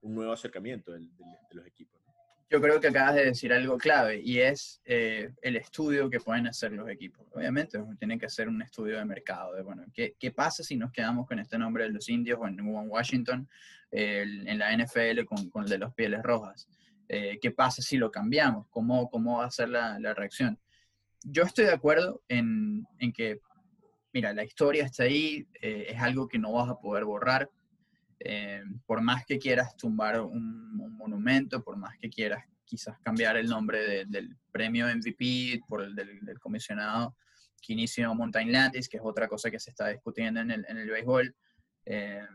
un 0.00 0.14
nuevo 0.16 0.32
acercamiento 0.32 0.90
de, 0.90 0.98
de 0.98 1.54
los 1.54 1.64
equipos. 1.64 2.07
Yo 2.50 2.60
creo 2.62 2.80
que 2.80 2.88
acabas 2.88 3.14
de 3.14 3.26
decir 3.26 3.52
algo 3.52 3.76
clave 3.76 4.20
y 4.24 4.40
es 4.40 4.80
eh, 4.86 5.30
el 5.42 5.56
estudio 5.56 6.08
que 6.08 6.18
pueden 6.18 6.46
hacer 6.46 6.72
los 6.72 6.88
equipos. 6.88 7.26
Obviamente 7.32 7.78
tienen 7.98 8.18
que 8.18 8.26
hacer 8.26 8.48
un 8.48 8.62
estudio 8.62 8.96
de 8.96 9.04
mercado, 9.04 9.54
de 9.54 9.62
bueno, 9.62 9.84
¿qué, 9.92 10.16
qué 10.18 10.30
pasa 10.30 10.62
si 10.62 10.76
nos 10.76 10.90
quedamos 10.90 11.26
con 11.26 11.38
este 11.38 11.58
nombre 11.58 11.84
de 11.84 11.90
los 11.90 12.08
indios 12.08 12.38
o 12.40 12.46
en, 12.46 12.58
Washington, 12.60 13.48
en 13.90 14.58
la 14.58 14.74
NFL 14.74 15.24
con, 15.26 15.50
con, 15.50 15.64
el 15.64 15.68
de 15.68 15.78
los 15.78 15.92
pieles 15.94 16.22
rojas? 16.22 16.66
Eh, 17.08 17.38
¿Qué 17.40 17.50
pasa 17.50 17.80
si 17.80 17.96
lo 17.96 18.10
cambiamos? 18.10 18.66
¿Cómo, 18.68 19.08
cómo 19.08 19.38
va 19.38 19.46
a 19.46 19.50
ser 19.50 19.70
la, 19.70 19.98
la 19.98 20.12
reacción? 20.12 20.58
Yo 21.24 21.42
estoy 21.42 21.64
de 21.64 21.72
acuerdo 21.72 22.22
en, 22.28 22.86
en, 22.98 23.12
que, 23.12 23.40
mira, 24.12 24.32
la 24.34 24.44
historia 24.44 24.84
está 24.84 25.04
ahí, 25.04 25.46
eh, 25.60 25.86
es 25.88 26.00
algo 26.00 26.28
que 26.28 26.38
no 26.38 26.52
vas 26.52 26.68
a 26.68 26.78
poder 26.78 27.04
borrar, 27.04 27.50
eh, 28.20 28.62
por 28.86 29.00
más 29.00 29.24
que 29.24 29.38
quieras 29.38 29.76
tumbar 29.76 30.20
un, 30.20 30.96
monumento, 30.96 31.62
por 31.62 31.76
más 31.76 31.96
que 31.98 32.10
quieras 32.10 32.44
quizás 32.64 32.98
cambiar 33.00 33.36
el 33.36 33.48
nombre 33.48 34.04
del 34.04 34.36
premio 34.50 34.86
MVP 34.86 35.60
por 35.66 35.82
el 35.82 35.94
del, 35.94 36.38
comisionado 36.40 37.16
que 37.62 37.72
inició 37.72 38.14
Mountain 38.14 38.52
Landis, 38.52 38.88
que 38.88 38.98
es 38.98 39.02
otra 39.02 39.26
cosa 39.26 39.50
que 39.50 39.58
se 39.58 39.70
está 39.70 39.88
discutiendo 39.88 40.40
en 40.40 40.50
el, 40.50 40.66
en 40.68 40.76
el 40.76 40.90
béisbol. 40.90 41.34
Eh, 41.86 42.26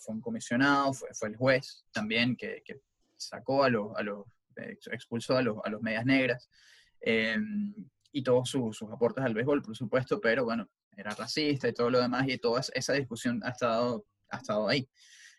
fue 0.00 0.14
un 0.14 0.20
comisionado, 0.20 0.92
fue, 0.92 1.08
fue 1.12 1.28
el 1.28 1.36
juez 1.36 1.84
también 1.92 2.36
que, 2.36 2.62
que 2.64 2.80
sacó 3.16 3.64
a 3.64 3.68
los, 3.68 3.94
a 3.96 4.02
los 4.02 4.24
expulsó 4.90 5.36
a 5.36 5.42
los, 5.42 5.58
a 5.64 5.70
los 5.70 5.82
medias 5.82 6.04
negras 6.04 6.48
eh, 7.00 7.36
y 8.12 8.22
todos 8.22 8.50
sus 8.50 8.82
aportes 8.82 9.24
al 9.24 9.34
béisbol, 9.34 9.62
por 9.62 9.76
supuesto, 9.76 10.20
pero 10.20 10.44
bueno, 10.44 10.68
era 10.96 11.14
racista 11.14 11.68
y 11.68 11.72
todo 11.72 11.90
lo 11.90 12.00
demás 12.00 12.28
y 12.28 12.38
toda 12.38 12.60
esa 12.60 12.92
discusión 12.92 13.40
ha 13.44 13.50
estado 13.50 14.04
ha 14.30 14.36
estado 14.38 14.68
ahí. 14.68 14.88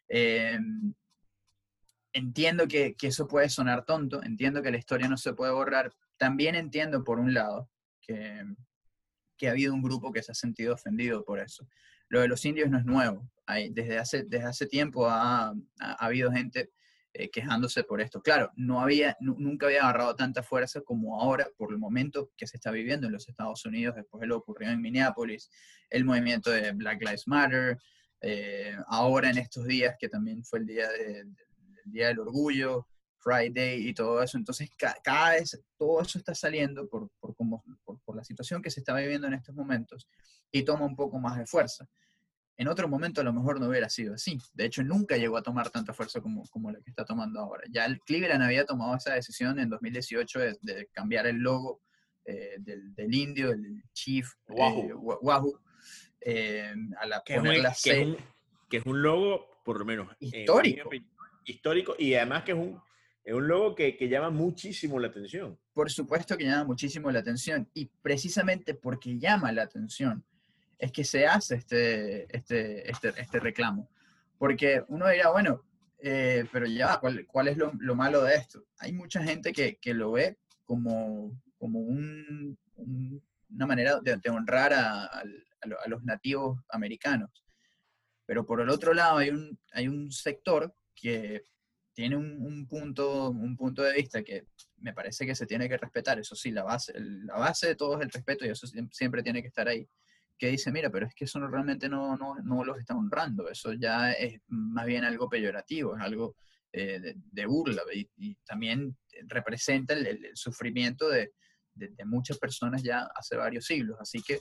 Eh, 0.09 0.59
entiendo 2.13 2.67
que, 2.67 2.95
eso 3.01 3.27
puede 3.27 3.49
sonar 3.49 3.85
tonto, 3.85 4.21
entiendo 4.23 4.61
que 4.61 4.71
la 4.71 4.77
historia 4.77 5.07
no 5.07 5.17
se 5.17 5.33
puede 5.33 5.53
borrar. 5.53 5.91
También 6.17 6.55
entiendo, 6.55 7.03
por 7.03 7.19
un 7.19 7.33
lado, 7.33 7.69
que, 8.01 8.45
ha 9.47 9.49
habido 9.49 9.73
un 9.73 9.81
grupo 9.81 10.11
que 10.11 10.21
se 10.21 10.31
ha 10.31 10.35
sentido 10.35 10.73
ofendido 10.75 11.23
por 11.23 11.39
eso. 11.39 11.67
Lo 12.09 12.21
de 12.21 12.27
los 12.27 12.45
indios 12.45 12.69
no 12.69 12.77
es 12.77 12.85
nuevo. 12.85 13.29
Hay, 13.45 13.69
desde, 13.69 13.97
hace, 13.97 14.23
desde 14.23 14.45
hace 14.45 14.67
tiempo 14.67 15.07
ha, 15.09 15.53
habido 15.79 16.31
gente 16.31 16.71
eh, 17.13 17.29
quejándose 17.31 17.83
por 17.83 18.01
esto. 18.01 18.21
Claro, 18.21 18.51
no 18.55 18.81
había, 18.81 19.17
nunca 19.19 19.65
había 19.65 19.81
agarrado 19.81 20.15
tanta 20.15 20.43
fuerza 20.43 20.81
como 20.81 21.19
ahora 21.19 21.47
por 21.57 21.71
el 21.71 21.79
momento 21.79 22.31
que 22.37 22.45
se 22.45 22.57
está 22.57 22.69
viviendo 22.69 23.07
en 23.07 23.13
los 23.13 23.27
Estados 23.27 23.65
Unidos 23.65 23.95
después 23.95 24.21
de 24.21 24.27
lo 24.27 24.37
ocurrido 24.37 24.71
en 24.71 24.81
Minneapolis, 24.81 25.49
el 25.89 26.05
movimiento 26.05 26.51
de 26.51 26.71
Black 26.73 27.01
Lives 27.01 27.27
Matter, 27.27 27.79
eh, 28.21 28.75
ahora 28.87 29.29
en 29.29 29.39
estos 29.39 29.65
días, 29.65 29.95
que 29.99 30.07
también 30.07 30.43
fue 30.43 30.59
el 30.59 30.67
día, 30.67 30.87
día 31.85 32.07
del 32.07 32.19
orgullo, 32.19 32.87
Friday 33.17 33.87
y 33.87 33.93
todo 33.93 34.21
eso. 34.21 34.37
Entonces, 34.37 34.69
cada 35.03 35.31
vez 35.31 35.59
todo 35.77 36.01
eso 36.01 36.17
está 36.17 36.35
saliendo 36.35 36.87
por, 36.87 37.09
por, 37.19 37.35
por, 37.35 38.15
la 38.15 38.23
situación 38.23 38.61
que 38.61 38.71
se 38.71 38.81
está 38.81 38.95
viviendo 38.95 39.27
en 39.27 39.33
estos 39.33 39.55
momentos 39.55 40.07
y 40.51 40.63
toma 40.63 40.85
un 40.85 40.95
poco 40.95 41.19
más 41.19 41.37
de 41.37 41.45
fuerza. 41.45 41.87
En 42.57 42.67
otro 42.67 42.87
momento 42.87 43.21
a 43.21 43.23
lo 43.23 43.33
mejor 43.33 43.59
no 43.59 43.67
hubiera 43.67 43.89
sido 43.89 44.13
así. 44.13 44.37
De 44.53 44.65
hecho, 44.65 44.83
nunca 44.83 45.17
llegó 45.17 45.37
a 45.37 45.41
tomar 45.41 45.69
tanta 45.69 45.93
fuerza 45.93 46.21
como, 46.21 46.43
como 46.49 46.71
la 46.71 46.79
que 46.81 46.91
está 46.91 47.05
tomando 47.05 47.39
ahora. 47.39 47.63
Ya 47.71 47.85
el 47.85 47.99
Cleveland 48.01 48.43
había 48.43 48.65
tomado 48.65 48.95
esa 48.95 49.13
decisión 49.13 49.57
en 49.59 49.69
2018 49.69 50.39
de, 50.61 50.89
cambiar 50.91 51.25
el 51.25 51.37
logo 51.37 51.81
eh, 52.25 52.57
del, 52.59 52.93
del, 52.93 53.15
indio, 53.15 53.51
el 53.51 53.83
Chief 53.93 54.29
Wahoo. 54.47 54.89
Eh, 54.89 54.93
Wahoo 54.93 55.59
eh, 56.21 56.73
a 56.99 57.05
la, 57.05 57.23
que, 57.25 57.35
es 57.35 57.39
un, 57.39 57.45
que, 58.69 58.77
es 58.77 58.85
un, 58.85 59.01
logo, 59.01 59.61
por 59.65 59.79
lo 59.79 59.85
menos, 59.85 60.07
histórico. 60.19 60.89
histórico 61.45 61.95
y 61.97 62.13
además 62.13 62.43
que 62.43 62.51
es 62.51 62.57
un, 62.57 62.81
es 63.23 63.33
un 63.33 63.47
logo 63.47 63.75
que, 63.75 63.97
que, 63.97 64.07
llama 64.07 64.29
muchísimo 64.29 64.99
la 64.99 65.07
atención. 65.07 65.57
Por 65.73 65.91
supuesto 65.91 66.37
que 66.37 66.45
llama 66.45 66.65
muchísimo 66.65 67.11
la 67.11 67.19
atención 67.19 67.67
y 67.73 67.85
precisamente 68.01 68.73
porque 68.75 69.17
llama 69.17 69.51
la 69.51 69.63
atención 69.63 70.23
es 70.77 70.91
que 70.91 71.03
se 71.03 71.27
hace 71.27 71.55
este, 71.55 72.35
este, 72.35 72.89
este, 72.89 73.13
este 73.15 73.39
reclamo. 73.39 73.89
Porque 74.37 74.83
uno 74.87 75.07
dirá, 75.07 75.29
bueno, 75.29 75.63
eh, 75.99 76.45
pero 76.51 76.65
ya, 76.65 76.99
¿cuál, 76.99 77.27
cuál 77.27 77.47
es 77.47 77.57
lo, 77.57 77.71
lo, 77.79 77.95
malo 77.95 78.23
de 78.23 78.35
esto? 78.35 78.65
Hay 78.79 78.91
mucha 78.91 79.21
gente 79.23 79.53
que, 79.53 79.75
que 79.75 79.93
lo 79.93 80.11
ve 80.13 80.37
como, 80.65 81.39
como 81.59 81.79
un, 81.79 82.57
una 83.53 83.65
manera 83.67 83.99
de, 83.99 84.17
de 84.17 84.29
honrar 84.31 84.73
al, 84.73 85.45
a, 85.61 85.89
los 85.89 86.03
nativos 86.03 86.59
americanos. 86.69 87.29
Pero 88.25 88.45
por 88.45 88.61
el 88.61 88.69
otro 88.69 88.93
lado 88.93 89.17
hay 89.17 89.29
un, 89.29 89.59
hay 89.73 89.87
un 89.87 90.11
sector 90.11 90.73
que 90.95 91.43
tiene 91.93 92.15
un, 92.15 92.67
punto, 92.67 93.29
un 93.29 93.55
punto 93.57 93.83
de 93.83 93.93
vista 93.93 94.23
que 94.23 94.45
me 94.77 94.93
parece 94.93 95.25
que 95.25 95.35
se 95.35 95.45
tiene 95.45 95.67
que 95.67 95.77
respetar. 95.77 96.19
Eso 96.19 96.35
sí, 96.35 96.51
la 96.51 96.63
base, 96.63 96.93
la 96.97 97.37
base 97.37 97.67
de 97.67 97.75
todo 97.75 97.97
es 97.97 98.05
el 98.05 98.11
respeto 98.11 98.45
y 98.45 98.49
eso 98.49 98.67
siempre 98.91 99.23
tiene 99.23 99.41
que 99.41 99.49
estar 99.49 99.67
ahí. 99.67 99.87
Que 100.37 100.47
dice, 100.47 100.71
mira, 100.71 100.89
pero 100.89 101.05
es 101.05 101.13
que 101.13 101.25
eso 101.25 101.39
realmente 101.47 101.87
no, 101.89 102.17
no, 102.17 102.35
no 102.43 102.63
los 102.63 102.79
está 102.79 102.95
honrando. 102.95 103.49
Eso 103.49 103.73
ya 103.73 104.13
es 104.13 104.41
más 104.47 104.85
bien 104.85 105.03
algo 105.03 105.29
peyorativo, 105.29 105.95
es 105.95 106.01
algo 106.01 106.35
eh, 106.73 107.15
de, 107.15 107.45
burla 107.45 107.83
y, 107.93 108.35
también 108.45 108.97
representa 109.27 109.93
el, 109.93 110.31
sufrimiento 110.33 111.09
de, 111.09 111.33
de, 111.75 112.05
muchas 112.05 112.39
personas 112.39 112.81
ya 112.81 113.09
hace 113.13 113.35
varios 113.35 113.65
siglos. 113.65 113.97
Así 113.99 114.21
que 114.25 114.39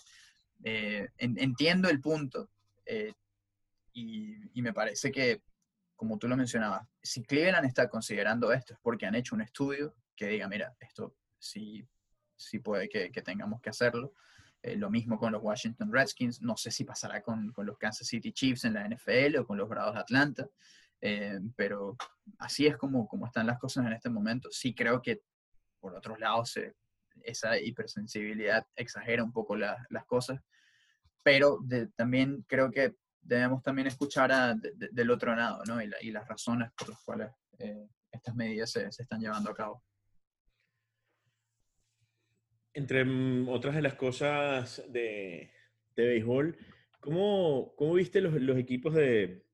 eh, 0.63 1.09
entiendo 1.19 1.89
el 1.89 2.01
punto 2.01 2.51
eh, 2.85 3.13
y, 3.93 4.61
me 4.63 4.73
parece 4.73 5.11
que, 5.11 5.43
como 5.97 6.19
tú 6.19 6.29
lo 6.29 6.37
mencionabas, 6.37 6.87
si 7.03 7.23
Cleveland 7.23 7.67
está 7.67 7.89
considerando 7.89 8.53
esto 8.53 8.75
es 8.75 8.79
porque 8.81 9.07
han 9.07 9.15
hecho 9.15 9.35
un 9.35 9.41
estudio 9.41 9.95
que 10.15 10.27
diga, 10.27 10.49
mira, 10.49 10.77
esto 10.81 11.17
sí, 11.39 11.87
sí 12.37 12.59
puede 12.59 12.89
que, 12.89 13.11
tengamos 13.23 13.61
que 13.61 13.71
hacerlo. 13.71 14.13
Eh, 14.63 14.77
lo 14.77 14.91
mismo 14.91 15.19
con 15.19 15.33
los 15.33 15.43
Washington 15.43 15.91
Redskins. 15.91 16.43
No 16.43 16.57
sé 16.57 16.71
si 16.71 16.85
pasará 16.85 17.23
con, 17.23 17.53
con, 17.53 17.65
los 17.65 17.79
Kansas 17.79 18.07
City 18.07 18.33
Chiefs 18.33 18.65
en 18.65 18.75
la 18.75 18.87
NFL 18.87 19.39
o 19.39 19.47
con 19.47 19.57
los 19.57 19.69
Bravos 19.69 19.95
de 19.95 20.01
Atlanta. 20.01 20.49
pero 21.57 21.97
así 22.39 22.67
es 22.67 22.77
como, 22.77 23.09
como 23.09 23.27
están 23.27 23.47
las 23.47 23.59
cosas 23.59 23.87
en 23.87 23.95
este 23.95 24.11
momento. 24.11 24.51
Sí 24.51 24.75
creo 24.75 25.01
que, 25.01 25.23
por 25.81 25.95
otro 25.95 26.17
lado, 26.19 26.45
se, 26.45 26.75
esa 27.25 27.59
hipersensibilidad 27.59 28.67
exagera 28.77 29.23
un 29.25 29.33
poco 29.33 29.57
las 29.57 30.07
cosas, 30.07 30.41
pero 31.23 31.59
también 31.97 32.45
creo 32.47 32.71
que 32.71 32.95
debemos 33.23 33.63
también 33.63 33.87
escuchar 33.87 34.57
del 34.57 35.11
otro 35.11 35.35
lado, 35.35 35.63
¿no? 35.67 35.81
Y, 35.83 36.11
las 36.11 36.27
razones 36.27 36.71
por 36.77 36.89
las 36.89 37.03
cuales 37.03 37.31
eh, 37.59 37.87
estas 38.11 38.35
medidas 38.35 38.71
se, 38.71 38.87
están 38.87 39.21
llevando 39.21 39.51
a 39.51 39.55
cabo. 39.55 39.83
Entre 42.73 43.05
otras 43.49 43.75
de 43.75 43.83
las 43.83 43.95
cosas 43.95 44.83
de, 44.89 45.51
de 45.97 46.07
béisbol, 46.07 46.57
¿cómo, 47.01 47.75
¿cómo, 47.77 47.95
viste 47.95 48.21
los, 48.21 48.33
los 48.35 48.57
equipos 48.57 48.95
de, 48.95 49.45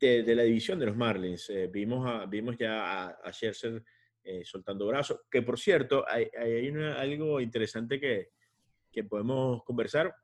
de, 0.00 0.34
la 0.34 0.44
división 0.44 0.78
de 0.78 0.86
los 0.86 0.96
Marlins? 0.96 1.50
Eh, 1.50 1.66
vimos, 1.66 2.28
vimos 2.30 2.56
ya 2.56 3.04
a, 3.04 3.08
a 3.10 3.32
Scherzer 3.32 3.84
eh, 4.24 4.42
soltando 4.44 4.86
brazos. 4.86 5.20
Que 5.30 5.42
por 5.42 5.58
cierto, 5.58 6.04
hay, 6.08 6.28
hay 6.38 6.68
algo 6.96 7.40
interesante 7.40 8.00
que, 8.00 8.30
que, 8.90 9.04
podemos 9.04 9.62
conversar. 9.64 10.14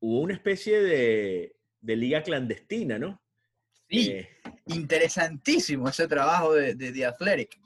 Hubo 0.00 0.20
una 0.20 0.34
especie 0.34 0.82
de, 0.82 1.56
de 1.80 1.96
liga 1.96 2.22
clandestina, 2.22 2.98
¿no? 2.98 3.22
Sí, 3.88 4.10
eh, 4.10 4.28
interesantísimo 4.66 5.88
ese 5.88 6.08
trabajo 6.08 6.54
de, 6.54 6.74
de 6.74 6.92
The 6.92 7.06
Athletic. 7.06 7.60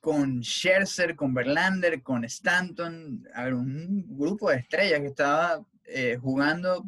con 0.00 0.42
Scherzer, 0.42 1.16
con 1.16 1.32
Verlander, 1.32 2.02
con 2.02 2.24
Stanton, 2.24 3.26
a 3.34 3.44
ver, 3.44 3.54
un 3.54 4.04
grupo 4.06 4.50
de 4.50 4.58
estrellas 4.58 5.00
que 5.00 5.06
estaba 5.06 5.64
eh, 5.86 6.16
jugando 6.20 6.84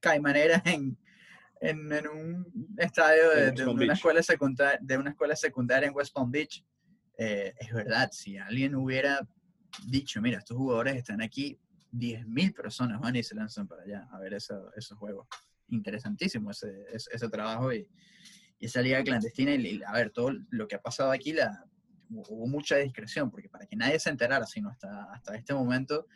caimanera 0.00 0.60
en, 0.64 0.98
en, 1.60 1.92
en, 1.92 2.08
un 2.08 2.74
estadio 2.76 3.52
de, 3.52 3.64
una 3.64 3.92
escuela 3.94 4.22
secundaria, 4.22 4.78
de 4.82 4.98
una 4.98 5.10
escuela 5.10 5.36
secundaria 5.36 5.88
en 5.88 5.94
West 5.94 6.12
Palm 6.12 6.30
Beach. 6.30 6.64
Eh, 7.18 7.52
es 7.58 7.72
verdad, 7.72 8.10
si 8.12 8.38
alguien 8.38 8.74
hubiera 8.74 9.20
dicho, 9.86 10.20
mira, 10.20 10.38
estos 10.38 10.56
jugadores 10.56 10.96
están 10.96 11.22
aquí, 11.22 11.58
10.000 11.92 12.54
personas 12.54 13.00
van 13.00 13.16
y 13.16 13.22
se 13.22 13.34
lanzan 13.34 13.68
para 13.68 13.82
allá 13.82 14.08
a 14.10 14.18
ver 14.18 14.34
eso, 14.34 14.70
esos 14.76 14.98
juegos. 14.98 15.26
Interesantísimo 15.68 16.50
ese, 16.50 17.28
trabajo 17.30 17.72
y, 17.72 17.86
y, 18.58 18.66
esa 18.66 18.80
liga 18.80 19.02
clandestina. 19.02 19.54
Y, 19.54 19.82
a 19.86 19.92
ver, 19.92 20.10
todo 20.10 20.32
lo 20.50 20.66
que 20.66 20.76
ha 20.76 20.82
pasado 20.82 21.10
aquí, 21.10 21.32
la, 21.32 21.64
hubo 22.10 22.46
mucha 22.46 22.76
discreción, 22.76 23.30
porque 23.30 23.48
para 23.48 23.66
que 23.66 23.76
nadie 23.76 23.98
se 23.98 24.10
enterara, 24.10 24.46
sino 24.46 24.68
hasta, 24.68 25.12
hasta 25.12 25.34
este 25.34 25.54
momento, 25.54 26.06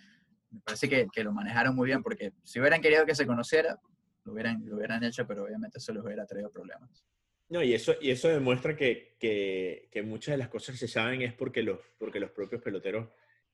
me 0.50 0.60
parece 0.60 0.88
que, 0.88 1.06
que, 1.12 1.24
lo 1.24 1.32
manejaron 1.32 1.74
muy 1.74 1.86
bien, 1.86 2.02
porque 2.02 2.32
si 2.44 2.60
hubieran 2.60 2.80
querido 2.80 3.04
que 3.04 3.14
se 3.14 3.26
conociera, 3.26 3.78
lo 4.24 4.32
hubieran, 4.32 4.62
lo 4.66 4.76
hubieran 4.76 5.02
hecho, 5.04 5.26
pero 5.26 5.44
obviamente 5.44 5.78
eso 5.78 5.92
les 5.92 6.02
hubiera 6.02 6.26
traído 6.26 6.50
problemas. 6.50 7.04
No, 7.48 7.62
y 7.62 7.74
eso, 7.74 7.94
y 8.00 8.10
eso 8.10 8.28
demuestra 8.28 8.76
que, 8.76 9.14
que, 9.18 9.88
que 9.90 10.02
muchas 10.02 10.32
de 10.32 10.38
las 10.38 10.48
cosas 10.48 10.74
que 10.74 10.86
se 10.86 10.92
saben 10.92 11.22
es 11.22 11.32
porque 11.32 11.62
los, 11.62 11.78
porque 11.98 12.18
los 12.18 12.30
propios 12.30 12.60
peloteros 12.60 13.08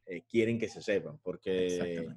eh, 0.07 0.23
quieren 0.29 0.59
que 0.59 0.69
se 0.69 0.81
sepan, 0.81 1.19
porque, 1.23 2.09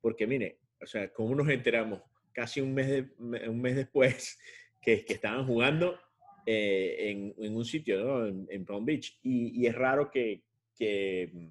porque 0.00 0.26
mire, 0.26 0.58
o 0.80 0.86
sea, 0.86 1.12
como 1.12 1.34
nos 1.34 1.48
enteramos 1.48 2.00
casi 2.32 2.60
un 2.60 2.74
mes, 2.74 3.06
un 3.18 3.60
mes 3.60 3.76
después 3.76 4.38
que, 4.80 5.04
que 5.04 5.14
estaban 5.14 5.46
jugando, 5.46 5.98
eh, 6.46 7.10
en, 7.10 7.34
en, 7.38 7.56
un 7.56 7.64
sitio, 7.64 8.04
¿no? 8.04 8.26
En, 8.26 8.64
Palm 8.66 8.84
Beach. 8.84 9.18
Y, 9.22 9.62
y, 9.62 9.66
es 9.66 9.74
raro 9.74 10.10
que, 10.10 10.42
que, 10.76 11.50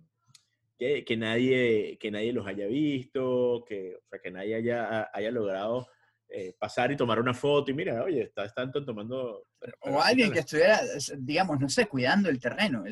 que, 0.77 1.17
nadie, 1.17 1.97
que 1.99 2.11
nadie 2.11 2.31
los 2.31 2.45
haya 2.45 2.67
visto, 2.67 3.65
que, 3.67 3.95
o 3.95 4.07
sea, 4.07 4.19
que 4.19 4.29
nadie 4.29 4.55
haya, 4.55 5.09
haya 5.11 5.31
logrado 5.31 5.87
eh, 6.29 6.55
pasar 6.57 6.91
y 6.91 6.97
tomar 6.97 7.19
una 7.19 7.33
foto 7.33 7.71
y 7.71 7.73
mira, 7.73 8.03
oye, 8.03 8.23
está, 8.23 8.45
están 8.45 8.71
tomando... 8.71 9.45
o 9.81 10.01
alguien 10.01 10.31
que 10.31 10.39
estuviera, 10.39 10.79
digamos, 11.17 11.59
no 11.59 11.69
sé, 11.69 11.87
cuidando 11.87 12.29
el 12.29 12.39
terreno, 12.39 12.83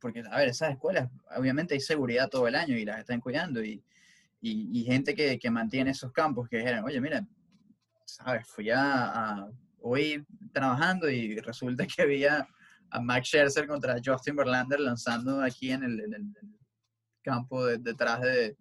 porque, 0.00 0.22
a 0.30 0.38
ver, 0.38 0.48
esas 0.48 0.70
escuelas, 0.70 1.10
obviamente 1.36 1.74
hay 1.74 1.80
seguridad 1.80 2.28
todo 2.28 2.48
el 2.48 2.54
año 2.54 2.76
y 2.76 2.84
las 2.84 3.00
están 3.00 3.20
cuidando 3.20 3.62
y, 3.62 3.82
y, 4.40 4.80
y 4.80 4.84
gente 4.84 5.14
que, 5.14 5.38
que, 5.38 5.50
mantiene 5.50 5.90
esos 5.90 6.12
campos 6.12 6.48
que 6.48 6.58
dijeran, 6.58 6.84
oye, 6.84 7.00
mira, 7.00 7.26
¿sabes? 8.04 8.46
Fui 8.48 8.70
a 8.70 9.46
hoy 9.86 10.26
trabajando 10.52 11.08
y 11.08 11.38
resulta 11.40 11.86
que 11.86 12.02
había 12.02 12.48
a 12.90 13.00
Max 13.00 13.28
Scherzer 13.28 13.66
contra 13.66 14.00
Justin 14.04 14.36
Verlander 14.36 14.80
lanzando 14.80 15.42
aquí 15.42 15.70
en 15.70 15.84
el, 15.84 16.34
campo 17.22 17.66
detrás 17.66 18.20
de, 18.20 18.56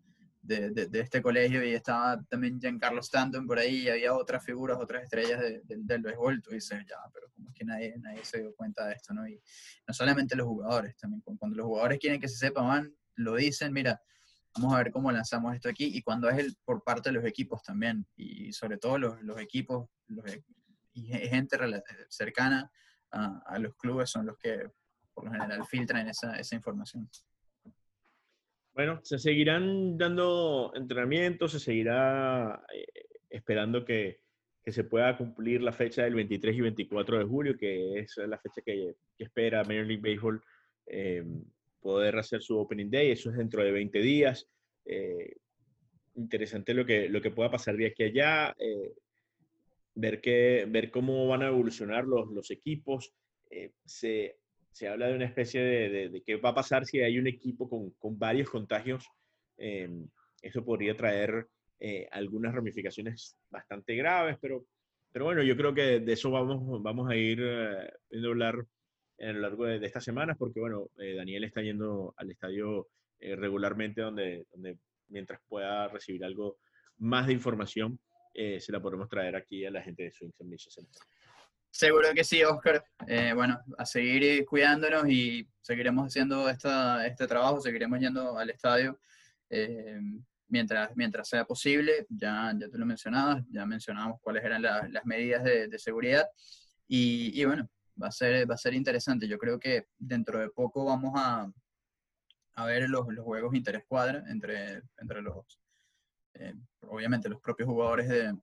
de, 0.45 0.89
este 0.93 1.21
colegio 1.21 1.63
y 1.63 1.73
estaba 1.73 2.21
también 2.29 2.59
Giancarlo 2.59 3.01
Stanton 3.01 3.45
por 3.47 3.59
ahí 3.59 3.83
y 3.83 3.89
había 3.89 4.13
otras 4.13 4.43
figuras, 4.43 4.77
otras 4.79 5.03
estrellas 5.03 5.41
del 5.65 6.01
béisbol. 6.01 6.41
Tú 6.41 6.51
dices, 6.51 6.85
ya, 6.87 6.97
pero 7.13 7.29
como 7.31 7.49
es 7.49 7.55
que 7.55 7.65
nadie, 7.65 7.95
nadie 7.99 8.23
se 8.23 8.41
dio 8.41 8.53
cuenta 8.55 8.85
de 8.87 8.93
esto, 8.93 9.13
¿no? 9.13 9.27
Y 9.27 9.41
no 9.87 9.93
solamente 9.93 10.35
los 10.35 10.47
jugadores, 10.47 10.95
también 10.97 11.21
cuando 11.21 11.57
los 11.57 11.65
jugadores 11.65 11.99
quieren 11.99 12.21
que 12.21 12.27
se 12.27 12.37
sepa, 12.37 12.61
van, 12.61 12.95
lo 13.15 13.35
dicen, 13.35 13.73
mira, 13.73 14.01
vamos 14.55 14.73
a 14.73 14.77
ver 14.77 14.91
cómo 14.91 15.11
lanzamos 15.11 15.53
esto 15.53 15.69
aquí 15.69 15.85
y 15.85 16.01
cuando 16.01 16.29
es 16.29 16.37
el, 16.37 16.55
por 16.63 16.83
parte 16.83 17.09
de 17.09 17.13
los 17.13 17.25
equipos 17.25 17.61
también 17.63 18.05
y 18.15 18.53
sobre 18.53 18.77
todo 18.77 18.97
los, 18.97 19.21
los 19.21 19.39
equipos, 19.39 19.89
los, 20.07 20.25
y 20.93 21.07
gente 21.07 21.57
cercana 22.09 22.71
a, 23.11 23.59
los 23.59 23.75
clubes 23.75 24.09
son 24.09 24.25
los 24.25 24.37
que 24.37 24.69
por 25.13 25.25
lo 25.25 25.31
general 25.31 25.65
filtran 25.65 26.07
esa, 26.07 26.37
esa 26.37 26.55
información. 26.55 27.09
Bueno, 28.75 28.99
se 29.03 29.17
seguirán 29.19 29.97
dando 29.97 30.73
entrenamientos, 30.75 31.53
se 31.53 31.61
seguirá 31.61 32.61
eh, 32.73 32.85
esperando 33.29 33.85
que, 33.85 34.19
que, 34.61 34.73
se 34.73 34.83
pueda 34.83 35.17
cumplir 35.17 35.61
la 35.61 35.71
fecha 35.71 36.03
del 36.03 36.15
23 36.15 36.57
y 36.57 36.61
24 36.61 37.19
de 37.19 37.23
julio, 37.23 37.57
que 37.57 37.99
es 37.99 38.17
la 38.17 38.37
fecha 38.37 38.61
que, 38.61 38.97
espera 39.17 39.63
Major 39.63 39.85
League 39.85 40.01
Baseball 40.03 40.43
eh, 40.87 41.23
poder 41.79 42.17
hacer 42.17 42.41
su 42.41 42.57
Opening 42.59 42.91
Day. 42.91 43.11
Eso 43.11 43.29
es 43.29 43.37
dentro 43.37 43.63
de 43.63 43.71
20 43.71 43.97
días. 43.99 44.45
Eh, 44.83 45.37
interesante 46.15 46.73
lo 46.73 46.85
que, 46.85 47.07
lo 47.07 47.21
que 47.21 47.31
pueda 47.31 47.49
pasar 47.49 47.77
de 47.77 47.87
aquí 47.87 48.03
a 48.03 48.07
allá 48.07 48.55
ver, 49.93 50.19
que, 50.19 50.65
ver 50.67 50.91
cómo 50.91 51.29
van 51.29 51.43
a 51.43 51.47
evolucionar 51.47 52.03
los, 52.03 52.27
los 52.27 52.51
equipos. 52.51 53.13
Se, 54.75 54.87
habla 54.87 55.07
de 55.07 55.15
una 55.15 55.25
especie 55.25 55.61
de, 55.61 56.09
de, 56.09 56.21
qué 56.21 56.35
va 56.35 56.49
a 56.49 56.55
pasar 56.55 56.85
si 56.85 56.99
hay 56.99 57.17
un 57.17 57.27
equipo 57.27 57.69
con, 57.69 57.91
con 57.91 58.19
varios 58.19 58.49
contagios. 58.49 59.07
Eh, 59.57 59.89
eso 60.41 60.65
podría 60.65 60.95
traer 60.95 61.47
eh, 61.79 62.07
algunas 62.11 62.53
ramificaciones 62.53 63.37
bastante 63.49 63.95
graves, 63.95 64.37
pero, 64.41 64.65
pero 65.11 65.25
bueno, 65.25 65.43
yo 65.43 65.55
creo 65.55 65.73
que 65.73 65.99
de 65.99 66.13
eso 66.13 66.29
vamos, 66.31 66.81
vamos 66.81 67.09
a 67.09 67.15
ir 67.15 67.37
viendo 68.09 68.29
hablar 68.29 68.65
a 69.19 69.31
lo 69.31 69.39
largo 69.39 69.65
de, 69.65 69.85
estas 69.85 70.03
semanas, 70.03 70.35
porque 70.37 70.59
bueno, 70.59 70.89
Daniel 70.95 71.45
está 71.45 71.61
yendo 71.61 72.13
al 72.17 72.31
estadio 72.31 72.89
regularmente 73.19 74.01
donde, 74.01 74.45
donde 74.51 74.77
mientras 75.07 75.39
pueda 75.47 75.87
recibir 75.87 76.23
algo 76.25 76.57
más 76.97 77.27
de 77.27 77.33
información, 77.33 77.99
eh, 78.33 78.59
se 78.59 78.71
la 78.71 78.81
podemos 78.81 79.07
traer 79.07 79.35
aquí 79.35 79.65
a 79.65 79.71
la 79.71 79.81
gente 79.81 80.03
de 80.03 80.11
Swings 80.11 80.41
and 80.41 80.53
Seguro 81.75 82.07
que 82.15 82.23
sí, 82.23 82.41
Oscar. 82.41 82.85
Eh, 83.05 83.33
bueno, 83.35 83.59
a 83.77 83.85
seguir 83.85 84.45
cuidándonos 84.45 85.09
y 85.09 85.45
seguiremos 85.59 86.07
haciendo 86.07 86.47
esta, 86.47 87.05
este 87.05 87.27
trabajo, 87.27 87.59
seguiremos 87.59 87.99
yendo 87.99 88.37
al 88.37 88.49
estadio 88.49 88.97
eh, 89.49 89.99
mientras, 90.47 90.95
mientras 90.95 91.27
sea 91.27 91.43
posible. 91.43 92.07
Ya, 92.07 92.53
ya 92.57 92.69
tú 92.69 92.77
lo 92.77 92.85
mencionabas, 92.85 93.43
ya 93.51 93.65
mencionamos 93.65 94.21
cuáles 94.21 94.45
eran 94.45 94.61
las 94.61 95.05
medidas 95.05 95.43
de, 95.43 95.67
de 95.67 95.77
seguridad. 95.77 96.25
Y, 96.87 97.37
y, 97.41 97.43
bueno, 97.43 97.69
va 98.01 98.07
a, 98.07 98.11
ser, 98.11 98.49
va 98.49 98.55
a 98.55 98.57
ser 98.57 98.73
interesante. 98.73 99.27
Yo 99.27 99.37
creo 99.37 99.59
que 99.59 99.87
dentro 99.97 100.39
de 100.39 100.49
poco 100.51 100.85
vamos 100.85 101.11
a, 101.17 101.51
a 102.55 102.65
ver 102.65 102.89
los, 102.89 103.05
los 103.09 103.25
juegos 103.25 103.53
interescuadra 103.53 104.23
entre, 104.29 104.81
entre 104.97 105.21
los, 105.21 105.59
eh, 106.35 106.53
obviamente 106.87 107.27
los 107.27 107.41
propios 107.41 107.67
jugadores 107.67 108.07
de, 108.07 108.33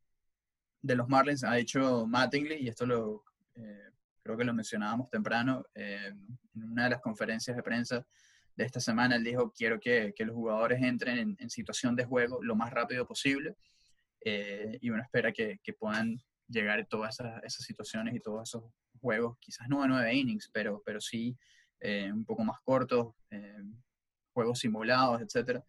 de, 0.82 0.96
los 0.96 1.08
Marlins, 1.08 1.44
ha 1.44 1.58
hecho 1.58 2.06
Mattingly, 2.06 2.56
y 2.56 2.68
esto 2.68 2.86
lo, 2.86 3.24
eh, 3.54 3.90
creo 4.22 4.36
que 4.36 4.44
lo 4.44 4.54
mencionábamos 4.54 5.08
temprano, 5.10 5.64
eh, 5.74 6.12
en 6.54 6.64
una 6.70 6.84
de 6.84 6.90
las 6.90 7.00
conferencias 7.00 7.56
de 7.56 7.62
prensa 7.62 8.06
de 8.54 8.64
esta 8.64 8.80
semana, 8.80 9.16
él 9.16 9.24
dijo, 9.24 9.52
quiero 9.52 9.80
que, 9.80 10.12
que 10.14 10.24
los 10.24 10.34
jugadores 10.34 10.82
entren 10.82 11.36
en, 11.38 11.50
situación 11.50 11.96
de 11.96 12.04
juego 12.04 12.42
lo 12.42 12.54
más 12.54 12.70
rápido 12.72 13.06
posible, 13.06 13.56
y 14.24 14.88
uno 14.90 15.02
espera 15.02 15.32
que, 15.32 15.58
que, 15.64 15.72
puedan 15.72 16.16
llegar 16.46 16.86
todas 16.86 17.18
esas, 17.18 17.42
esas, 17.42 17.66
situaciones 17.66 18.14
y 18.14 18.20
todos 18.20 18.48
esos 18.48 18.64
juegos, 19.00 19.36
quizás 19.40 19.68
no 19.68 19.82
a 19.82 19.88
nueve 19.88 20.14
innings, 20.14 20.48
pero, 20.52 20.80
pero 20.86 21.00
sí 21.00 21.36
un 22.12 22.24
poco 22.24 22.44
más 22.44 22.60
cortos, 22.60 23.14
juegos 24.32 24.60
simulados, 24.60 25.20
etcétera, 25.20 25.64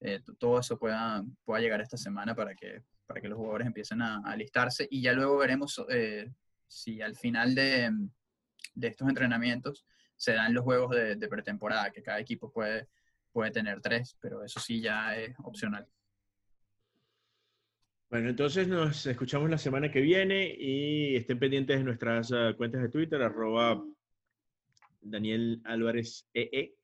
eh, 0.00 0.20
todo 0.38 0.60
eso 0.60 0.78
pueda, 0.78 1.24
pueda 1.44 1.60
llegar 1.60 1.80
esta 1.80 1.96
semana 1.96 2.34
para 2.34 2.54
que, 2.54 2.82
para 3.08 3.22
que 3.22 3.28
los 3.28 3.38
jugadores 3.38 3.66
empiecen 3.66 4.02
a, 4.02 4.20
alistarse 4.24 4.86
y 4.90 5.00
ya 5.00 5.14
luego 5.14 5.38
veremos 5.38 5.82
eh, 5.88 6.30
si 6.68 7.00
al 7.00 7.16
final 7.16 7.54
de, 7.54 7.90
de, 8.74 8.88
estos 8.88 9.08
entrenamientos 9.08 9.86
se 10.14 10.34
dan 10.34 10.52
los 10.52 10.62
juegos 10.62 10.94
de, 10.94 11.28
pretemporada, 11.28 11.90
que 11.90 12.02
cada 12.02 12.20
equipo 12.20 12.52
puede, 12.52 12.86
puede 13.32 13.50
tener 13.50 13.80
tres, 13.80 14.16
pero 14.20 14.44
eso 14.44 14.60
sí 14.60 14.82
ya 14.82 15.16
es 15.16 15.34
opcional. 15.42 15.88
Bueno, 18.10 18.28
entonces 18.28 18.68
nos 18.68 19.06
escuchamos 19.06 19.48
la 19.48 19.58
semana 19.58 19.90
que 19.90 20.00
viene 20.00 20.54
y 20.58 21.16
estén 21.16 21.38
pendientes 21.38 21.78
de 21.78 21.84
nuestras 21.84 22.30
uh, 22.30 22.54
cuentas 22.56 22.82
de 22.82 22.88
Twitter, 22.90 23.22
arroba 23.22 23.82
Daniel 25.00 25.62
Álvarez 25.64 26.26
EE 26.34 26.74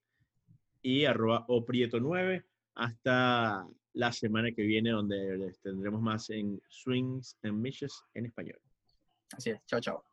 y 0.81 1.05
arroba 1.05 1.47
Oprieto9 1.49 2.45
hasta 2.75 3.67
la 3.95 4.13
semana 4.13 4.53
que 4.53 4.63
viene, 4.63 4.91
donde 4.91 5.39
les 5.39 5.61
tendremos 5.61 6.03
más 6.03 6.31
en 6.31 6.61
Swings 6.69 7.39
and 7.43 7.55
Mishes 7.55 8.05
en 8.15 8.27
español. 8.27 8.61
Así 9.33 9.51
es, 9.51 9.65
chao, 9.67 9.81
chao. 9.81 10.05